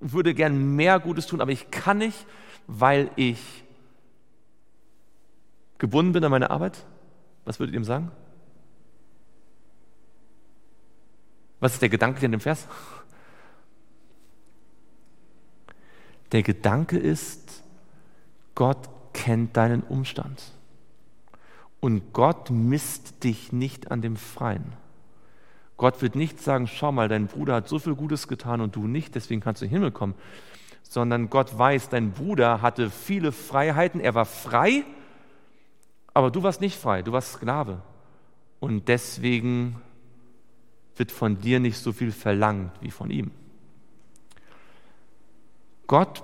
würde 0.00 0.34
gern 0.34 0.76
mehr 0.76 1.00
Gutes 1.00 1.26
tun, 1.26 1.40
aber 1.40 1.50
ich 1.50 1.70
kann 1.70 1.98
nicht, 1.98 2.26
weil 2.66 3.10
ich 3.16 3.64
gebunden 5.78 6.12
bin 6.12 6.24
an 6.24 6.30
meine 6.30 6.50
Arbeit? 6.50 6.84
Was 7.44 7.58
würdet 7.58 7.74
ihr 7.74 7.80
ihm 7.80 7.84
sagen? 7.84 8.10
Was 11.60 11.74
ist 11.74 11.82
der 11.82 11.88
Gedanke 11.88 12.24
in 12.24 12.32
dem 12.32 12.40
Vers? 12.40 12.66
Der 16.32 16.42
Gedanke 16.42 16.98
ist, 16.98 17.62
Gott 18.54 18.88
kennt 19.12 19.56
deinen 19.56 19.82
Umstand. 19.82 20.42
Und 21.80 22.12
Gott 22.12 22.50
misst 22.50 23.24
dich 23.24 23.52
nicht 23.52 23.90
an 23.90 24.02
dem 24.02 24.16
Freien. 24.16 24.72
Gott 25.76 26.02
wird 26.02 26.14
nicht 26.14 26.40
sagen, 26.40 26.66
schau 26.66 26.92
mal, 26.92 27.08
dein 27.08 27.26
Bruder 27.26 27.54
hat 27.54 27.68
so 27.68 27.78
viel 27.78 27.94
Gutes 27.94 28.28
getan 28.28 28.60
und 28.60 28.76
du 28.76 28.86
nicht, 28.86 29.14
deswegen 29.14 29.40
kannst 29.40 29.60
du 29.60 29.66
in 29.66 29.70
den 29.70 29.78
Himmel 29.78 29.90
kommen. 29.90 30.14
Sondern 30.82 31.30
Gott 31.30 31.58
weiß, 31.58 31.88
dein 31.88 32.12
Bruder 32.12 32.62
hatte 32.62 32.90
viele 32.90 33.32
Freiheiten, 33.32 34.00
er 34.00 34.14
war 34.14 34.26
frei, 34.26 34.84
aber 36.12 36.30
du 36.30 36.42
warst 36.42 36.60
nicht 36.60 36.78
frei, 36.78 37.02
du 37.02 37.12
warst 37.12 37.32
Sklave. 37.32 37.82
Und 38.60 38.88
deswegen 38.88 39.80
wird 40.96 41.10
von 41.10 41.40
dir 41.40 41.58
nicht 41.58 41.78
so 41.78 41.92
viel 41.92 42.12
verlangt 42.12 42.70
wie 42.80 42.92
von 42.92 43.10
ihm. 43.10 43.32
Gott 45.88 46.22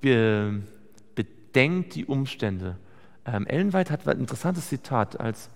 bedenkt 0.00 1.94
die 1.94 2.06
Umstände. 2.06 2.76
Ähm, 3.24 3.46
Ellen 3.46 3.72
hat 3.72 4.08
ein 4.08 4.18
interessantes 4.18 4.68
Zitat. 4.68 5.20
Als, 5.20 5.48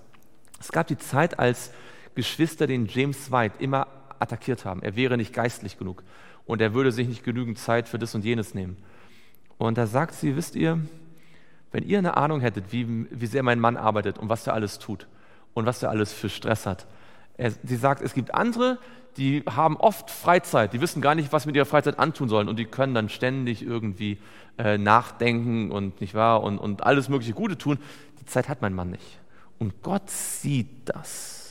es 0.61 0.71
gab 0.71 0.87
die 0.87 0.99
Zeit, 0.99 1.39
als 1.39 1.73
Geschwister 2.15 2.67
den 2.67 2.87
James 2.87 3.31
White 3.31 3.57
immer 3.59 3.87
attackiert 4.19 4.65
haben. 4.65 4.83
Er 4.83 4.97
wäre 4.97 5.17
nicht 5.17 5.33
geistlich 5.33 5.79
genug 5.79 6.03
und 6.47 6.61
er 6.61 6.75
würde 6.75 6.93
sich 6.93 7.09
nicht 7.09 7.25
genügend 7.25 7.59
Zeit 7.59 7.89
für 7.89 7.99
das 7.99 8.15
und 8.15 8.25
jenes 8.25 8.55
nehmen. 8.55 8.77
Und 9.59 9.79
da 9.79 9.87
sagt 9.87 10.15
sie, 10.15 10.37
wisst 10.37 10.57
ihr, 10.57 10.81
wenn 11.73 11.85
ihr 11.85 11.99
eine 11.99 12.17
Ahnung 12.17 12.41
hättet, 12.41 12.73
wie, 12.73 13.07
wie 13.11 13.27
sehr 13.27 13.43
mein 13.43 13.61
Mann 13.61 13.77
arbeitet 13.77 14.19
und 14.19 14.29
was 14.29 14.47
er 14.47 14.55
alles 14.55 14.79
tut 14.79 15.09
und 15.55 15.67
was 15.67 15.83
er 15.83 15.91
alles 15.91 16.13
für 16.13 16.29
Stress 16.29 16.67
hat. 16.67 16.87
Er, 17.37 17.51
sie 17.51 17.77
sagt, 17.77 18.01
es 18.03 18.15
gibt 18.15 18.33
andere, 18.35 18.79
die 19.17 19.43
haben 19.49 19.77
oft 19.77 20.11
Freizeit, 20.11 20.73
die 20.73 20.81
wissen 20.81 21.03
gar 21.03 21.15
nicht, 21.15 21.33
was 21.33 21.47
mit 21.47 21.57
ihrer 21.57 21.67
Freizeit 21.67 21.99
antun 21.99 22.29
sollen 22.29 22.49
und 22.49 22.59
die 22.59 22.65
können 22.65 22.95
dann 22.95 23.09
ständig 23.09 23.63
irgendwie 23.63 24.19
äh, 24.59 24.79
nachdenken 24.79 25.71
und 25.71 26.01
nicht 26.01 26.15
wahr 26.15 26.43
und, 26.43 26.59
und 26.59 26.85
alles 26.85 27.09
mögliche 27.09 27.33
Gute 27.33 27.59
tun. 27.59 27.79
Die 28.21 28.27
Zeit 28.27 28.49
hat 28.49 28.63
mein 28.63 28.75
Mann 28.75 28.91
nicht. 28.91 29.21
Und 29.59 29.83
Gott 29.83 30.11
sieht 30.11 30.89
das. 30.89 31.44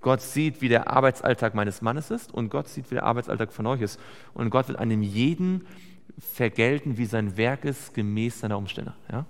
Gott 0.00 0.22
sieht, 0.22 0.62
wie 0.62 0.68
der 0.68 0.90
Arbeitsalltag 0.90 1.54
meines 1.54 1.82
Mannes 1.82 2.10
ist 2.10 2.32
und 2.32 2.48
Gott 2.48 2.68
sieht, 2.68 2.90
wie 2.90 2.94
der 2.94 3.04
Arbeitsalltag 3.04 3.52
von 3.52 3.66
euch 3.66 3.82
ist. 3.82 4.00
Und 4.32 4.50
Gott 4.50 4.68
will 4.68 4.76
einem 4.76 5.02
jeden 5.02 5.66
vergelten, 6.18 6.96
wie 6.96 7.04
sein 7.04 7.36
Werk 7.36 7.64
ist, 7.64 7.94
gemäß 7.94 8.40
seiner 8.40 8.56
Umstände. 8.56 8.94
Ja? 9.10 9.26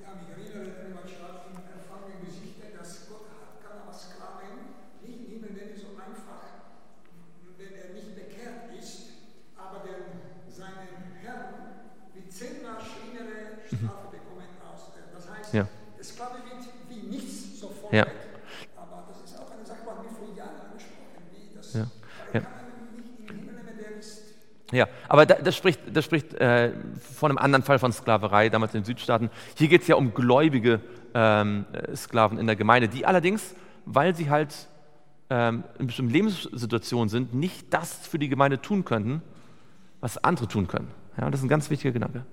Ja, 0.00 0.14
mich 0.36 0.54
erinnert 0.54 1.02
an 1.02 1.08
stark 1.08 1.42
in 1.50 1.58
erfahrenen 1.58 2.24
Gesichter, 2.24 2.78
dass 2.78 3.08
Gott 3.08 3.26
kann 3.62 3.82
aber 3.82 3.92
Sklaven 3.92 4.78
nicht 5.02 5.28
nehmen, 5.28 5.48
wenn 5.54 5.74
es 5.74 5.82
so 5.82 5.88
einfach, 5.98 6.62
wenn 7.58 7.74
er 7.74 7.94
nicht 7.94 8.14
bekehrt 8.14 8.78
ist, 8.78 9.26
aber 9.58 9.82
den, 9.82 10.54
seinen 10.54 11.18
Herrn 11.20 11.82
wie 12.14 12.28
zehnmal 12.28 12.78
schlimmere 12.78 13.66
Strafe 13.66 14.06
mhm. 14.06 14.14
bekommen 14.14 14.46
aus. 14.70 14.92
Das 15.14 15.30
heißt, 15.30 15.54
ja. 15.54 15.66
der 15.98 16.04
Sklave 16.04 16.38
wird 16.46 16.62
wie 16.88 17.10
nichts 17.10 17.58
sofort 17.58 17.92
ja. 17.92 18.06
Ja, 24.72 24.88
aber 25.06 25.26
das 25.26 25.54
spricht, 25.54 25.80
das 25.92 26.04
spricht 26.06 26.32
äh, 26.34 26.72
von 27.14 27.30
einem 27.30 27.38
anderen 27.38 27.62
Fall 27.62 27.78
von 27.78 27.92
Sklaverei, 27.92 28.48
damals 28.48 28.74
in 28.74 28.80
den 28.80 28.86
Südstaaten. 28.86 29.30
Hier 29.56 29.68
geht 29.68 29.82
es 29.82 29.86
ja 29.86 29.96
um 29.96 30.14
gläubige 30.14 30.80
ähm, 31.14 31.66
Sklaven 31.94 32.38
in 32.38 32.46
der 32.46 32.56
Gemeinde, 32.56 32.88
die 32.88 33.04
allerdings, 33.04 33.54
weil 33.84 34.16
sie 34.16 34.30
halt 34.30 34.68
ähm, 35.28 35.64
in 35.78 35.86
bestimmten 35.86 36.12
Lebenssituationen 36.12 37.10
sind, 37.10 37.34
nicht 37.34 37.72
das 37.72 38.06
für 38.06 38.18
die 38.18 38.30
Gemeinde 38.30 38.62
tun 38.62 38.86
könnten, 38.86 39.20
was 40.00 40.16
andere 40.24 40.48
tun 40.48 40.66
können. 40.68 40.88
Ja, 41.18 41.30
das 41.30 41.40
ist 41.40 41.44
ein 41.44 41.50
ganz 41.50 41.68
wichtiger 41.68 41.92
Gedanke. 41.92 42.24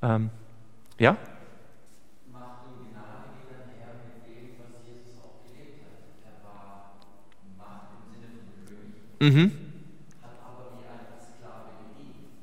Ähm, 0.00 0.30
ja? 0.98 1.18
Mhm. 9.20 9.67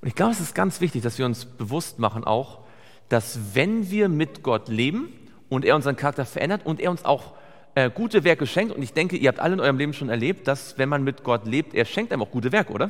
Und 0.01 0.07
ich 0.07 0.15
glaube, 0.15 0.31
es 0.31 0.39
ist 0.39 0.55
ganz 0.55 0.81
wichtig, 0.81 1.03
dass 1.03 1.19
wir 1.19 1.27
uns 1.27 1.45
bewusst 1.45 1.99
machen 1.99 2.23
auch, 2.23 2.61
dass 3.09 3.39
wenn 3.53 3.91
wir 3.91 4.09
mit 4.09 4.41
Gott 4.41 4.67
leben 4.67 5.13
und 5.49 5.63
er 5.63 5.75
unseren 5.75 5.95
Charakter 5.95 6.25
verändert 6.25 6.65
und 6.65 6.79
er 6.79 6.89
uns 6.89 7.05
auch 7.05 7.35
äh, 7.75 7.91
gute 7.91 8.23
Werke 8.23 8.47
schenkt, 8.47 8.75
und 8.75 8.81
ich 8.81 8.93
denke, 8.93 9.15
ihr 9.15 9.27
habt 9.27 9.39
alle 9.39 9.53
in 9.53 9.59
eurem 9.59 9.77
Leben 9.77 9.93
schon 9.93 10.09
erlebt, 10.09 10.47
dass 10.47 10.79
wenn 10.79 10.89
man 10.89 11.03
mit 11.03 11.23
Gott 11.23 11.45
lebt, 11.45 11.75
er 11.75 11.85
schenkt 11.85 12.11
einem 12.11 12.23
auch 12.23 12.31
gute 12.31 12.51
Werke, 12.51 12.73
oder? 12.73 12.89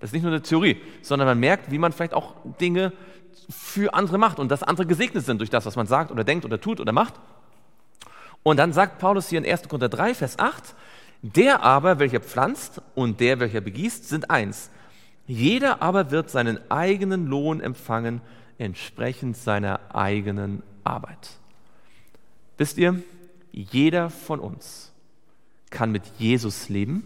Das 0.00 0.08
ist 0.08 0.14
nicht 0.14 0.22
nur 0.22 0.32
eine 0.32 0.42
Theorie, 0.42 0.80
sondern 1.02 1.28
man 1.28 1.38
merkt, 1.38 1.70
wie 1.70 1.78
man 1.78 1.92
vielleicht 1.92 2.14
auch 2.14 2.34
Dinge 2.60 2.92
für 3.48 3.94
andere 3.94 4.18
macht 4.18 4.38
und 4.38 4.50
dass 4.50 4.62
andere 4.62 4.86
gesegnet 4.86 5.24
sind 5.24 5.38
durch 5.38 5.50
das, 5.50 5.66
was 5.66 5.76
man 5.76 5.86
sagt 5.86 6.10
oder 6.10 6.24
denkt 6.24 6.44
oder 6.44 6.60
tut 6.60 6.80
oder 6.80 6.92
macht. 6.92 7.14
Und 8.42 8.56
dann 8.56 8.72
sagt 8.72 8.98
Paulus 8.98 9.28
hier 9.28 9.38
in 9.38 9.50
1. 9.50 9.68
Korinther 9.68 9.90
3, 9.90 10.14
Vers 10.14 10.38
8, 10.38 10.74
der 11.22 11.62
aber, 11.62 11.98
welcher 11.98 12.20
pflanzt 12.20 12.80
und 12.94 13.20
der, 13.20 13.40
welcher 13.40 13.60
begießt, 13.60 14.08
sind 14.08 14.30
eins. 14.30 14.70
Jeder 15.26 15.82
aber 15.82 16.10
wird 16.10 16.30
seinen 16.30 16.58
eigenen 16.70 17.26
Lohn 17.26 17.60
empfangen, 17.60 18.22
entsprechend 18.58 19.36
seiner 19.36 19.80
eigenen 19.94 20.62
Arbeit. 20.82 21.38
Wisst 22.56 22.78
ihr, 22.78 23.02
jeder 23.52 24.08
von 24.08 24.40
uns 24.40 24.92
kann 25.68 25.92
mit 25.92 26.02
Jesus 26.18 26.68
leben 26.70 27.04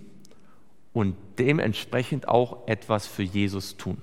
und 0.95 1.17
dementsprechend 1.39 2.29
auch 2.29 2.67
etwas 2.67 3.07
für 3.07 3.25
Jesus 3.25 3.77
tun. 3.77 3.99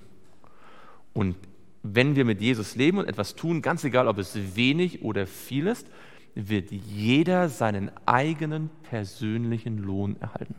Und 1.13 1.35
wenn 1.81 2.15
wir 2.15 2.25
mit 2.25 2.41
Jesus 2.41 2.75
leben 2.75 2.99
und 2.99 3.07
etwas 3.07 3.33
tun, 3.35 3.63
ganz 3.63 3.83
egal, 3.83 4.07
ob 4.07 4.19
es 4.19 4.55
wenig 4.55 5.01
oder 5.01 5.25
viel 5.25 5.65
ist, 5.65 5.87
wird 6.35 6.71
jeder 6.71 7.49
seinen 7.49 7.91
eigenen 8.05 8.69
persönlichen 8.89 9.79
Lohn 9.79 10.17
erhalten. 10.19 10.55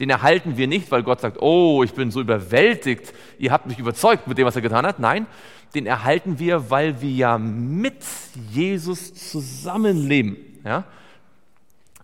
Den 0.00 0.10
erhalten 0.10 0.56
wir 0.56 0.66
nicht, 0.66 0.90
weil 0.90 1.02
Gott 1.02 1.20
sagt, 1.20 1.40
oh, 1.40 1.82
ich 1.84 1.92
bin 1.92 2.10
so 2.10 2.22
überwältigt, 2.22 3.12
ihr 3.38 3.52
habt 3.52 3.66
mich 3.66 3.78
überzeugt 3.78 4.26
mit 4.26 4.38
dem, 4.38 4.46
was 4.46 4.56
er 4.56 4.62
getan 4.62 4.86
hat. 4.86 4.98
Nein, 4.98 5.26
den 5.74 5.86
erhalten 5.86 6.38
wir, 6.38 6.70
weil 6.70 7.02
wir 7.02 7.10
ja 7.10 7.38
mit 7.38 8.02
Jesus 8.50 9.14
zusammenleben. 9.30 10.38
Ja? 10.64 10.84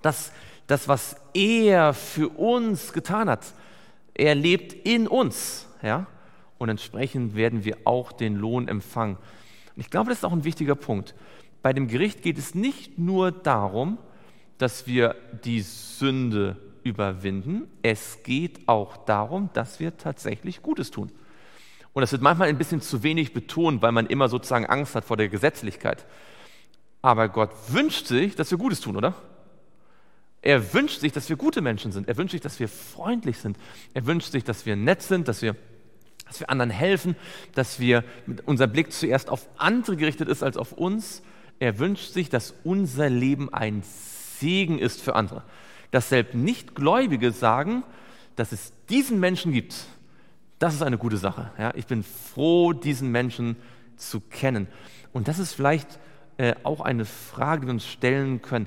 Das, 0.03 0.31
das, 0.67 0.89
was 0.89 1.17
er 1.35 1.95
für 1.95 2.29
uns 2.29 2.93
getan 2.93 3.29
hat, 3.29 3.45
er 4.15 4.35
lebt 4.35 4.73
in 4.73 5.07
uns. 5.07 5.67
Ja? 5.83 6.07
Und 6.59 6.69
entsprechend 6.69 7.37
werden 7.37 7.65
wir 7.65 7.77
auch 7.85 8.13
den 8.13 8.37
Lohn 8.37 8.69
empfangen. 8.69 9.17
Und 9.75 9.81
ich 9.81 9.91
glaube, 9.91 10.09
das 10.11 10.19
ist 10.19 10.25
auch 10.25 10.33
ein 10.33 10.45
wichtiger 10.45 10.75
Punkt 10.75 11.15
bei 11.67 11.73
dem 11.73 11.89
Gericht 11.89 12.23
geht 12.23 12.39
es 12.39 12.55
nicht 12.55 12.97
nur 12.97 13.33
darum, 13.33 13.99
dass 14.57 14.87
wir 14.87 15.17
die 15.45 15.63
Sünde 15.63 16.57
überwinden, 16.85 17.67
es 17.83 18.23
geht 18.23 18.69
auch 18.69 18.97
darum, 18.99 19.51
dass 19.53 19.81
wir 19.81 19.97
tatsächlich 19.97 20.63
Gutes 20.63 20.93
tun. 20.93 21.11
Und 21.93 22.03
das 22.03 22.13
wird 22.13 22.23
manchmal 22.23 22.51
ein 22.51 22.57
bisschen 22.57 22.83
zu 22.83 23.03
wenig 23.03 23.35
betont, 23.35 23.83
weil 23.83 23.91
man 23.91 24.07
immer 24.07 24.29
sozusagen 24.29 24.67
Angst 24.67 24.95
hat 24.95 25.05
vor 25.05 25.17
der 25.17 25.29
Gesetzlichkeit. 25.29 26.07
Aber 27.03 27.29
Gott 27.29 27.51
wünscht 27.67 28.07
sich, 28.07 28.37
dass 28.37 28.53
wir 28.53 28.59
Gutes 28.59 28.79
tun, 28.79 28.95
oder? 28.95 29.15
Er 30.47 30.73
wünscht 30.75 31.01
sich, 31.01 31.13
dass 31.13 31.29
wir 31.29 31.37
gute 31.37 31.61
Menschen 31.61 31.93
sind. 31.93 32.09
Er 32.09 32.17
wünscht 32.17 32.33
sich, 32.33 32.41
dass 32.41 32.61
wir 32.61 32.69
freundlich 32.69 33.39
sind. 33.39 33.57
Er 33.95 34.07
wünscht 34.07 34.31
sich, 34.31 34.45
dass 34.45 34.67
wir 34.67 34.77
nett 34.77 35.03
sind, 35.03 35.29
dass 35.29 35.43
wir, 35.43 35.57
dass 36.27 36.41
wir 36.41 36.51
anderen 36.51 36.71
helfen, 36.71 37.17
dass 37.55 37.81
wir 37.81 38.05
unser 38.45 38.67
Blick 38.67 38.93
zuerst 38.93 39.29
auf 39.29 39.49
andere 39.57 39.97
gerichtet 39.97 40.29
ist 40.29 40.43
als 40.43 40.57
auf 40.57 40.73
uns 40.73 41.23
er 41.59 41.79
wünscht 41.79 42.13
sich, 42.13 42.29
dass 42.29 42.55
unser 42.65 43.09
Leben 43.09 43.53
ein 43.53 43.83
Segen 44.39 44.79
ist 44.79 45.01
für 45.03 45.15
andere. 45.15 45.43
Dass 45.91 46.09
selbst 46.09 46.35
Nichtgläubige 46.35 47.33
sagen, 47.33 47.83
dass 48.35 48.53
es 48.53 48.73
diesen 48.91 49.21
Menschen 49.21 49.53
gibt. 49.53 49.87
Das 50.59 50.75
ist 50.75 50.83
eine 50.83 50.99
gute 50.99 51.17
Sache. 51.17 51.51
Ja, 51.59 51.73
ich 51.75 51.87
bin 51.87 52.03
froh, 52.03 52.73
diesen 52.73 53.11
Menschen 53.11 53.57
zu 53.97 54.21
kennen. 54.21 54.69
Und 55.13 55.29
das 55.29 55.39
ist 55.39 55.55
vielleicht 55.55 55.99
äh, 56.37 56.55
auch 56.63 56.81
eine 56.81 57.07
Frage, 57.07 57.63
die 57.63 57.67
wir 57.69 57.75
uns 57.75 57.87
stellen 57.87 58.43
können. 58.43 58.67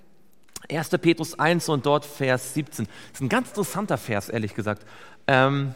1. 0.69 0.89
Petrus 0.89 1.37
1 1.37 1.69
und 1.69 1.85
dort 1.85 2.05
Vers 2.05 2.53
17. 2.53 2.85
Das 2.85 2.95
ist 3.13 3.21
ein 3.21 3.29
ganz 3.29 3.49
interessanter 3.49 3.97
Vers, 3.97 4.29
ehrlich 4.29 4.53
gesagt, 4.53 4.85
ähm, 5.27 5.73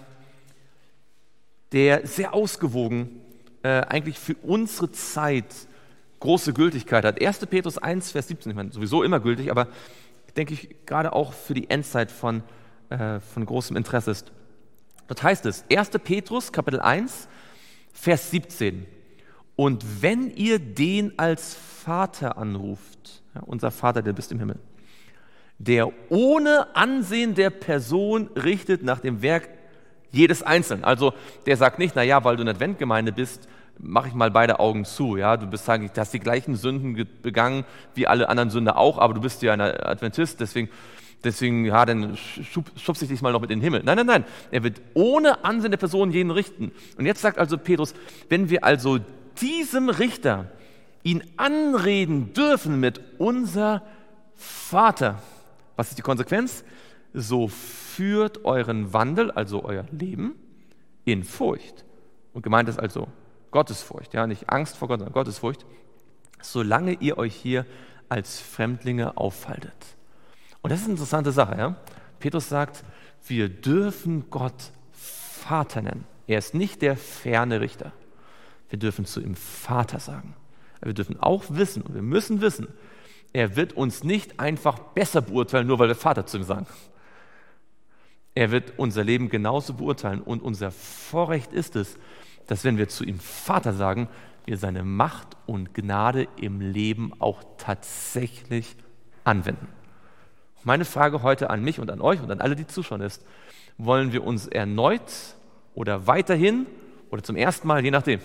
der 1.72 2.08
sehr 2.08 2.34
ausgewogen 2.34 3.22
äh, 3.64 3.82
eigentlich 3.82 4.20
für 4.20 4.36
unsere 4.36 4.92
Zeit 4.92 5.46
große 6.20 6.54
Gültigkeit 6.54 7.04
hat. 7.06 7.22
1. 7.22 7.46
Petrus 7.48 7.78
1, 7.78 8.12
Vers 8.12 8.28
17, 8.28 8.52
ich 8.52 8.56
meine, 8.56 8.72
sowieso 8.72 9.04
immer 9.04 9.20
gültig, 9.20 9.52
aber 9.52 9.68
denke 10.36 10.54
ich 10.54 10.76
gerade 10.86 11.14
auch 11.14 11.34
für 11.34 11.54
die 11.54 11.70
Endzeit 11.70 12.12
von, 12.12 12.44
äh, 12.90 13.20
von 13.20 13.46
großem 13.46 13.76
Interesse 13.76 14.12
ist. 14.12 14.32
Dort 15.08 15.24
heißt 15.24 15.46
es, 15.46 15.66
1. 15.72 15.92
Petrus, 16.04 16.52
Kapitel 16.52 16.80
1, 16.80 17.28
Vers 17.94 18.32
17. 18.32 18.86
Und 19.56 20.02
wenn 20.02 20.32
ihr 20.32 20.60
den 20.60 21.18
als 21.18 21.56
Vater 21.56 22.38
anruft, 22.38 23.24
ja, 23.34 23.42
unser 23.42 23.72
Vater, 23.72 24.02
der 24.02 24.14
bist 24.14 24.32
im 24.32 24.40
Himmel, 24.40 24.60
der 25.58 25.92
ohne 26.10 26.76
Ansehen 26.76 27.36
der 27.36 27.50
Person 27.50 28.30
richtet 28.36 28.84
nach 28.84 29.00
dem 29.00 29.22
Werk 29.22 29.50
jedes 30.12 30.44
Einzelnen. 30.44 30.84
Also 30.84 31.14
der 31.46 31.58
sagt 31.58 31.80
nicht, 31.80 31.96
naja, 31.96 32.24
weil 32.24 32.36
du 32.36 32.42
in 32.42 32.48
der 32.48 32.56
Adventgemeinde 32.56 33.12
bist, 33.12 33.48
mache 33.78 34.08
ich 34.08 34.14
mal 34.14 34.32
beide 34.32 34.60
Augen 34.60 34.86
zu. 34.86 35.18
Ja, 35.18 35.38
du 35.38 35.48
bist 35.48 35.68
du 35.68 35.90
hast 35.98 36.14
die 36.14 36.20
gleichen 36.20 36.56
Sünden 36.56 37.08
begangen 37.22 37.66
wie 37.94 38.08
alle 38.08 38.30
anderen 38.30 38.50
Sünder 38.50 38.78
auch, 38.78 38.98
aber 38.98 39.14
du 39.14 39.22
bist 39.22 39.42
ja 39.42 39.54
ein 39.54 39.62
Adventist, 39.62 40.40
deswegen 40.40 40.70
deswegen, 41.26 41.66
ja, 41.66 41.86
dann 41.86 42.16
schub, 42.16 42.72
schubst 42.78 43.02
ich 43.02 43.10
dich 43.10 43.22
mal 43.22 43.32
noch 43.32 43.42
mit 43.42 43.52
in 43.52 43.60
den 43.60 43.64
Himmel. 43.64 43.82
Nein, 43.84 43.98
nein, 43.98 44.06
nein. 44.06 44.26
Er 44.52 44.64
wird 44.64 44.82
ohne 44.94 45.44
Ansehen 45.44 45.72
der 45.72 45.78
Person 45.78 46.12
jeden 46.12 46.32
richten. 46.32 46.72
Und 46.98 47.06
jetzt 47.06 47.22
sagt 47.22 47.38
also 47.38 47.58
Petrus, 47.58 47.94
wenn 48.30 48.50
wir 48.50 48.64
also 48.64 49.00
diesem 49.42 49.90
Richter 49.90 50.52
ihn 51.04 51.24
anreden 51.38 52.34
dürfen 52.34 52.80
mit 52.80 53.02
unser 53.18 53.82
Vater. 54.36 55.22
Was 55.76 55.90
ist 55.90 55.98
die 55.98 56.04
Konsequenz? 56.04 56.64
So 57.14 57.48
führt 57.48 58.44
euren 58.46 58.94
Wandel, 58.94 59.32
also 59.32 59.64
euer 59.64 59.86
Leben, 59.92 60.36
in 61.06 61.24
Furcht. 61.24 61.86
Und 62.34 62.42
gemeint 62.42 62.68
ist 62.68 62.80
also 62.80 63.08
Gottesfurcht, 63.52 64.14
ja, 64.14 64.28
nicht 64.28 64.50
Angst 64.50 64.76
vor 64.76 64.90
Gott, 64.90 65.00
sondern 65.00 65.14
Gottesfurcht, 65.14 65.66
solange 66.42 66.94
ihr 66.94 67.18
euch 67.18 67.34
hier 67.34 67.66
als 68.10 68.40
Fremdlinge 68.40 69.16
aufhaltet. 69.18 69.74
Und 70.62 70.72
das 70.72 70.80
ist 70.80 70.86
eine 70.86 70.94
interessante 70.94 71.32
Sache, 71.32 71.58
ja. 71.58 71.76
Petrus 72.20 72.50
sagt, 72.50 72.84
wir 73.28 73.50
dürfen 73.50 74.30
Gott 74.30 74.72
Vater 74.92 75.82
nennen. 75.82 76.06
Er 76.28 76.40
ist 76.40 76.54
nicht 76.54 76.82
der 76.82 76.98
ferne 76.98 77.62
Richter. 77.62 77.92
Wir 78.70 78.80
dürfen 78.80 79.06
zu 79.06 79.22
ihm 79.22 79.36
Vater 79.36 80.00
sagen. 80.00 80.36
wir 80.82 80.94
dürfen 80.94 81.20
auch 81.20 81.44
wissen, 81.50 81.82
und 81.84 81.94
wir 81.96 82.02
müssen 82.02 82.42
wissen, 82.42 82.68
er 83.36 83.58
wird 83.58 83.74
uns 83.74 84.06
nicht 84.06 84.40
einfach 84.40 84.80
besser 84.80 85.22
beurteilen, 85.22 85.68
nur 85.68 85.78
weil 85.78 85.90
wir 85.90 85.96
Vater 85.96 86.26
zu 86.26 86.38
ihm 86.38 86.44
sagen. 86.44 86.68
Er 88.34 88.50
wird 88.50 88.76
unser 88.78 89.04
Leben 89.04 89.28
genauso 89.28 89.74
beurteilen. 89.74 90.22
Und 90.22 90.42
unser 90.42 90.72
Vorrecht 90.72 91.52
ist 91.52 91.76
es, 91.76 91.98
dass 92.48 92.64
wenn 92.64 92.78
wir 92.78 92.88
zu 92.88 93.04
ihm 93.04 93.20
Vater 93.20 93.74
sagen, 93.74 94.08
wir 94.46 94.58
seine 94.58 94.86
Macht 94.86 95.36
und 95.48 95.74
Gnade 95.74 96.30
im 96.40 96.62
Leben 96.62 97.12
auch 97.20 97.44
tatsächlich 97.58 98.78
anwenden. 99.26 99.68
Meine 100.64 100.86
Frage 100.86 101.22
heute 101.22 101.50
an 101.50 101.62
mich 101.62 101.82
und 101.82 101.92
an 101.92 102.00
euch 102.00 102.22
und 102.22 102.32
an 102.32 102.40
alle, 102.40 102.56
die 102.56 102.68
zuschauen, 102.68 103.02
ist, 103.02 103.26
wollen 103.78 104.14
wir 104.14 104.24
uns 104.24 104.48
erneut 104.48 105.12
oder 105.74 106.08
weiterhin 106.08 106.68
oder 107.10 107.22
zum 107.22 107.36
ersten 107.36 107.68
Mal, 107.68 107.84
je 107.84 107.92
nachdem, 107.92 108.22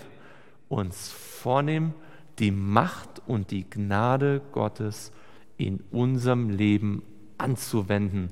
uns 0.69 1.11
vornehmen, 1.11 1.95
die 2.41 2.51
Macht 2.51 3.21
und 3.27 3.51
die 3.51 3.69
Gnade 3.69 4.41
Gottes 4.51 5.13
in 5.57 5.79
unserem 5.91 6.49
Leben 6.49 7.03
anzuwenden, 7.37 8.31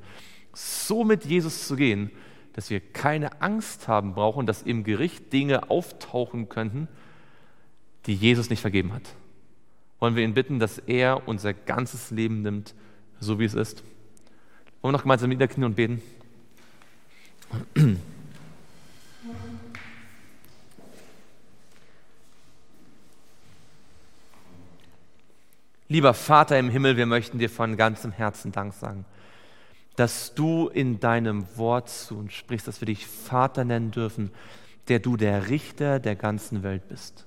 so 0.52 1.06
mit 1.06 1.26
Jesus 1.26 1.68
zu 1.68 1.76
gehen, 1.76 2.10
dass 2.54 2.72
wir 2.72 2.80
keine 2.80 3.42
Angst 3.42 3.88
haben 3.88 4.16
brauchen, 4.16 4.48
dass 4.48 4.64
im 4.64 4.84
Gericht 4.84 5.32
Dinge 5.32 5.70
auftauchen 5.70 6.50
könnten, 6.50 6.88
die 8.08 8.16
Jesus 8.16 8.50
nicht 8.50 8.62
vergeben 8.62 8.94
hat. 8.94 9.16
Wollen 10.00 10.16
wir 10.16 10.24
ihn 10.24 10.34
bitten, 10.34 10.60
dass 10.60 10.80
er 10.80 11.28
unser 11.28 11.54
ganzes 11.54 12.10
Leben 12.10 12.42
nimmt, 12.42 12.74
so 13.20 13.40
wie 13.40 13.46
es 13.46 13.54
ist. 13.54 13.84
Wollen 14.82 14.94
wir 14.94 14.98
noch 14.98 15.04
gemeinsam 15.04 15.30
niederknien 15.30 15.66
und 15.66 15.76
beten? 15.76 16.02
Lieber 25.92 26.14
Vater 26.14 26.60
im 26.60 26.70
Himmel, 26.70 26.98
wir 26.98 27.08
möchten 27.08 27.40
dir 27.40 27.50
von 27.50 27.76
ganzem 27.76 28.12
Herzen 28.12 28.52
Dank 28.52 28.76
sagen, 28.76 29.06
dass 29.96 30.36
du 30.36 30.68
in 30.68 31.00
deinem 31.00 31.48
Wort 31.58 31.90
zu 31.90 32.16
uns 32.16 32.34
sprichst, 32.34 32.68
dass 32.68 32.80
wir 32.80 32.86
dich 32.86 33.08
Vater 33.08 33.66
nennen 33.66 33.90
dürfen, 33.90 34.30
der 34.88 35.00
du 35.00 35.18
der 35.18 35.50
Richter 35.50 36.00
der 36.00 36.16
ganzen 36.16 36.62
Welt 36.62 36.88
bist. 36.88 37.26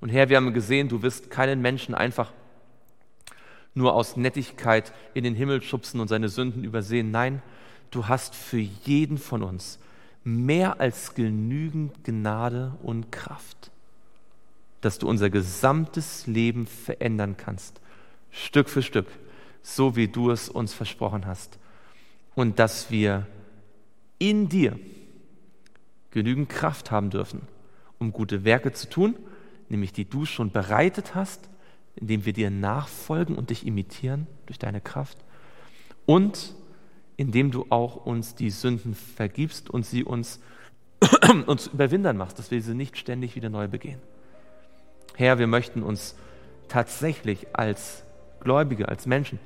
Und 0.00 0.08
Herr, 0.08 0.30
wir 0.30 0.38
haben 0.38 0.54
gesehen, 0.54 0.88
du 0.88 1.02
wirst 1.02 1.30
keinen 1.30 1.60
Menschen 1.60 1.94
einfach 1.94 2.32
nur 3.74 3.94
aus 3.94 4.16
Nettigkeit 4.16 4.94
in 5.12 5.24
den 5.24 5.34
Himmel 5.34 5.60
schubsen 5.60 6.00
und 6.00 6.08
seine 6.08 6.30
Sünden 6.30 6.64
übersehen. 6.64 7.10
Nein, 7.10 7.42
du 7.90 8.08
hast 8.08 8.34
für 8.34 8.58
jeden 8.58 9.18
von 9.18 9.42
uns 9.42 9.78
mehr 10.24 10.80
als 10.80 11.14
genügend 11.14 12.02
Gnade 12.02 12.78
und 12.82 13.12
Kraft, 13.12 13.70
dass 14.80 14.98
du 14.98 15.08
unser 15.08 15.30
gesamtes 15.30 16.26
Leben 16.26 16.66
verändern 16.66 17.36
kannst, 17.36 17.80
Stück 18.30 18.68
für 18.68 18.82
Stück, 18.82 19.06
so 19.62 19.96
wie 19.96 20.08
du 20.08 20.30
es 20.30 20.48
uns 20.48 20.72
versprochen 20.72 21.26
hast. 21.26 21.58
Und 22.34 22.58
dass 22.58 22.90
wir 22.90 23.26
in 24.18 24.48
dir 24.48 24.78
genügend 26.10 26.48
Kraft 26.48 26.90
haben 26.90 27.10
dürfen, 27.10 27.42
um 27.98 28.12
gute 28.12 28.44
Werke 28.44 28.72
zu 28.72 28.88
tun, 28.88 29.14
nämlich 29.68 29.92
die 29.92 30.04
du 30.04 30.24
schon 30.24 30.50
bereitet 30.50 31.14
hast, 31.14 31.48
indem 31.96 32.24
wir 32.24 32.32
dir 32.32 32.50
nachfolgen 32.50 33.36
und 33.36 33.50
dich 33.50 33.66
imitieren 33.66 34.26
durch 34.46 34.58
deine 34.58 34.80
Kraft. 34.80 35.18
Und 36.06 36.54
indem 37.16 37.50
du 37.50 37.66
auch 37.70 38.06
uns 38.06 38.36
die 38.36 38.50
Sünden 38.50 38.94
vergibst 38.94 39.68
und 39.68 39.84
sie 39.84 40.04
uns, 40.04 40.40
uns 41.46 41.66
überwindern 41.66 42.16
machst, 42.16 42.38
dass 42.38 42.50
wir 42.50 42.62
sie 42.62 42.74
nicht 42.74 42.96
ständig 42.96 43.34
wieder 43.34 43.50
neu 43.50 43.66
begehen. 43.66 44.00
Herr, 45.18 45.40
wir 45.40 45.48
möchten 45.48 45.82
uns 45.82 46.14
tatsächlich 46.68 47.48
als 47.52 48.04
Gläubige, 48.38 48.88
als 48.88 49.04
Menschen, 49.04 49.40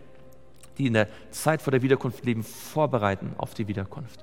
die 0.77 0.87
in 0.87 0.93
der 0.93 1.09
Zeit 1.31 1.63
vor 1.63 1.71
der 1.71 1.81
Wiederkunft 1.81 2.27
leben, 2.27 2.43
vorbereiten 2.43 3.33
auf 3.39 3.55
die 3.55 3.69
Wiederkunft. 3.69 4.23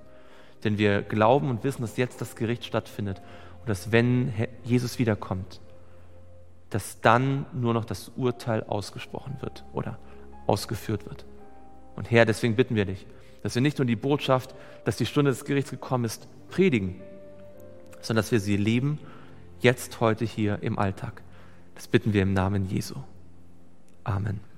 Denn 0.64 0.78
wir 0.78 1.02
glauben 1.02 1.50
und 1.50 1.64
wissen, 1.64 1.82
dass 1.82 1.98
jetzt 1.98 2.22
das 2.22 2.36
Gericht 2.36 2.66
stattfindet 2.66 3.20
und 3.62 3.68
dass 3.68 3.92
wenn 3.92 4.32
Jesus 4.64 5.00
wiederkommt, 5.00 5.60
dass 6.70 7.02
dann 7.02 7.48
nur 7.52 7.74
noch 7.74 7.86
das 7.86 8.12
Urteil 8.16 8.64
ausgesprochen 8.66 9.38
wird 9.40 9.66
oder 9.74 9.98
ausgeführt 10.46 11.08
wird. 11.08 11.26
Und 11.96 12.12
Herr, 12.12 12.28
deswegen 12.28 12.58
bitten 12.58 12.76
wir 12.76 12.86
dich, 12.86 13.08
dass 13.42 13.56
wir 13.56 13.64
nicht 13.64 13.80
nur 13.80 13.88
die 13.88 13.96
Botschaft, 13.96 14.54
dass 14.86 14.98
die 14.98 15.08
Stunde 15.08 15.32
des 15.32 15.46
Gerichts 15.46 15.72
gekommen 15.72 16.06
ist, 16.06 16.28
predigen, 16.52 17.02
sondern 18.02 18.24
dass 18.24 18.32
wir 18.32 18.40
sie 18.40 18.56
leben, 18.56 19.00
jetzt, 19.62 20.00
heute 20.00 20.26
hier 20.26 20.60
im 20.62 20.78
Alltag. 20.78 21.24
Das 21.80 21.88
bitten 21.88 22.12
wir 22.12 22.24
im 22.24 22.34
Namen 22.34 22.66
Jesu. 22.66 22.96
Amen. 24.04 24.49